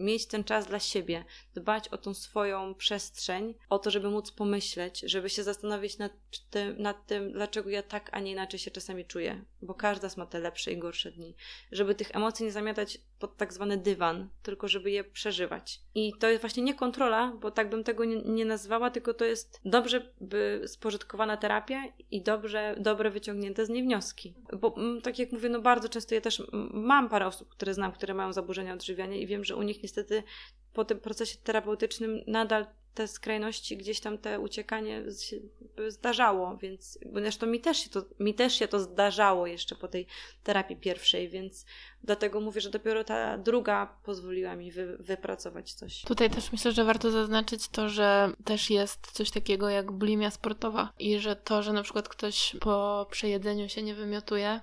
mieć 0.00 0.26
ten 0.26 0.44
czas 0.44 0.66
dla 0.66 0.80
siebie, 0.80 1.24
dbać 1.54 1.88
o 1.88 1.98
tą 1.98 2.14
swoją 2.14 2.74
przestrzeń, 2.74 3.54
o 3.68 3.78
to, 3.78 3.90
żeby 3.90 4.10
móc 4.10 4.30
pomyśleć, 4.30 5.00
żeby 5.00 5.30
się 5.30 5.42
zastanowić 5.42 5.98
nad 5.98 6.12
tym, 6.50 6.82
nad 6.82 7.06
tym, 7.06 7.32
dlaczego 7.32 7.70
ja 7.70 7.82
tak, 7.82 8.10
a 8.12 8.20
nie 8.20 8.32
inaczej 8.32 8.60
się 8.60 8.70
czasami 8.70 9.04
czuję, 9.04 9.44
bo 9.62 9.74
każda 9.74 10.08
ma 10.16 10.26
te 10.26 10.40
lepsze 10.40 10.72
i 10.72 10.78
gorsze 10.78 11.12
dni. 11.12 11.34
Żeby 11.72 11.94
tych 11.94 12.14
emocji 12.16 12.44
nie 12.44 12.52
zamiatać 12.52 12.98
pod 13.18 13.36
tak 13.36 13.52
zwany 13.52 13.76
dywan, 13.76 14.28
tylko 14.42 14.68
żeby 14.68 14.90
je 14.90 15.04
przeżywać. 15.04 15.80
I 15.94 16.12
to 16.18 16.28
jest 16.28 16.40
właśnie 16.40 16.62
nie 16.62 16.74
kontrola, 16.74 17.32
bo 17.40 17.50
tak 17.50 17.70
bym 17.70 17.84
tego 17.84 18.04
nie, 18.04 18.16
nie 18.16 18.44
nazwała, 18.44 18.90
tylko 18.90 19.14
to 19.14 19.24
jest 19.24 19.60
dobrze 19.64 20.12
by 20.20 20.62
spożytkowana 20.66 21.36
terapia 21.36 21.82
i 22.10 22.22
dobrze, 22.22 22.74
dobre 22.78 23.10
wyciągnięte 23.10 23.66
z 23.66 23.68
niej 23.68 23.82
wnioski. 23.82 24.34
Bo 24.60 24.76
mm, 24.76 25.02
tak 25.02 25.18
jak 25.18 25.32
mówię, 25.32 25.48
no 25.48 25.60
bardzo 25.60 25.88
często 25.88 26.14
ja 26.14 26.20
też 26.20 26.42
mam 26.72 27.08
parę 27.08 27.26
osób, 27.26 27.48
które 27.48 27.74
znam, 27.74 27.92
które 27.92 28.14
mają 28.14 28.32
zaburzenia 28.32 28.74
odżywiania 28.74 29.16
i 29.16 29.26
wiem, 29.26 29.44
że 29.44 29.56
u 29.56 29.62
nich 29.62 29.82
niestety 29.82 30.22
po 30.72 30.84
tym 30.84 31.00
procesie 31.00 31.38
terapeutycznym 31.44 32.20
nadal 32.26 32.66
te 32.96 33.08
skrajności, 33.08 33.76
gdzieś 33.76 34.00
tam 34.00 34.18
te 34.18 34.40
uciekanie 34.40 35.02
się 35.20 35.36
zdarzało, 35.88 36.56
więc 36.56 36.98
zresztą 37.14 37.46
mi 37.46 37.60
też, 37.60 37.78
się 37.78 37.90
to, 37.90 38.02
mi 38.20 38.34
też 38.34 38.54
się 38.54 38.68
to 38.68 38.80
zdarzało 38.80 39.46
jeszcze 39.46 39.74
po 39.76 39.88
tej 39.88 40.06
terapii 40.42 40.76
pierwszej, 40.76 41.28
więc 41.28 41.66
dlatego 42.04 42.40
mówię, 42.40 42.60
że 42.60 42.70
dopiero 42.70 43.04
ta 43.04 43.38
druga 43.38 43.98
pozwoliła 44.04 44.56
mi 44.56 44.72
wy, 44.72 44.96
wypracować 44.96 45.72
coś. 45.72 46.02
Tutaj 46.02 46.30
też 46.30 46.52
myślę, 46.52 46.72
że 46.72 46.84
warto 46.84 47.10
zaznaczyć 47.10 47.68
to, 47.68 47.88
że 47.88 48.32
też 48.44 48.70
jest 48.70 49.12
coś 49.12 49.30
takiego 49.30 49.68
jak 49.68 49.92
bulimia 49.92 50.30
sportowa 50.30 50.92
i 50.98 51.18
że 51.18 51.36
to, 51.36 51.62
że 51.62 51.72
na 51.72 51.82
przykład 51.82 52.08
ktoś 52.08 52.56
po 52.60 53.06
przejedzeniu 53.10 53.68
się 53.68 53.82
nie 53.82 53.94
wymiotuje, 53.94 54.60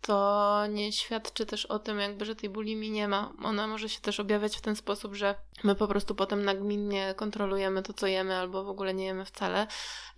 to 0.00 0.62
nie 0.68 0.92
świadczy 0.92 1.46
też 1.46 1.66
o 1.66 1.78
tym, 1.78 1.98
jakby, 1.98 2.24
że 2.24 2.36
tej 2.36 2.50
bulimi 2.50 2.90
nie 2.90 3.08
ma. 3.08 3.32
Ona 3.44 3.66
może 3.66 3.88
się 3.88 4.00
też 4.00 4.20
objawiać 4.20 4.56
w 4.56 4.60
ten 4.60 4.76
sposób, 4.76 5.14
że 5.14 5.34
my 5.64 5.74
po 5.74 5.88
prostu 5.88 6.14
potem 6.14 6.44
nagminnie 6.44 7.14
kontrolujemy 7.16 7.82
to, 7.82 7.92
co 7.92 8.06
jemy, 8.06 8.36
albo 8.36 8.64
w 8.64 8.68
ogóle 8.68 8.94
nie 8.94 9.04
jemy 9.04 9.24
wcale. 9.24 9.66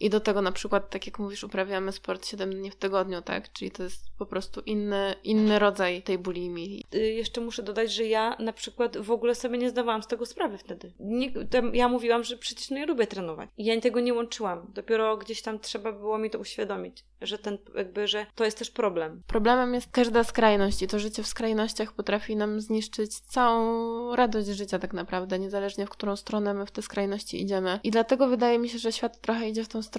I 0.02 0.10
do 0.10 0.20
tego 0.20 0.42
na 0.42 0.52
przykład, 0.52 0.90
tak 0.90 1.06
jak 1.06 1.18
mówisz, 1.18 1.44
uprawiamy 1.44 1.92
sport 1.92 2.26
7 2.26 2.50
dni 2.50 2.70
w 2.70 2.76
tygodniu, 2.76 3.22
tak? 3.22 3.52
Czyli 3.52 3.70
to 3.70 3.82
jest 3.82 4.04
po 4.18 4.26
prostu 4.26 4.60
inny, 4.60 5.14
inny 5.24 5.58
rodzaj 5.58 6.02
tej 6.02 6.18
bulimi. 6.18 6.84
Y, 6.94 6.98
jeszcze 6.98 7.40
muszę 7.40 7.62
dodać, 7.62 7.92
że 7.92 8.04
ja 8.04 8.36
na 8.38 8.52
przykład 8.52 8.96
w 8.98 9.10
ogóle 9.10 9.34
sobie 9.34 9.58
nie 9.58 9.70
zdawałam 9.70 10.02
z 10.02 10.06
tego 10.06 10.26
sprawy 10.26 10.58
wtedy. 10.58 10.92
Nie, 11.00 11.32
ja 11.72 11.88
mówiłam, 11.88 12.24
że 12.24 12.36
przecież 12.36 12.70
nie 12.70 12.86
lubię 12.86 13.06
trenować. 13.06 13.50
I 13.56 13.64
ja 13.64 13.80
tego 13.80 14.00
nie 14.00 14.14
łączyłam. 14.14 14.66
Dopiero 14.74 15.16
gdzieś 15.16 15.42
tam 15.42 15.58
trzeba 15.58 15.92
było 15.92 16.18
mi 16.18 16.30
to 16.30 16.38
uświadomić, 16.38 17.04
że 17.20 17.38
ten 17.38 17.58
jakby, 17.76 18.08
że 18.08 18.26
to 18.34 18.44
jest 18.44 18.58
też 18.58 18.70
problem. 18.70 19.22
Problemem 19.26 19.74
jest 19.74 19.90
każda 19.92 20.24
skrajność 20.24 20.82
i 20.82 20.86
to 20.86 20.98
życie 20.98 21.22
w 21.22 21.26
skrajnościach 21.26 21.92
potrafi 21.92 22.36
nam 22.36 22.60
zniszczyć 22.60 23.20
całą 23.20 24.16
radość 24.16 24.48
życia 24.48 24.78
tak 24.78 24.92
naprawdę, 24.92 25.38
niezależnie 25.38 25.86
w 25.86 25.90
którą 25.90 26.16
stronę 26.16 26.54
my 26.54 26.66
w 26.66 26.70
te 26.70 26.82
skrajności 26.82 27.42
idziemy. 27.42 27.80
I 27.82 27.90
dlatego 27.90 28.28
wydaje 28.28 28.58
mi 28.58 28.68
się, 28.68 28.78
że 28.78 28.92
świat 28.92 29.20
trochę 29.20 29.48
idzie 29.48 29.64
w 29.64 29.68
tą 29.68 29.82
stronę 29.82 29.91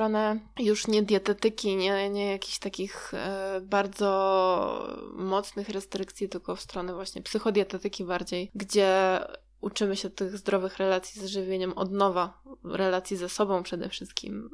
już 0.60 0.88
nie 0.88 1.04
dietetyki, 1.04 1.76
nie, 1.76 2.10
nie 2.10 2.32
jakichś 2.32 2.60
takich 2.60 3.14
e, 3.14 3.62
bardzo 3.62 4.98
mocnych 5.14 5.70
restrykcji, 5.70 6.30
tylko 6.30 6.56
w 6.56 6.62
stronę 6.62 6.94
właśnie 6.94 7.22
psychodietetyki 7.22 8.04
bardziej, 8.04 8.52
gdzie 8.56 9.20
uczymy 9.64 9.96
się 9.96 10.10
tych 10.10 10.38
zdrowych 10.38 10.78
relacji 10.78 11.22
z 11.22 11.26
żywieniem 11.26 11.74
od 11.74 11.92
nowa, 11.92 12.42
relacji 12.64 13.18
ze 13.18 13.30
sobą 13.30 13.64
przede 13.64 13.90
wszystkim. 13.90 14.50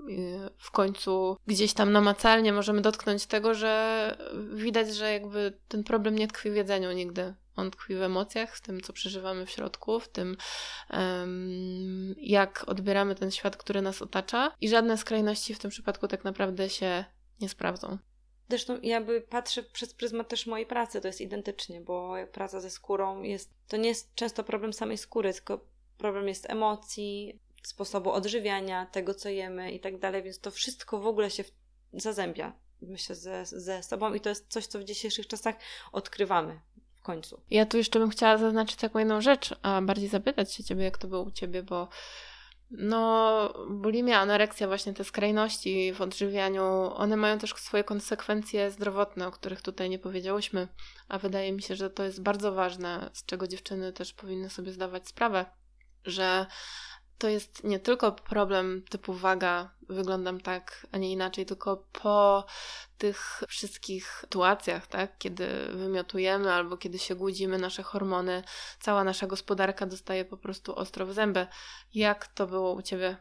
W 0.58 0.72
końcu 0.72 1.38
gdzieś 1.48 1.74
tam 1.74 1.92
namacalnie 1.92 2.54
możemy 2.54 2.82
dotknąć 2.82 3.26
tego, 3.26 3.54
że 3.54 4.18
widać, 4.54 4.96
że 4.96 5.14
jakby 5.14 5.60
ten 5.68 5.84
problem 5.84 6.16
nie 6.16 6.28
tkwi 6.28 6.52
w 6.52 6.56
jedzeniu 6.56 6.92
nigdy. 6.92 7.34
On 7.60 7.72
tkwi 7.72 7.96
w 7.96 8.02
emocjach, 8.02 8.56
w 8.56 8.62
tym, 8.62 8.82
co 8.82 8.94
przeżywamy 8.94 9.46
w 9.46 9.50
środku, 9.50 10.00
w 10.00 10.10
tym, 10.10 10.38
jak 12.18 12.64
odbieramy 12.68 13.16
ten 13.16 13.32
świat, 13.32 13.58
który 13.58 13.82
nas 13.82 14.02
otacza, 14.02 14.52
i 14.62 14.70
żadne 14.70 14.98
skrajności 14.98 15.54
w 15.54 15.60
tym 15.60 15.72
przypadku 15.72 16.08
tak 16.08 16.24
naprawdę 16.24 16.70
się 16.70 17.06
nie 17.42 17.50
sprawdzą. 17.50 17.98
Zresztą 18.50 18.80
ja 18.84 19.02
by 19.02 19.22
patrzę 19.22 19.64
przez 19.64 19.94
pryzmat 19.94 20.30
też 20.30 20.48
mojej 20.48 20.66
pracy, 20.66 21.02
to 21.02 21.08
jest 21.08 21.22
identycznie, 21.22 21.82
bo 21.82 22.14
praca 22.32 22.60
ze 22.60 22.70
skórą 22.70 23.22
jest, 23.22 23.50
to 23.68 23.78
nie 23.78 23.90
jest 23.90 24.16
często 24.16 24.44
problem 24.44 24.74
samej 24.74 24.98
skóry, 24.98 25.34
tylko 25.34 25.66
problem 25.98 26.28
jest 26.28 26.50
emocji, 26.50 27.40
sposobu 27.64 28.12
odżywiania, 28.12 28.86
tego 28.86 29.14
co 29.14 29.30
jemy 29.30 29.72
i 29.72 29.80
tak 29.80 30.00
dalej, 30.00 30.24
więc 30.24 30.40
to 30.40 30.52
wszystko 30.52 31.00
w 31.00 31.08
ogóle 31.08 31.32
się 31.32 31.44
zazębia, 31.94 32.54
myślę, 32.82 33.16
ze, 33.16 33.46
ze 33.46 33.84
sobą 33.84 34.14
i 34.14 34.20
to 34.20 34.30
jest 34.30 34.48
coś, 34.48 34.68
co 34.68 34.80
w 34.80 34.84
dzisiejszych 34.84 35.28
czasach 35.28 35.56
odkrywamy 35.92 36.60
w 37.00 37.02
końcu. 37.02 37.42
Ja 37.52 37.66
tu 37.66 37.78
jeszcze 37.78 38.00
bym 38.00 38.10
chciała 38.10 38.38
zaznaczyć 38.38 38.76
taką 38.76 39.00
jedną 39.00 39.22
rzecz, 39.22 39.56
a 39.62 39.82
bardziej 39.82 40.10
zapytać 40.10 40.54
się 40.54 40.64
Ciebie, 40.64 40.84
jak 40.84 40.98
to 40.98 41.08
było 41.08 41.22
u 41.22 41.32
Ciebie, 41.32 41.64
bo 41.64 41.88
no, 42.72 43.54
bulimia, 43.70 44.20
anoreksja, 44.20 44.68
właśnie 44.68 44.94
te 44.94 45.04
skrajności 45.04 45.94
w 45.94 46.02
odżywianiu, 46.02 46.64
one 46.96 47.18
mają 47.18 47.38
też 47.38 47.54
swoje 47.54 47.84
konsekwencje 47.84 48.72
zdrowotne, 48.72 49.28
o 49.28 49.32
których 49.32 49.62
tutaj 49.62 49.90
nie 49.90 50.00
powiedziałyśmy, 50.00 50.68
a 51.08 51.20
wydaje 51.20 51.52
mi 51.52 51.62
się, 51.62 51.76
że 51.76 51.90
to 51.90 52.04
jest 52.04 52.22
bardzo 52.22 52.52
ważne, 52.52 53.10
z 53.14 53.26
czego 53.26 53.48
dziewczyny 53.48 53.94
też 53.94 54.14
powinny 54.14 54.50
sobie 54.50 54.72
zdawać 54.72 55.08
sprawę, 55.08 55.46
że 56.06 56.46
to 57.20 57.28
jest 57.28 57.64
nie 57.64 57.80
tylko 57.80 58.12
problem 58.12 58.84
typu 58.90 59.14
waga, 59.14 59.70
wyglądam 59.90 60.42
tak, 60.42 60.88
a 60.92 60.98
nie 60.98 61.12
inaczej, 61.12 61.46
tylko 61.46 61.78
po 61.78 62.46
tych 62.98 63.44
wszystkich 63.48 64.18
sytuacjach, 64.22 64.88
tak, 64.88 65.18
kiedy 65.18 65.48
wymiotujemy 65.74 66.54
albo 66.54 66.78
kiedy 66.78 67.00
się 67.00 67.16
głudzimy 67.16 67.58
nasze 67.58 67.84
hormony, 67.84 68.44
cała 68.80 69.04
nasza 69.04 69.28
gospodarka 69.28 69.86
dostaje 69.86 70.26
po 70.26 70.38
prostu 70.38 70.76
ostro 70.76 71.06
w 71.06 71.14
zęby. 71.14 71.48
Jak 71.94 72.28
to 72.28 72.48
było 72.48 72.74
u 72.74 72.82
Ciebie 72.82 73.18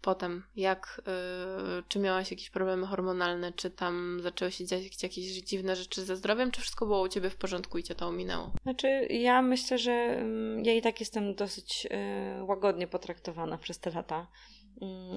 potem? 0.00 0.44
Jak, 0.56 1.02
yy, 1.06 1.82
czy 1.88 1.98
miałaś 1.98 2.30
jakieś 2.30 2.50
problemy 2.50 2.86
hormonalne, 2.86 3.52
czy 3.52 3.70
tam 3.70 4.20
zaczęły 4.22 4.50
się 4.50 4.66
dziać 4.66 5.02
jakieś 5.02 5.24
dziwne 5.24 5.76
rzeczy 5.76 6.04
ze 6.04 6.16
zdrowiem, 6.16 6.50
czy 6.50 6.60
wszystko 6.60 6.86
było 6.86 7.00
u 7.00 7.08
Ciebie 7.08 7.30
w 7.30 7.36
porządku 7.36 7.78
i 7.78 7.82
Cię 7.82 7.94
to 7.94 8.06
ominęło? 8.06 8.52
Znaczy, 8.62 8.88
ja 9.10 9.42
myślę, 9.42 9.78
że 9.78 9.92
mm, 9.92 10.64
ja 10.64 10.74
i 10.74 10.82
tak 10.82 11.00
jestem 11.00 11.34
dosyć 11.34 11.84
yy, 11.84 12.44
łagodnie 12.44 12.86
potraktowana 12.86 13.58
przez 13.58 13.78
te 13.78 13.90
lata. 13.90 14.26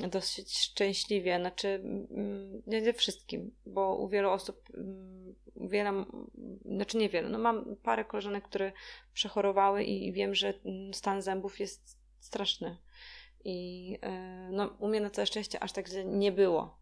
Yy, 0.02 0.08
dosyć 0.08 0.60
szczęśliwie, 0.60 1.38
znaczy 1.40 1.68
mm, 1.68 2.62
nie 2.68 2.84
ze 2.84 2.94
wszystkim, 2.94 3.56
bo 3.66 3.96
u 3.96 4.10
wielu 4.10 4.30
osób 4.30 4.62
mm, 4.74 5.36
wiele, 5.56 6.06
znaczy 6.66 6.98
niewiele, 6.98 7.30
no 7.30 7.40
mam 7.40 7.76
parę 7.84 8.06
koleżanek, 8.06 8.44
które 8.44 8.72
przechorowały 9.14 9.84
i 9.84 10.14
wiem, 10.14 10.36
że 10.36 10.54
stan 10.94 11.22
zębów 11.22 11.60
jest 11.60 11.98
straszny 12.20 12.78
i 13.46 13.98
e, 14.02 14.50
no, 14.52 14.70
u 14.80 14.88
mnie 14.88 15.02
na 15.02 15.10
całe 15.10 15.26
szczęście 15.26 15.64
aż 15.64 15.72
tak 15.72 15.88
źle 15.88 16.06
nie 16.06 16.32
było. 16.32 16.78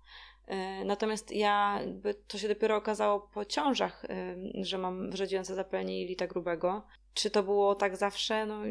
E, 0.47 0.85
natomiast 0.85 1.31
ja, 1.31 1.79
to 2.27 2.37
się 2.37 2.47
dopiero 2.47 2.75
okazało 2.75 3.19
po 3.19 3.45
ciążach, 3.45 4.05
e, 4.05 4.35
że 4.63 4.77
mam 4.77 5.11
wrzodziejące 5.11 5.55
zapalenie 5.55 6.01
jelita 6.01 6.27
grubego. 6.27 6.83
Czy 7.13 7.31
to 7.31 7.43
było 7.43 7.75
tak 7.75 7.97
zawsze? 7.97 8.45
No, 8.45 8.61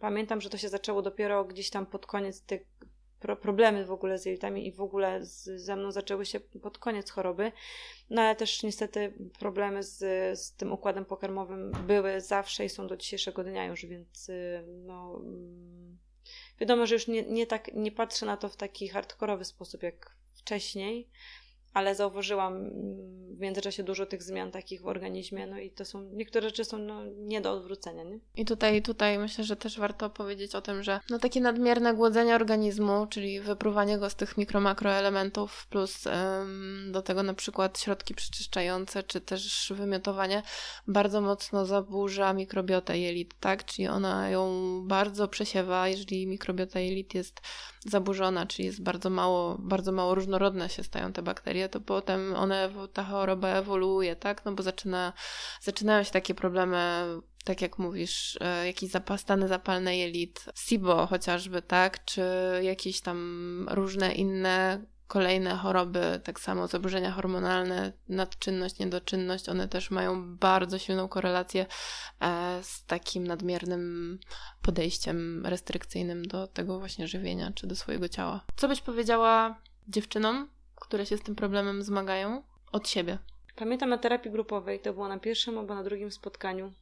pamiętam, 0.00 0.40
że 0.40 0.50
to 0.50 0.58
się 0.58 0.68
zaczęło 0.68 1.02
dopiero 1.02 1.44
gdzieś 1.44 1.70
tam 1.70 1.86
pod 1.86 2.06
koniec 2.06 2.42
tych 2.42 2.62
problemy 3.40 3.84
w 3.84 3.92
ogóle 3.92 4.18
z 4.18 4.24
jelitami 4.24 4.66
i 4.66 4.72
w 4.72 4.80
ogóle 4.80 5.24
z, 5.24 5.44
ze 5.44 5.76
mną 5.76 5.92
zaczęły 5.92 6.26
się 6.26 6.40
pod 6.40 6.78
koniec 6.78 7.10
choroby. 7.10 7.52
No 8.10 8.22
ale 8.22 8.36
też 8.36 8.62
niestety 8.62 9.14
problemy 9.38 9.82
z, 9.82 9.98
z 10.40 10.52
tym 10.52 10.72
układem 10.72 11.04
pokarmowym 11.04 11.72
były 11.86 12.20
zawsze 12.20 12.64
i 12.64 12.68
są 12.68 12.86
do 12.86 12.96
dzisiejszego 12.96 13.44
dnia 13.44 13.64
już, 13.64 13.86
więc 13.86 14.30
no 14.86 15.20
mm, 15.22 15.98
Wiadomo, 16.60 16.86
że 16.86 16.94
już 16.94 17.08
nie, 17.08 17.22
nie, 17.22 17.46
tak, 17.46 17.70
nie 17.74 17.92
patrzę 17.92 18.26
na 18.26 18.36
to 18.36 18.48
w 18.48 18.56
taki 18.56 18.88
hardkorowy 18.88 19.44
sposób 19.44 19.82
jak 19.82 20.16
wcześniej, 20.34 21.08
ale 21.74 21.94
zauważyłam 21.94 22.70
w 23.40 23.42
międzyczasie 23.42 23.82
dużo 23.82 24.06
tych 24.06 24.22
zmian 24.22 24.50
takich 24.50 24.82
w 24.82 24.86
organizmie, 24.86 25.46
no 25.46 25.58
i 25.58 25.70
to 25.70 25.84
są, 25.84 26.02
niektóre 26.02 26.48
rzeczy 26.48 26.64
są 26.64 26.78
no, 26.78 27.04
nie 27.04 27.40
do 27.40 27.52
odwrócenia, 27.52 28.04
nie? 28.04 28.18
I 28.36 28.44
tutaj, 28.44 28.82
tutaj 28.82 29.18
myślę, 29.18 29.44
że 29.44 29.56
też 29.56 29.78
warto 29.78 30.10
powiedzieć 30.10 30.54
o 30.54 30.60
tym, 30.60 30.82
że 30.82 31.00
no 31.10 31.18
takie 31.18 31.40
nadmierne 31.40 31.94
głodzenie 31.94 32.34
organizmu, 32.34 33.06
czyli 33.06 33.40
wypruwanie 33.40 33.98
go 33.98 34.10
z 34.10 34.14
tych 34.14 34.36
mikro-makroelementów, 34.36 35.66
plus 35.70 36.06
ym, 36.06 36.88
do 36.92 37.02
tego 37.02 37.22
na 37.22 37.34
przykład 37.34 37.80
środki 37.80 38.14
przeczyszczające, 38.14 39.02
czy 39.02 39.20
też 39.20 39.72
wymiotowanie, 39.76 40.42
bardzo 40.86 41.20
mocno 41.20 41.66
zaburza 41.66 42.32
mikrobiotę 42.32 42.98
jelit, 42.98 43.34
tak? 43.40 43.64
Czyli 43.64 43.88
ona 43.88 44.30
ją 44.30 44.50
bardzo 44.86 45.28
przesiewa, 45.28 45.88
jeżeli 45.88 46.26
mikrobiota 46.26 46.80
jelit 46.80 47.14
jest 47.14 47.40
zaburzona, 47.86 48.46
czyli 48.46 48.66
jest 48.66 48.82
bardzo 48.82 49.10
mało, 49.10 49.56
bardzo 49.58 49.92
mało 49.92 50.14
różnorodne 50.14 50.68
się 50.68 50.84
stają 50.84 51.12
te 51.12 51.22
bakterie, 51.22 51.59
to 51.68 51.80
potem 51.80 52.36
one, 52.36 52.70
ta 52.92 53.04
choroba 53.04 53.48
ewoluuje, 53.48 54.16
tak? 54.16 54.44
No 54.44 54.52
bo 54.52 54.62
zaczyna, 54.62 55.12
zaczynają 55.60 56.02
się 56.02 56.10
takie 56.10 56.34
problemy 56.34 57.04
tak 57.44 57.62
jak 57.62 57.78
mówisz, 57.78 58.38
e, 58.40 58.66
jakieś 58.66 58.90
stany 59.16 59.48
zapalne 59.48 59.96
jelit, 59.96 60.44
SIBO 60.54 61.06
chociażby, 61.06 61.62
tak, 61.62 62.04
czy 62.04 62.22
jakieś 62.62 63.00
tam 63.00 63.66
różne 63.70 64.12
inne 64.12 64.84
kolejne 65.06 65.56
choroby, 65.56 66.20
tak 66.24 66.40
samo 66.40 66.66
zaburzenia 66.66 67.10
hormonalne, 67.10 67.92
nadczynność, 68.08 68.78
niedoczynność, 68.78 69.48
one 69.48 69.68
też 69.68 69.90
mają 69.90 70.36
bardzo 70.36 70.78
silną 70.78 71.08
korelację 71.08 71.66
e, 72.20 72.58
z 72.62 72.84
takim 72.84 73.26
nadmiernym 73.26 74.18
podejściem 74.62 75.46
restrykcyjnym 75.46 76.24
do 76.24 76.46
tego 76.46 76.78
właśnie 76.78 77.08
żywienia 77.08 77.52
czy 77.54 77.66
do 77.66 77.76
swojego 77.76 78.08
ciała. 78.08 78.44
Co 78.56 78.68
byś 78.68 78.80
powiedziała 78.80 79.60
dziewczynom, 79.88 80.48
które 80.80 81.06
się 81.06 81.16
z 81.16 81.22
tym 81.22 81.34
problemem 81.34 81.82
zmagają 81.82 82.42
od 82.72 82.88
siebie? 82.88 83.18
Pamiętam 83.56 83.88
na 83.88 83.98
terapii 83.98 84.30
grupowej, 84.30 84.80
to 84.80 84.92
było 84.92 85.08
na 85.08 85.18
pierwszym 85.18 85.58
albo 85.58 85.74
na 85.74 85.82
drugim 85.82 86.10
spotkaniu, 86.10 86.72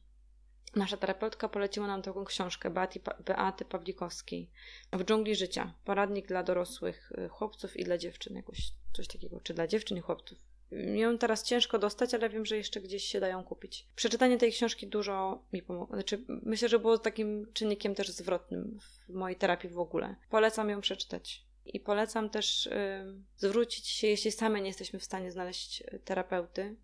Nasza 0.75 0.97
terapeutka 0.97 1.49
poleciła 1.49 1.87
nam 1.87 2.01
taką 2.01 2.25
książkę 2.25 2.69
Beaty, 2.69 2.99
Beaty 3.25 3.65
Pawlikowskiej 3.65 4.49
W 4.93 5.03
dżungli 5.03 5.35
życia. 5.35 5.73
Poradnik 5.85 6.27
dla 6.27 6.43
dorosłych 6.43 7.11
y, 7.11 7.29
chłopców 7.29 7.77
i 7.77 7.83
dla 7.83 7.97
dziewczyn, 7.97 8.35
jakoś 8.35 8.57
coś 8.93 9.07
takiego, 9.07 9.39
czy 9.43 9.53
dla 9.53 9.67
dziewczyn 9.67 9.97
i 9.97 10.01
chłopców. 10.01 10.37
Ją 10.71 11.17
teraz 11.17 11.43
ciężko 11.43 11.79
dostać, 11.79 12.13
ale 12.13 12.29
wiem, 12.29 12.45
że 12.45 12.57
jeszcze 12.57 12.81
gdzieś 12.81 13.03
się 13.03 13.19
dają 13.19 13.43
kupić. 13.43 13.87
Przeczytanie 13.95 14.37
tej 14.37 14.51
książki 14.51 14.87
dużo 14.87 15.43
mi 15.53 15.61
pomogło. 15.61 15.95
Znaczy, 15.95 16.23
myślę, 16.27 16.69
że 16.69 16.79
było 16.79 16.97
takim 16.97 17.53
czynnikiem 17.53 17.95
też 17.95 18.09
zwrotnym 18.09 18.79
w 19.07 19.13
mojej 19.13 19.35
terapii 19.35 19.69
w 19.69 19.79
ogóle. 19.79 20.15
Polecam 20.29 20.69
ją 20.69 20.81
przeczytać. 20.81 21.48
I 21.65 21.79
polecam 21.79 22.29
też 22.29 22.65
y, 22.65 23.05
zwrócić 23.37 23.87
się, 23.87 24.07
jeśli 24.07 24.31
same 24.31 24.61
nie 24.61 24.67
jesteśmy 24.67 24.99
w 24.99 25.03
stanie 25.03 25.31
znaleźć 25.31 25.81
y, 25.81 25.99
terapeuty, 26.05 26.75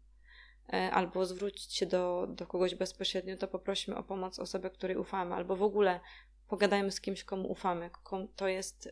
E, 0.73 0.91
albo 0.91 1.25
zwrócić 1.25 1.73
się 1.73 1.85
do, 1.85 2.27
do 2.29 2.47
kogoś 2.47 2.75
bezpośrednio, 2.75 3.37
to 3.37 3.47
poprosimy 3.47 3.97
o 3.97 4.03
pomoc 4.03 4.39
osobę, 4.39 4.69
której 4.69 4.97
ufamy, 4.97 5.35
albo 5.35 5.55
w 5.55 5.63
ogóle 5.63 5.99
pogadajmy 6.47 6.91
z 6.91 7.01
kimś, 7.01 7.23
komu 7.23 7.51
ufamy. 7.51 7.89
To 8.35 8.47
jest 8.47 8.89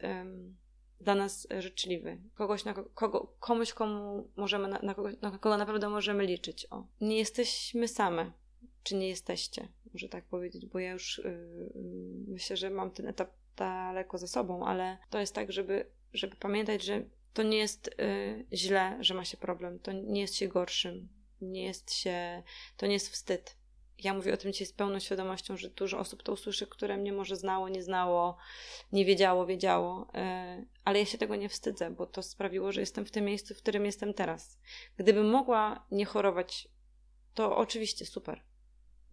dla 1.01 1.15
nas 1.15 1.47
życzliwy. 1.59 2.17
Kogoś, 2.35 2.65
na 2.65 2.73
kogo, 2.73 3.35
komuś, 3.39 3.73
komu 3.73 4.27
możemy, 4.35 4.67
na, 4.67 4.79
na, 4.83 4.93
kogo, 4.93 5.09
na 5.21 5.31
kogo 5.31 5.57
naprawdę 5.57 5.89
możemy 5.89 6.25
liczyć. 6.25 6.67
O. 6.69 6.87
Nie 7.01 7.17
jesteśmy 7.17 7.87
same, 7.87 8.31
czy 8.83 8.95
nie 8.95 9.09
jesteście, 9.09 9.67
może 9.93 10.09
tak 10.09 10.23
powiedzieć, 10.25 10.65
bo 10.65 10.79
ja 10.79 10.91
już 10.91 11.17
yy, 11.17 11.71
myślę, 12.27 12.57
że 12.57 12.69
mam 12.69 12.91
ten 12.91 13.07
etap 13.07 13.29
daleko 13.55 14.17
za 14.17 14.27
sobą, 14.27 14.65
ale 14.65 14.97
to 15.09 15.19
jest 15.19 15.35
tak, 15.35 15.51
żeby, 15.51 15.85
żeby 16.13 16.35
pamiętać, 16.35 16.83
że 16.83 17.03
to 17.33 17.43
nie 17.43 17.57
jest 17.57 17.89
yy, 17.97 18.45
źle, 18.57 18.97
że 18.99 19.13
ma 19.13 19.25
się 19.25 19.37
problem, 19.37 19.79
to 19.79 19.91
nie 19.91 20.21
jest 20.21 20.35
się 20.35 20.47
gorszym, 20.47 21.09
nie 21.41 21.63
jest 21.63 21.93
się, 21.93 22.43
to 22.77 22.87
nie 22.87 22.93
jest 22.93 23.09
wstyd. 23.09 23.57
Ja 24.03 24.13
mówię 24.13 24.33
o 24.33 24.37
tym 24.37 24.51
dzisiaj 24.51 24.67
z 24.67 24.73
pełną 24.73 24.99
świadomością, 24.99 25.57
że 25.57 25.69
dużo 25.69 25.99
osób 25.99 26.23
to 26.23 26.31
usłyszy, 26.31 26.67
które 26.67 26.97
mnie 26.97 27.13
może 27.13 27.35
znało, 27.35 27.69
nie 27.69 27.83
znało, 27.83 28.37
nie 28.91 29.05
wiedziało, 29.05 29.45
wiedziało, 29.45 30.07
e, 30.13 30.65
ale 30.83 30.99
ja 30.99 31.05
się 31.05 31.17
tego 31.17 31.35
nie 31.35 31.49
wstydzę, 31.49 31.91
bo 31.91 32.05
to 32.05 32.23
sprawiło, 32.23 32.71
że 32.71 32.79
jestem 32.79 33.05
w 33.05 33.11
tym 33.11 33.25
miejscu, 33.25 33.53
w 33.53 33.57
którym 33.57 33.85
jestem 33.85 34.13
teraz. 34.13 34.59
Gdybym 34.97 35.29
mogła 35.29 35.85
nie 35.91 36.05
chorować, 36.05 36.67
to 37.33 37.57
oczywiście 37.57 38.05
super. 38.05 38.41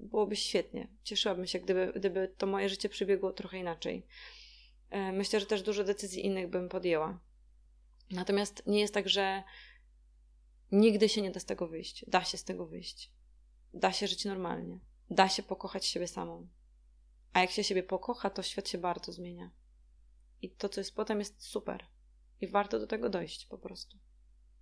Byłoby 0.00 0.36
świetnie. 0.36 0.88
Cieszyłabym 1.04 1.46
się, 1.46 1.58
gdyby, 1.58 1.92
gdyby 1.96 2.34
to 2.38 2.46
moje 2.46 2.68
życie 2.68 2.88
przebiegło 2.88 3.32
trochę 3.32 3.58
inaczej. 3.58 4.06
E, 4.90 5.12
myślę, 5.12 5.40
że 5.40 5.46
też 5.46 5.62
dużo 5.62 5.84
decyzji 5.84 6.26
innych 6.26 6.48
bym 6.48 6.68
podjęła. 6.68 7.20
Natomiast 8.10 8.62
nie 8.66 8.80
jest 8.80 8.94
tak, 8.94 9.08
że 9.08 9.42
Nigdy 10.72 11.08
się 11.08 11.22
nie 11.22 11.30
da 11.30 11.40
z 11.40 11.44
tego 11.44 11.68
wyjść. 11.68 12.04
Da 12.08 12.24
się 12.24 12.38
z 12.38 12.44
tego 12.44 12.66
wyjść. 12.66 13.12
Da 13.74 13.92
się 13.92 14.06
żyć 14.06 14.24
normalnie. 14.24 14.78
Da 15.10 15.28
się 15.28 15.42
pokochać 15.42 15.86
siebie 15.86 16.08
samą. 16.08 16.48
A 17.32 17.40
jak 17.40 17.50
się 17.50 17.64
siebie 17.64 17.82
pokocha, 17.82 18.30
to 18.30 18.42
świat 18.42 18.68
się 18.68 18.78
bardzo 18.78 19.12
zmienia. 19.12 19.50
I 20.42 20.50
to, 20.50 20.68
co 20.68 20.80
jest 20.80 20.94
potem, 20.94 21.18
jest 21.18 21.42
super. 21.42 21.86
I 22.40 22.46
warto 22.46 22.78
do 22.78 22.86
tego 22.86 23.08
dojść 23.08 23.46
po 23.46 23.58
prostu. 23.58 23.98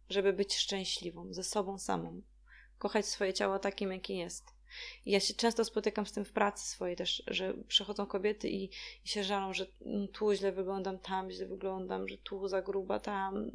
Żeby 0.09 0.32
być 0.32 0.57
szczęśliwą, 0.57 1.32
ze 1.32 1.45
sobą 1.45 1.78
samą. 1.78 2.22
Kochać 2.78 3.07
swoje 3.07 3.34
ciało 3.34 3.59
takim, 3.59 3.93
jakie 3.93 4.14
jest. 4.14 4.45
Ja 5.06 5.20
się 5.20 5.34
często 5.34 5.64
spotykam 5.64 6.06
z 6.06 6.12
tym 6.12 6.24
w 6.24 6.32
pracy 6.32 6.68
swojej 6.68 6.96
też, 6.96 7.22
że 7.26 7.54
przychodzą 7.68 8.06
kobiety 8.06 8.48
i, 8.48 8.64
i 9.04 9.08
się 9.08 9.24
żalą, 9.24 9.52
że 9.54 9.66
mm, 9.86 10.08
tu 10.08 10.32
źle 10.34 10.52
wyglądam, 10.52 10.98
tam 10.98 11.30
źle 11.30 11.46
wyglądam, 11.46 12.08
że 12.08 12.18
tu 12.18 12.48
za 12.48 12.62
gruba, 12.62 13.00
tam. 13.00 13.50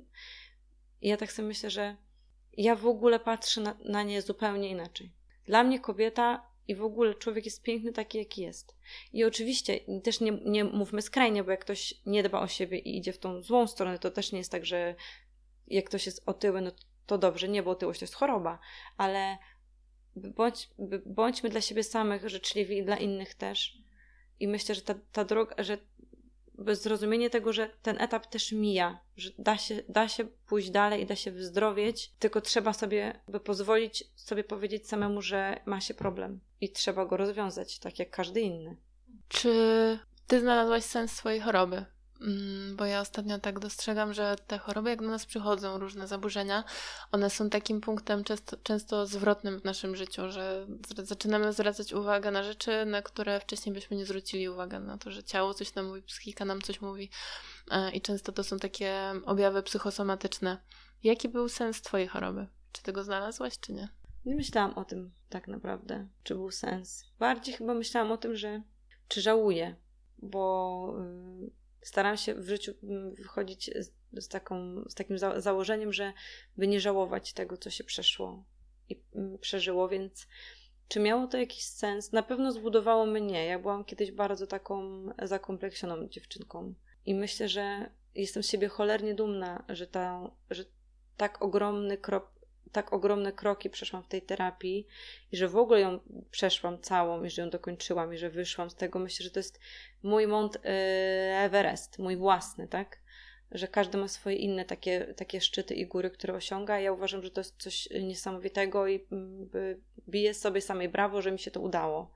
I 1.02 1.08
ja 1.10 1.18
tak 1.18 1.32
sobie 1.32 1.48
myślę, 1.48 1.70
że 1.70 1.98
ja 2.58 2.76
w 2.76 2.88
ogóle 2.88 3.20
patrzę 3.20 3.62
na, 3.62 3.78
na 3.86 4.04
nie 4.04 4.22
zupełnie 4.22 4.70
inaczej. 4.70 5.12
Dla 5.46 5.64
mnie 5.64 5.80
kobieta 5.80 6.54
i 6.68 6.76
w 6.76 6.84
ogóle 6.84 7.16
człowiek 7.16 7.46
jest 7.46 7.64
piękny 7.64 7.94
taki, 7.94 8.18
jaki 8.18 8.42
jest. 8.42 8.76
I 9.14 9.24
oczywiście 9.24 9.80
też 10.04 10.20
nie, 10.20 10.32
nie 10.32 10.64
mówmy 10.64 11.02
skrajnie, 11.02 11.44
bo 11.44 11.52
jak 11.52 11.62
ktoś 11.62 11.94
nie 12.06 12.24
dba 12.24 12.40
o 12.40 12.48
siebie 12.48 12.80
i 12.80 12.98
idzie 12.98 13.14
w 13.14 13.18
tą 13.18 13.42
złą 13.42 13.68
stronę, 13.68 14.00
to 14.00 14.12
też 14.12 14.32
nie 14.32 14.38
jest 14.38 14.52
tak, 14.52 14.66
że 14.66 14.96
jak 15.68 15.86
ktoś 15.86 16.06
jest 16.06 16.24
otyły, 16.26 16.62
no 16.62 16.72
to 17.06 17.18
dobrze, 17.18 17.48
nie, 17.48 17.64
bo 17.64 17.72
otyłość 17.72 18.00
to 18.00 18.04
jest 18.04 18.16
choroba, 18.16 18.60
ale 18.98 19.38
bądź, 20.16 20.70
bądźmy 21.06 21.50
dla 21.50 21.62
siebie 21.62 21.84
samych 21.84 22.30
życzliwi 22.30 22.78
i 22.78 22.86
dla 22.86 22.98
innych 22.98 23.36
też. 23.36 23.78
I 24.40 24.48
myślę, 24.48 24.76
że 24.76 24.82
ta, 24.82 24.96
ta 25.12 25.26
droga, 25.26 25.64
że 25.64 25.78
zrozumienie 26.72 27.30
tego, 27.30 27.54
że 27.54 27.70
ten 27.82 28.02
etap 28.02 28.28
też 28.28 28.52
mija, 28.52 29.00
że 29.18 29.30
da 29.38 29.58
się, 29.58 29.84
da 29.90 30.08
się 30.08 30.26
pójść 30.26 30.70
dalej 30.70 31.02
i 31.02 31.06
da 31.06 31.16
się 31.16 31.32
wyzdrowieć, 31.32 32.12
tylko 32.20 32.42
trzeba 32.42 32.74
sobie 32.74 33.20
by 33.28 33.40
pozwolić 33.40 34.04
sobie 34.16 34.44
powiedzieć 34.44 34.88
samemu, 34.88 35.22
że 35.22 35.60
ma 35.66 35.82
się 35.82 35.94
problem 35.94 36.40
i 36.62 36.70
trzeba 36.70 37.06
go 37.06 37.18
rozwiązać, 37.18 37.80
tak 37.80 38.00
jak 38.00 38.10
każdy 38.10 38.42
inny. 38.42 38.78
Czy 39.28 40.00
ty 40.28 40.40
znalazłaś 40.40 40.84
sens 40.84 41.12
swojej 41.12 41.40
choroby? 41.40 41.86
Mm, 42.22 42.76
bo 42.76 42.86
ja 42.86 43.02
ostatnio 43.02 43.40
tak 43.40 43.60
dostrzegam, 43.60 44.14
że 44.14 44.36
te 44.48 44.58
choroby, 44.58 44.90
jak 44.90 45.02
do 45.02 45.08
nas 45.08 45.26
przychodzą, 45.26 45.78
różne 45.78 46.08
zaburzenia, 46.08 46.64
one 47.12 47.30
są 47.30 47.50
takim 47.50 47.82
punktem 47.82 48.24
często, 48.24 48.58
często 48.64 49.08
zwrotnym 49.08 49.60
w 49.60 49.64
naszym 49.64 49.96
życiu, 49.96 50.32
że 50.32 50.68
zaczynamy 51.04 51.54
zwracać 51.54 51.94
uwagę 51.94 52.32
na 52.32 52.44
rzeczy, 52.44 52.86
na 52.86 53.02
które 53.02 53.40
wcześniej 53.40 53.76
byśmy 53.76 53.98
nie 53.98 54.06
zwrócili 54.06 54.50
uwagi, 54.50 54.80
na 54.80 54.98
to, 54.98 55.12
że 55.12 55.24
ciało 55.24 55.54
coś 55.54 55.76
nam 55.76 55.86
mówi, 55.86 56.02
psychika 56.02 56.46
nam 56.46 56.62
coś 56.62 56.82
mówi 56.82 57.10
e, 57.72 57.92
i 57.92 58.02
często 58.02 58.32
to 58.32 58.44
są 58.44 58.60
takie 58.60 59.14
objawy 59.26 59.64
psychosomatyczne. 59.64 60.58
Jaki 61.04 61.30
był 61.30 61.50
sens 61.50 61.82
Twojej 61.82 62.08
choroby? 62.08 62.48
Czy 62.72 62.84
Ty 62.84 62.94
go 62.94 63.04
znalazłaś, 63.04 63.60
czy 63.60 63.74
nie? 63.74 63.90
Nie 64.26 64.36
myślałam 64.36 64.74
o 64.74 64.86
tym 64.86 65.12
tak 65.30 65.48
naprawdę, 65.48 66.08
czy 66.24 66.36
był 66.36 66.52
sens. 66.52 67.06
Bardziej 67.20 67.56
chyba 67.56 67.74
myślałam 67.74 68.12
o 68.12 68.18
tym, 68.18 68.36
że 68.36 68.62
czy 69.08 69.22
żałuję, 69.22 69.76
bo 70.18 70.96
y, 71.48 71.63
staram 71.84 72.18
się 72.18 72.36
w 72.36 72.48
życiu 72.48 72.74
mm, 72.84 73.16
wychodzić 73.16 73.72
z, 73.76 73.92
z, 74.24 74.28
taką, 74.28 74.84
z 74.90 74.96
takim 74.96 75.18
za 75.18 75.42
założeniem, 75.42 75.94
że 75.94 76.14
by 76.58 76.68
nie 76.68 76.80
żałować 76.80 77.34
tego, 77.34 77.58
co 77.58 77.70
się 77.70 77.84
przeszło 77.84 78.44
i 78.90 79.02
mm, 79.16 79.38
przeżyło, 79.38 79.90
więc 79.90 80.28
czy 80.88 81.00
miało 81.00 81.28
to 81.28 81.38
jakiś 81.38 81.64
sens? 81.64 82.12
Na 82.12 82.24
pewno 82.24 82.52
zbudowało 82.52 83.06
mnie. 83.06 83.46
Ja 83.46 83.60
byłam 83.60 83.86
kiedyś 83.86 84.12
bardzo 84.12 84.48
taką 84.48 85.06
zakompleksioną 85.22 86.08
dziewczynką 86.08 86.74
i 87.06 87.16
myślę, 87.16 87.50
że 87.50 87.90
jestem 88.16 88.44
z 88.44 88.50
siebie 88.50 88.68
cholernie 88.68 89.16
dumna, 89.16 89.66
że, 89.70 89.88
ta, 89.88 90.32
że 90.50 90.66
tak 91.18 91.42
ogromny 91.42 91.98
krok, 91.98 92.33
tak 92.72 92.94
ogromne 92.94 93.32
kroki 93.32 93.70
przeszłam 93.70 94.04
w 94.04 94.08
tej 94.08 94.22
terapii 94.22 94.88
i 95.32 95.38
że 95.38 95.48
w 95.48 95.58
ogóle 95.58 95.80
ją 95.80 96.00
przeszłam 96.32 96.82
całą 96.82 97.24
i 97.24 97.30
że 97.30 97.42
ją 97.42 97.50
dokończyłam 97.50 98.14
i 98.14 98.18
że 98.18 98.30
wyszłam 98.30 98.70
z 98.70 98.76
tego. 98.76 99.00
Myślę, 99.00 99.24
że 99.24 99.32
to 99.32 99.40
jest 99.40 99.60
mój 100.04 100.28
Mount 100.28 100.56
y, 100.56 100.60
Everest, 101.34 102.00
mój 102.00 102.16
własny, 102.16 102.68
tak? 102.68 103.00
Że 103.52 103.68
każdy 103.68 103.98
ma 103.98 104.08
swoje 104.08 104.36
inne 104.36 104.66
takie, 104.66 105.14
takie 105.18 105.42
szczyty 105.42 105.74
i 105.74 105.86
góry, 105.86 106.10
które 106.10 106.34
osiąga. 106.34 106.80
Ja 106.80 106.92
uważam, 106.92 107.24
że 107.24 107.32
to 107.32 107.42
jest 107.42 107.62
coś 107.62 107.90
niesamowitego 108.02 108.88
i 108.88 109.06
mm, 109.12 109.50
biję 110.10 110.34
sobie 110.34 110.62
samej 110.62 110.90
brawo, 110.90 111.22
że 111.22 111.32
mi 111.32 111.40
się 111.40 111.52
to 111.52 111.62
udało 111.62 112.12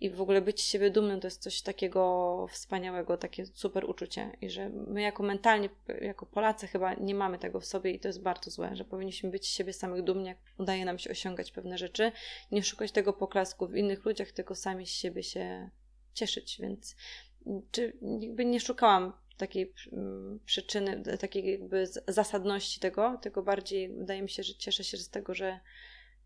i 0.00 0.10
w 0.10 0.20
ogóle 0.20 0.40
być 0.40 0.60
z 0.60 0.64
siebie 0.64 0.90
dumnym 0.90 1.20
to 1.20 1.26
jest 1.26 1.42
coś 1.42 1.62
takiego 1.62 2.46
wspaniałego, 2.50 3.16
takie 3.16 3.46
super 3.46 3.84
uczucie. 3.84 4.36
I 4.40 4.50
że 4.50 4.68
my 4.68 5.02
jako 5.02 5.22
mentalnie, 5.22 5.68
jako 6.00 6.26
Polacy 6.26 6.66
chyba 6.66 6.94
nie 6.94 7.14
mamy 7.14 7.38
tego 7.38 7.60
w 7.60 7.66
sobie 7.66 7.90
i 7.90 8.00
to 8.00 8.08
jest 8.08 8.22
bardzo 8.22 8.50
złe, 8.50 8.76
że 8.76 8.84
powinniśmy 8.84 9.30
być 9.30 9.46
z 9.46 9.50
siebie 9.50 9.72
samych 9.72 10.02
dumni, 10.02 10.26
jak 10.26 10.38
udaje 10.58 10.84
nam 10.84 10.98
się 10.98 11.10
osiągać 11.10 11.52
pewne 11.52 11.78
rzeczy, 11.78 12.12
nie 12.52 12.62
szukać 12.62 12.92
tego 12.92 13.12
poklasku 13.12 13.66
w 13.66 13.76
innych 13.76 14.04
ludziach, 14.04 14.32
tylko 14.32 14.54
sami 14.54 14.86
z 14.86 14.90
siebie 14.90 15.22
się 15.22 15.70
cieszyć, 16.14 16.58
więc 16.60 16.96
czy 17.70 17.92
jakby 18.20 18.44
nie 18.44 18.60
szukałam 18.60 19.12
takiej 19.36 19.72
mm, 19.92 20.40
przyczyny, 20.46 21.02
takiej 21.20 21.50
jakby 21.50 21.86
zasadności 22.08 22.80
tego, 22.80 23.18
tylko 23.22 23.42
bardziej 23.42 23.88
wydaje 23.88 24.22
mi 24.22 24.30
się, 24.30 24.42
że 24.42 24.54
cieszę 24.54 24.84
się 24.84 24.96
z 24.96 25.08
tego, 25.08 25.34
że 25.34 25.60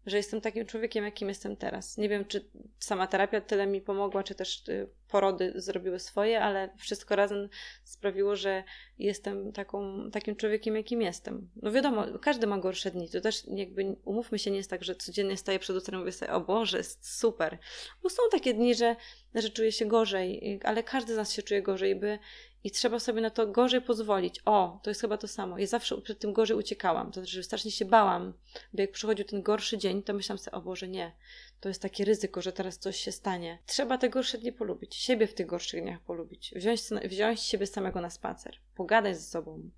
że 0.06 0.16
jestem 0.16 0.40
takim 0.40 0.66
człowiekiem, 0.66 1.04
jakim 1.04 1.28
jestem 1.28 1.56
teraz. 1.56 1.96
Nie 1.96 2.08
wiem, 2.08 2.24
czy 2.24 2.50
sama 2.78 3.06
terapia 3.06 3.40
tyle 3.40 3.66
mi 3.66 3.80
pomogła, 3.80 4.22
czy 4.22 4.34
też 4.34 4.68
y, 4.68 4.88
porody 5.10 5.52
zrobiły 5.56 5.98
swoje, 5.98 6.42
ale 6.42 6.70
wszystko 6.76 7.16
razem 7.16 7.48
sprawiło, 7.84 8.36
że 8.36 8.64
jestem 8.98 9.52
taką, 9.52 10.10
takim 10.10 10.36
człowiekiem, 10.36 10.76
jakim 10.76 11.02
jestem. 11.02 11.50
No 11.62 11.72
wiadomo, 11.72 12.18
każdy 12.22 12.46
ma 12.46 12.58
gorsze 12.58 12.90
dni. 12.90 13.08
To 13.08 13.20
też 13.20 13.42
jakby, 13.46 13.96
umówmy 14.04 14.38
się, 14.38 14.50
nie 14.50 14.56
jest 14.56 14.70
tak, 14.70 14.84
że 14.84 14.94
codziennie 14.94 15.36
staję 15.36 15.58
przed 15.58 15.74
lustrem 15.74 16.00
i 16.00 16.00
mówię 16.00 16.12
sobie, 16.12 16.32
o 16.32 16.40
Boże, 16.40 16.78
jest 16.78 17.18
super. 17.18 17.58
Bo 18.02 18.10
są 18.10 18.22
takie 18.30 18.54
dni, 18.54 18.74
że, 18.74 18.96
że 19.34 19.50
czuję 19.50 19.72
się 19.72 19.86
gorzej, 19.86 20.60
ale 20.64 20.82
każdy 20.82 21.14
z 21.14 21.16
nas 21.16 21.32
się 21.32 21.42
czuje 21.42 21.62
gorzej, 21.62 21.96
by 21.96 22.18
i 22.64 22.70
trzeba 22.70 22.98
sobie 22.98 23.20
na 23.20 23.30
to 23.30 23.46
gorzej 23.46 23.80
pozwolić. 23.80 24.40
O, 24.44 24.80
to 24.82 24.90
jest 24.90 25.00
chyba 25.00 25.16
to 25.16 25.28
samo. 25.28 25.58
Ja 25.58 25.66
zawsze 25.66 26.00
przed 26.00 26.18
tym 26.18 26.32
gorzej 26.32 26.56
uciekałam. 26.56 27.06
To 27.06 27.20
znaczy, 27.20 27.32
że 27.32 27.42
strasznie 27.42 27.70
się 27.70 27.84
bałam, 27.84 28.32
bo 28.72 28.82
jak 28.82 28.92
przychodził 28.92 29.24
ten 29.24 29.42
gorszy 29.42 29.78
dzień, 29.78 30.02
to 30.02 30.14
myślałam 30.14 30.38
sobie, 30.38 30.56
o 30.56 30.60
Boże, 30.60 30.88
nie. 30.88 31.12
To 31.60 31.68
jest 31.68 31.82
takie 31.82 32.04
ryzyko, 32.04 32.42
że 32.42 32.52
teraz 32.52 32.78
coś 32.78 32.96
się 32.96 33.12
stanie. 33.12 33.58
Trzeba 33.66 33.98
te 33.98 34.10
gorsze 34.10 34.38
dni 34.38 34.52
polubić. 34.52 34.96
Siebie 34.96 35.26
w 35.26 35.34
tych 35.34 35.46
gorszych 35.46 35.82
dniach 35.82 36.00
polubić. 36.00 36.52
Wziąć, 36.56 36.80
wziąć 37.04 37.40
siebie 37.40 37.66
samego 37.66 38.00
na 38.00 38.10
spacer. 38.10 38.56
Pogadać 38.74 39.16
ze 39.16 39.22
sobą. 39.22 39.70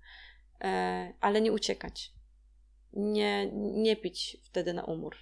E, 0.61 1.13
ale 1.19 1.41
nie 1.41 1.51
uciekać. 1.51 2.11
Nie, 2.93 3.51
nie 3.53 3.95
pić 3.95 4.37
wtedy 4.43 4.73
na 4.73 4.83
umór. 4.83 5.15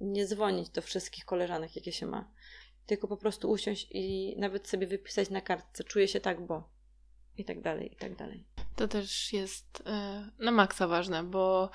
Nie 0.00 0.26
dzwonić 0.26 0.70
do 0.70 0.82
wszystkich 0.82 1.24
koleżanek, 1.24 1.76
jakie 1.76 1.92
się 1.92 2.06
ma. 2.06 2.30
Tylko 2.86 3.08
po 3.08 3.16
prostu 3.16 3.50
usiąść 3.50 3.88
i 3.90 4.34
nawet 4.38 4.68
sobie 4.68 4.86
wypisać 4.86 5.30
na 5.30 5.40
kartce. 5.40 5.84
Czuję 5.84 6.08
się 6.08 6.20
tak, 6.20 6.46
bo 6.46 6.70
i 7.36 7.44
tak 7.44 7.60
dalej, 7.60 7.92
i 7.92 7.96
tak 7.96 8.16
dalej. 8.16 8.44
To 8.76 8.88
też 8.88 9.32
jest 9.32 9.82
e, 9.86 10.30
na 10.38 10.50
maksa 10.50 10.88
ważne, 10.88 11.24
bo 11.24 11.70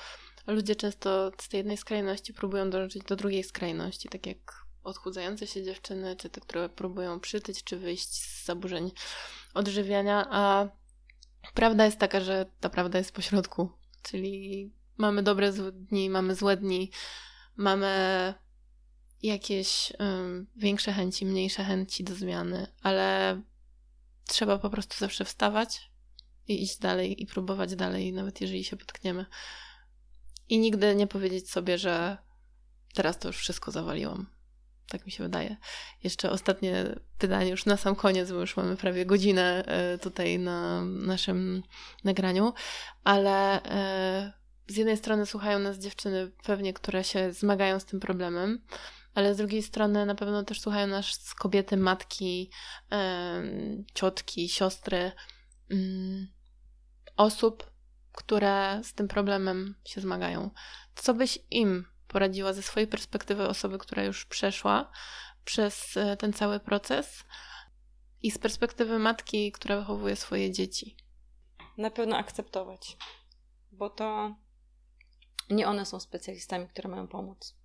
ludzie 0.51 0.75
często 0.75 1.31
z 1.41 1.49
tej 1.49 1.57
jednej 1.57 1.77
skrajności 1.77 2.33
próbują 2.33 2.69
dążyć 2.69 3.03
do 3.03 3.15
drugiej 3.15 3.43
skrajności, 3.43 4.09
tak 4.09 4.25
jak 4.27 4.67
odchudzające 4.83 5.47
się 5.47 5.63
dziewczyny, 5.63 6.15
czy 6.15 6.29
te, 6.29 6.41
które 6.41 6.69
próbują 6.69 7.19
przytyć, 7.19 7.63
czy 7.63 7.77
wyjść 7.77 8.23
z 8.23 8.45
zaburzeń 8.45 8.91
odżywiania, 9.53 10.27
a 10.31 10.67
prawda 11.53 11.85
jest 11.85 11.99
taka, 11.99 12.19
że 12.19 12.45
ta 12.59 12.69
prawda 12.69 12.97
jest 12.97 13.11
pośrodku, 13.11 13.71
czyli 14.03 14.71
mamy 14.97 15.23
dobre 15.23 15.51
dni, 15.71 16.09
mamy 16.09 16.35
złe 16.35 16.57
dni, 16.57 16.91
mamy 17.55 18.33
jakieś 19.21 19.93
um, 19.99 20.47
większe 20.55 20.93
chęci, 20.93 21.25
mniejsze 21.25 21.63
chęci 21.63 22.03
do 22.03 22.15
zmiany, 22.15 22.67
ale 22.81 23.41
trzeba 24.27 24.57
po 24.57 24.69
prostu 24.69 24.97
zawsze 24.97 25.25
wstawać 25.25 25.91
i 26.47 26.63
iść 26.63 26.77
dalej 26.77 27.23
i 27.23 27.25
próbować 27.25 27.75
dalej, 27.75 28.13
nawet 28.13 28.41
jeżeli 28.41 28.63
się 28.63 28.77
potkniemy. 28.77 29.25
I 30.49 30.59
nigdy 30.59 30.95
nie 30.95 31.07
powiedzieć 31.07 31.49
sobie, 31.49 31.77
że 31.77 32.17
teraz 32.93 33.19
to 33.19 33.27
już 33.27 33.37
wszystko 33.37 33.71
zawaliłam. 33.71 34.37
Tak 34.89 35.05
mi 35.05 35.11
się 35.11 35.23
wydaje. 35.23 35.57
Jeszcze 36.03 36.31
ostatnie 36.31 36.95
pytanie, 37.17 37.51
już 37.51 37.65
na 37.65 37.77
sam 37.77 37.95
koniec, 37.95 38.31
bo 38.31 38.39
już 38.39 38.57
mamy 38.57 38.77
prawie 38.77 39.05
godzinę 39.05 39.63
e, 39.65 39.97
tutaj 39.97 40.39
na 40.39 40.81
naszym 40.85 41.63
nagraniu, 42.03 42.53
ale 43.03 43.63
e, 43.63 44.33
z 44.67 44.75
jednej 44.75 44.97
strony 44.97 45.25
słuchają 45.25 45.59
nas 45.59 45.77
dziewczyny 45.77 46.31
pewnie, 46.43 46.73
które 46.73 47.03
się 47.03 47.33
zmagają 47.33 47.79
z 47.79 47.85
tym 47.85 47.99
problemem, 47.99 48.65
ale 49.13 49.33
z 49.33 49.37
drugiej 49.37 49.63
strony 49.63 50.05
na 50.05 50.15
pewno 50.15 50.43
też 50.43 50.61
słuchają 50.61 50.87
nas 50.87 51.33
kobiety, 51.33 51.77
matki, 51.77 52.51
ciotki, 53.93 54.49
siostry, 54.49 55.11
mm, 55.71 56.27
osób, 57.17 57.71
które 58.17 58.81
z 58.83 58.93
tym 58.93 59.07
problemem 59.07 59.75
się 59.85 60.01
zmagają. 60.01 60.49
Co 60.95 61.13
byś 61.13 61.39
im 61.51 61.85
poradziła 62.07 62.53
ze 62.53 62.61
swojej 62.61 62.87
perspektywy 62.87 63.47
osoby, 63.47 63.77
która 63.77 64.03
już 64.03 64.25
przeszła 64.25 64.91
przez 65.45 65.97
e, 65.97 66.17
ten 66.17 66.33
cały 66.33 66.59
proces 66.59 67.23
i 68.23 68.31
z 68.31 68.37
perspektywy 68.37 68.99
matki, 68.99 69.51
która 69.51 69.79
wychowuje 69.79 70.15
swoje 70.15 70.51
dzieci? 70.51 70.97
Na 71.77 71.91
pewno 71.91 72.17
akceptować, 72.17 72.97
bo 73.71 73.89
to 73.89 74.35
nie 75.49 75.67
one 75.67 75.85
są 75.85 75.99
specjalistami, 75.99 76.67
które 76.67 76.89
mają 76.89 77.07
pomóc 77.07 77.55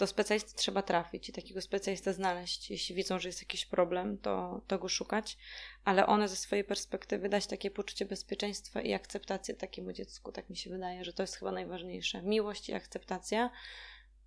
do 0.00 0.06
specjalisty 0.06 0.54
trzeba 0.54 0.82
trafić 0.82 1.28
i 1.28 1.32
takiego 1.32 1.60
specjalistę 1.60 2.14
znaleźć. 2.14 2.70
Jeśli 2.70 2.94
widzą, 2.94 3.18
że 3.18 3.28
jest 3.28 3.42
jakiś 3.42 3.66
problem, 3.66 4.18
to, 4.18 4.60
to 4.66 4.78
go 4.78 4.88
szukać, 4.88 5.38
ale 5.84 6.06
one 6.06 6.28
ze 6.28 6.36
swojej 6.36 6.64
perspektywy 6.64 7.28
dać 7.28 7.46
takie 7.46 7.70
poczucie 7.70 8.04
bezpieczeństwa 8.04 8.82
i 8.82 8.92
akceptację 8.92 9.54
takiemu 9.54 9.92
dziecku. 9.92 10.32
Tak 10.32 10.50
mi 10.50 10.56
się 10.56 10.70
wydaje, 10.70 11.04
że 11.04 11.12
to 11.12 11.22
jest 11.22 11.36
chyba 11.36 11.52
najważniejsze. 11.52 12.22
Miłość 12.22 12.68
i 12.68 12.74
akceptacja, 12.74 13.50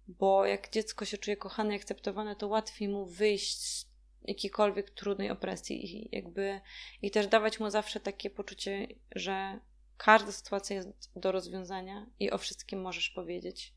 bo 0.07 0.45
jak 0.45 0.69
dziecko 0.69 1.05
się 1.05 1.17
czuje 1.17 1.37
kochane 1.37 1.73
i 1.73 1.75
akceptowane, 1.75 2.35
to 2.35 2.47
łatwiej 2.47 2.89
mu 2.89 3.05
wyjść 3.05 3.61
z 3.61 3.87
jakiejkolwiek 4.21 4.89
trudnej 4.89 5.29
opresji 5.29 5.85
i 5.85 6.09
jakby 6.15 6.61
i 7.01 7.11
też 7.11 7.27
dawać 7.27 7.59
mu 7.59 7.69
zawsze 7.69 7.99
takie 7.99 8.29
poczucie, 8.29 8.87
że 9.15 9.59
każda 9.97 10.31
sytuacja 10.31 10.75
jest 10.75 10.89
do 11.15 11.31
rozwiązania 11.31 12.05
i 12.19 12.31
o 12.31 12.37
wszystkim 12.37 12.81
możesz 12.81 13.09
powiedzieć 13.09 13.73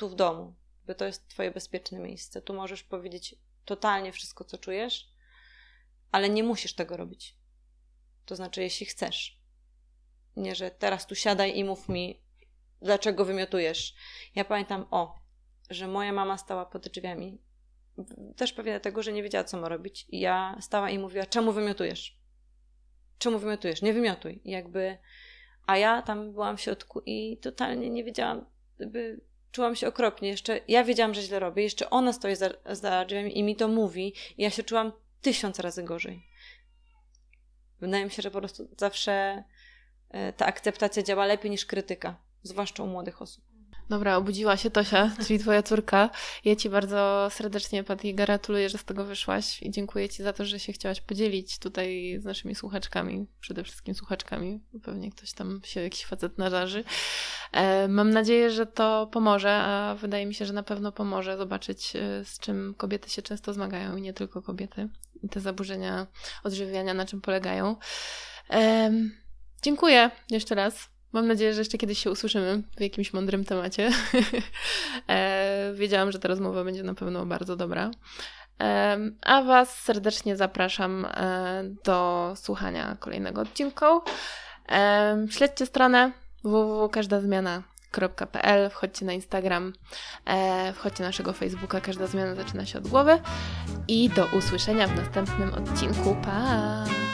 tu 0.00 0.08
w 0.08 0.14
domu, 0.14 0.54
bo 0.86 0.94
to 0.94 1.04
jest 1.04 1.28
Twoje 1.28 1.50
bezpieczne 1.50 1.98
miejsce. 1.98 2.42
Tu 2.42 2.54
możesz 2.54 2.82
powiedzieć 2.82 3.34
totalnie 3.64 4.12
wszystko, 4.12 4.44
co 4.44 4.58
czujesz, 4.58 5.12
ale 6.10 6.30
nie 6.30 6.42
musisz 6.42 6.74
tego 6.74 6.96
robić. 6.96 7.36
To 8.26 8.36
znaczy, 8.36 8.62
jeśli 8.62 8.86
chcesz. 8.86 9.40
Nie, 10.36 10.54
że 10.54 10.70
teraz 10.70 11.06
tu 11.06 11.14
siadaj 11.14 11.58
i 11.58 11.64
mów 11.64 11.88
mi, 11.88 12.22
dlaczego 12.82 13.24
wymiotujesz. 13.24 13.94
Ja 14.34 14.44
pamiętam, 14.44 14.86
o, 14.90 15.18
że 15.70 15.88
moja 15.88 16.12
mama 16.12 16.38
stała 16.38 16.66
pod 16.66 16.88
drzwiami. 16.88 17.38
Też 18.36 18.52
pewnie 18.52 18.72
dlatego, 18.72 19.02
że 19.02 19.12
nie 19.12 19.22
wiedziała, 19.22 19.44
co 19.44 19.60
ma 19.60 19.68
robić. 19.68 20.06
I 20.08 20.20
ja 20.20 20.56
stała 20.60 20.90
i 20.90 20.98
mówiła, 20.98 21.26
czemu 21.26 21.52
wymiotujesz? 21.52 22.18
Czemu 23.18 23.38
wymiotujesz? 23.38 23.82
Nie 23.82 23.92
wymiotuj. 23.92 24.40
I 24.44 24.50
jakby... 24.50 24.98
A 25.66 25.76
ja 25.76 26.02
tam 26.02 26.32
byłam 26.32 26.56
w 26.56 26.60
środku 26.60 27.02
i 27.06 27.38
totalnie 27.38 27.90
nie 27.90 28.04
wiedziałam, 28.04 28.46
by 28.78 29.29
czułam 29.52 29.76
się 29.76 29.88
okropnie. 29.88 30.28
Jeszcze 30.28 30.60
ja 30.68 30.84
wiedziałam, 30.84 31.14
że 31.14 31.22
źle 31.22 31.38
robię, 31.38 31.62
jeszcze 31.62 31.90
ona 31.90 32.12
stoi 32.12 32.36
za, 32.36 32.50
za 32.70 33.04
drzwiami 33.04 33.38
i 33.38 33.42
mi 33.42 33.56
to 33.56 33.68
mówi, 33.68 34.14
i 34.38 34.42
ja 34.42 34.50
się 34.50 34.62
czułam 34.62 34.92
tysiąc 35.20 35.58
razy 35.58 35.82
gorzej. 35.82 36.26
Wydaje 37.80 38.04
mi 38.04 38.10
się, 38.10 38.22
że 38.22 38.30
po 38.30 38.38
prostu 38.38 38.68
zawsze 38.78 39.44
e, 40.10 40.32
ta 40.32 40.46
akceptacja 40.46 41.02
działa 41.02 41.26
lepiej 41.26 41.50
niż 41.50 41.66
krytyka, 41.66 42.16
zwłaszcza 42.42 42.82
u 42.82 42.86
młodych 42.86 43.22
osób. 43.22 43.49
Dobra, 43.90 44.16
obudziła 44.16 44.56
się 44.56 44.70
Tosia, 44.70 45.10
czyli 45.26 45.38
twoja 45.38 45.62
córka. 45.62 46.10
Ja 46.44 46.56
ci 46.56 46.70
bardzo 46.70 47.28
serdecznie, 47.30 47.84
Patty, 47.84 48.12
gratuluję, 48.12 48.68
że 48.68 48.78
z 48.78 48.84
tego 48.84 49.04
wyszłaś 49.04 49.62
i 49.62 49.70
dziękuję 49.70 50.08
ci 50.08 50.22
za 50.22 50.32
to, 50.32 50.44
że 50.44 50.58
się 50.58 50.72
chciałaś 50.72 51.00
podzielić 51.00 51.58
tutaj 51.58 52.16
z 52.20 52.24
naszymi 52.24 52.54
słuchaczkami, 52.54 53.26
przede 53.40 53.64
wszystkim 53.64 53.94
słuchaczkami. 53.94 54.60
Pewnie 54.82 55.10
ktoś 55.10 55.32
tam 55.32 55.60
się, 55.64 55.80
jakiś 55.80 56.04
facet 56.06 56.38
naraży. 56.38 56.84
E, 57.52 57.88
mam 57.88 58.10
nadzieję, 58.10 58.50
że 58.50 58.66
to 58.66 59.08
pomoże, 59.12 59.50
a 59.52 59.94
wydaje 59.94 60.26
mi 60.26 60.34
się, 60.34 60.46
że 60.46 60.52
na 60.52 60.62
pewno 60.62 60.92
pomoże 60.92 61.36
zobaczyć, 61.36 61.96
e, 61.96 62.24
z 62.24 62.38
czym 62.38 62.74
kobiety 62.76 63.10
się 63.10 63.22
często 63.22 63.52
zmagają 63.52 63.96
i 63.96 64.02
nie 64.02 64.12
tylko 64.12 64.42
kobiety. 64.42 64.88
I 65.22 65.28
te 65.28 65.40
zaburzenia 65.40 66.06
odżywiania, 66.44 66.94
na 66.94 67.06
czym 67.06 67.20
polegają. 67.20 67.76
Dziękuję 69.62 70.10
jeszcze 70.30 70.54
raz 70.54 70.88
Mam 71.12 71.26
nadzieję, 71.26 71.54
że 71.54 71.60
jeszcze 71.60 71.78
kiedyś 71.78 71.98
się 71.98 72.10
usłyszymy 72.10 72.62
w 72.76 72.80
jakimś 72.80 73.12
mądrym 73.12 73.44
temacie. 73.44 73.90
e, 75.08 75.72
wiedziałam, 75.74 76.12
że 76.12 76.18
ta 76.18 76.28
rozmowa 76.28 76.64
będzie 76.64 76.82
na 76.82 76.94
pewno 76.94 77.26
bardzo 77.26 77.56
dobra. 77.56 77.90
E, 78.60 78.98
a 79.22 79.42
Was 79.42 79.78
serdecznie 79.78 80.36
zapraszam 80.36 81.04
e, 81.04 81.64
do 81.84 82.32
słuchania 82.36 82.96
kolejnego 83.00 83.40
odcinku. 83.40 83.84
E, 84.68 85.26
śledźcie 85.30 85.66
stronę 85.66 86.12
www.każdazmiana.pl, 86.44 88.70
wchodźcie 88.70 89.06
na 89.06 89.12
Instagram, 89.12 89.72
wchodźcie 90.74 91.02
na 91.02 91.08
naszego 91.08 91.32
Facebooka, 91.32 91.80
każda 91.80 92.06
zmiana 92.06 92.34
zaczyna 92.34 92.66
się 92.66 92.78
od 92.78 92.88
głowy 92.88 93.18
i 93.88 94.08
do 94.08 94.26
usłyszenia 94.38 94.88
w 94.88 94.96
następnym 94.96 95.54
odcinku. 95.54 96.16
Pa! 96.24 97.09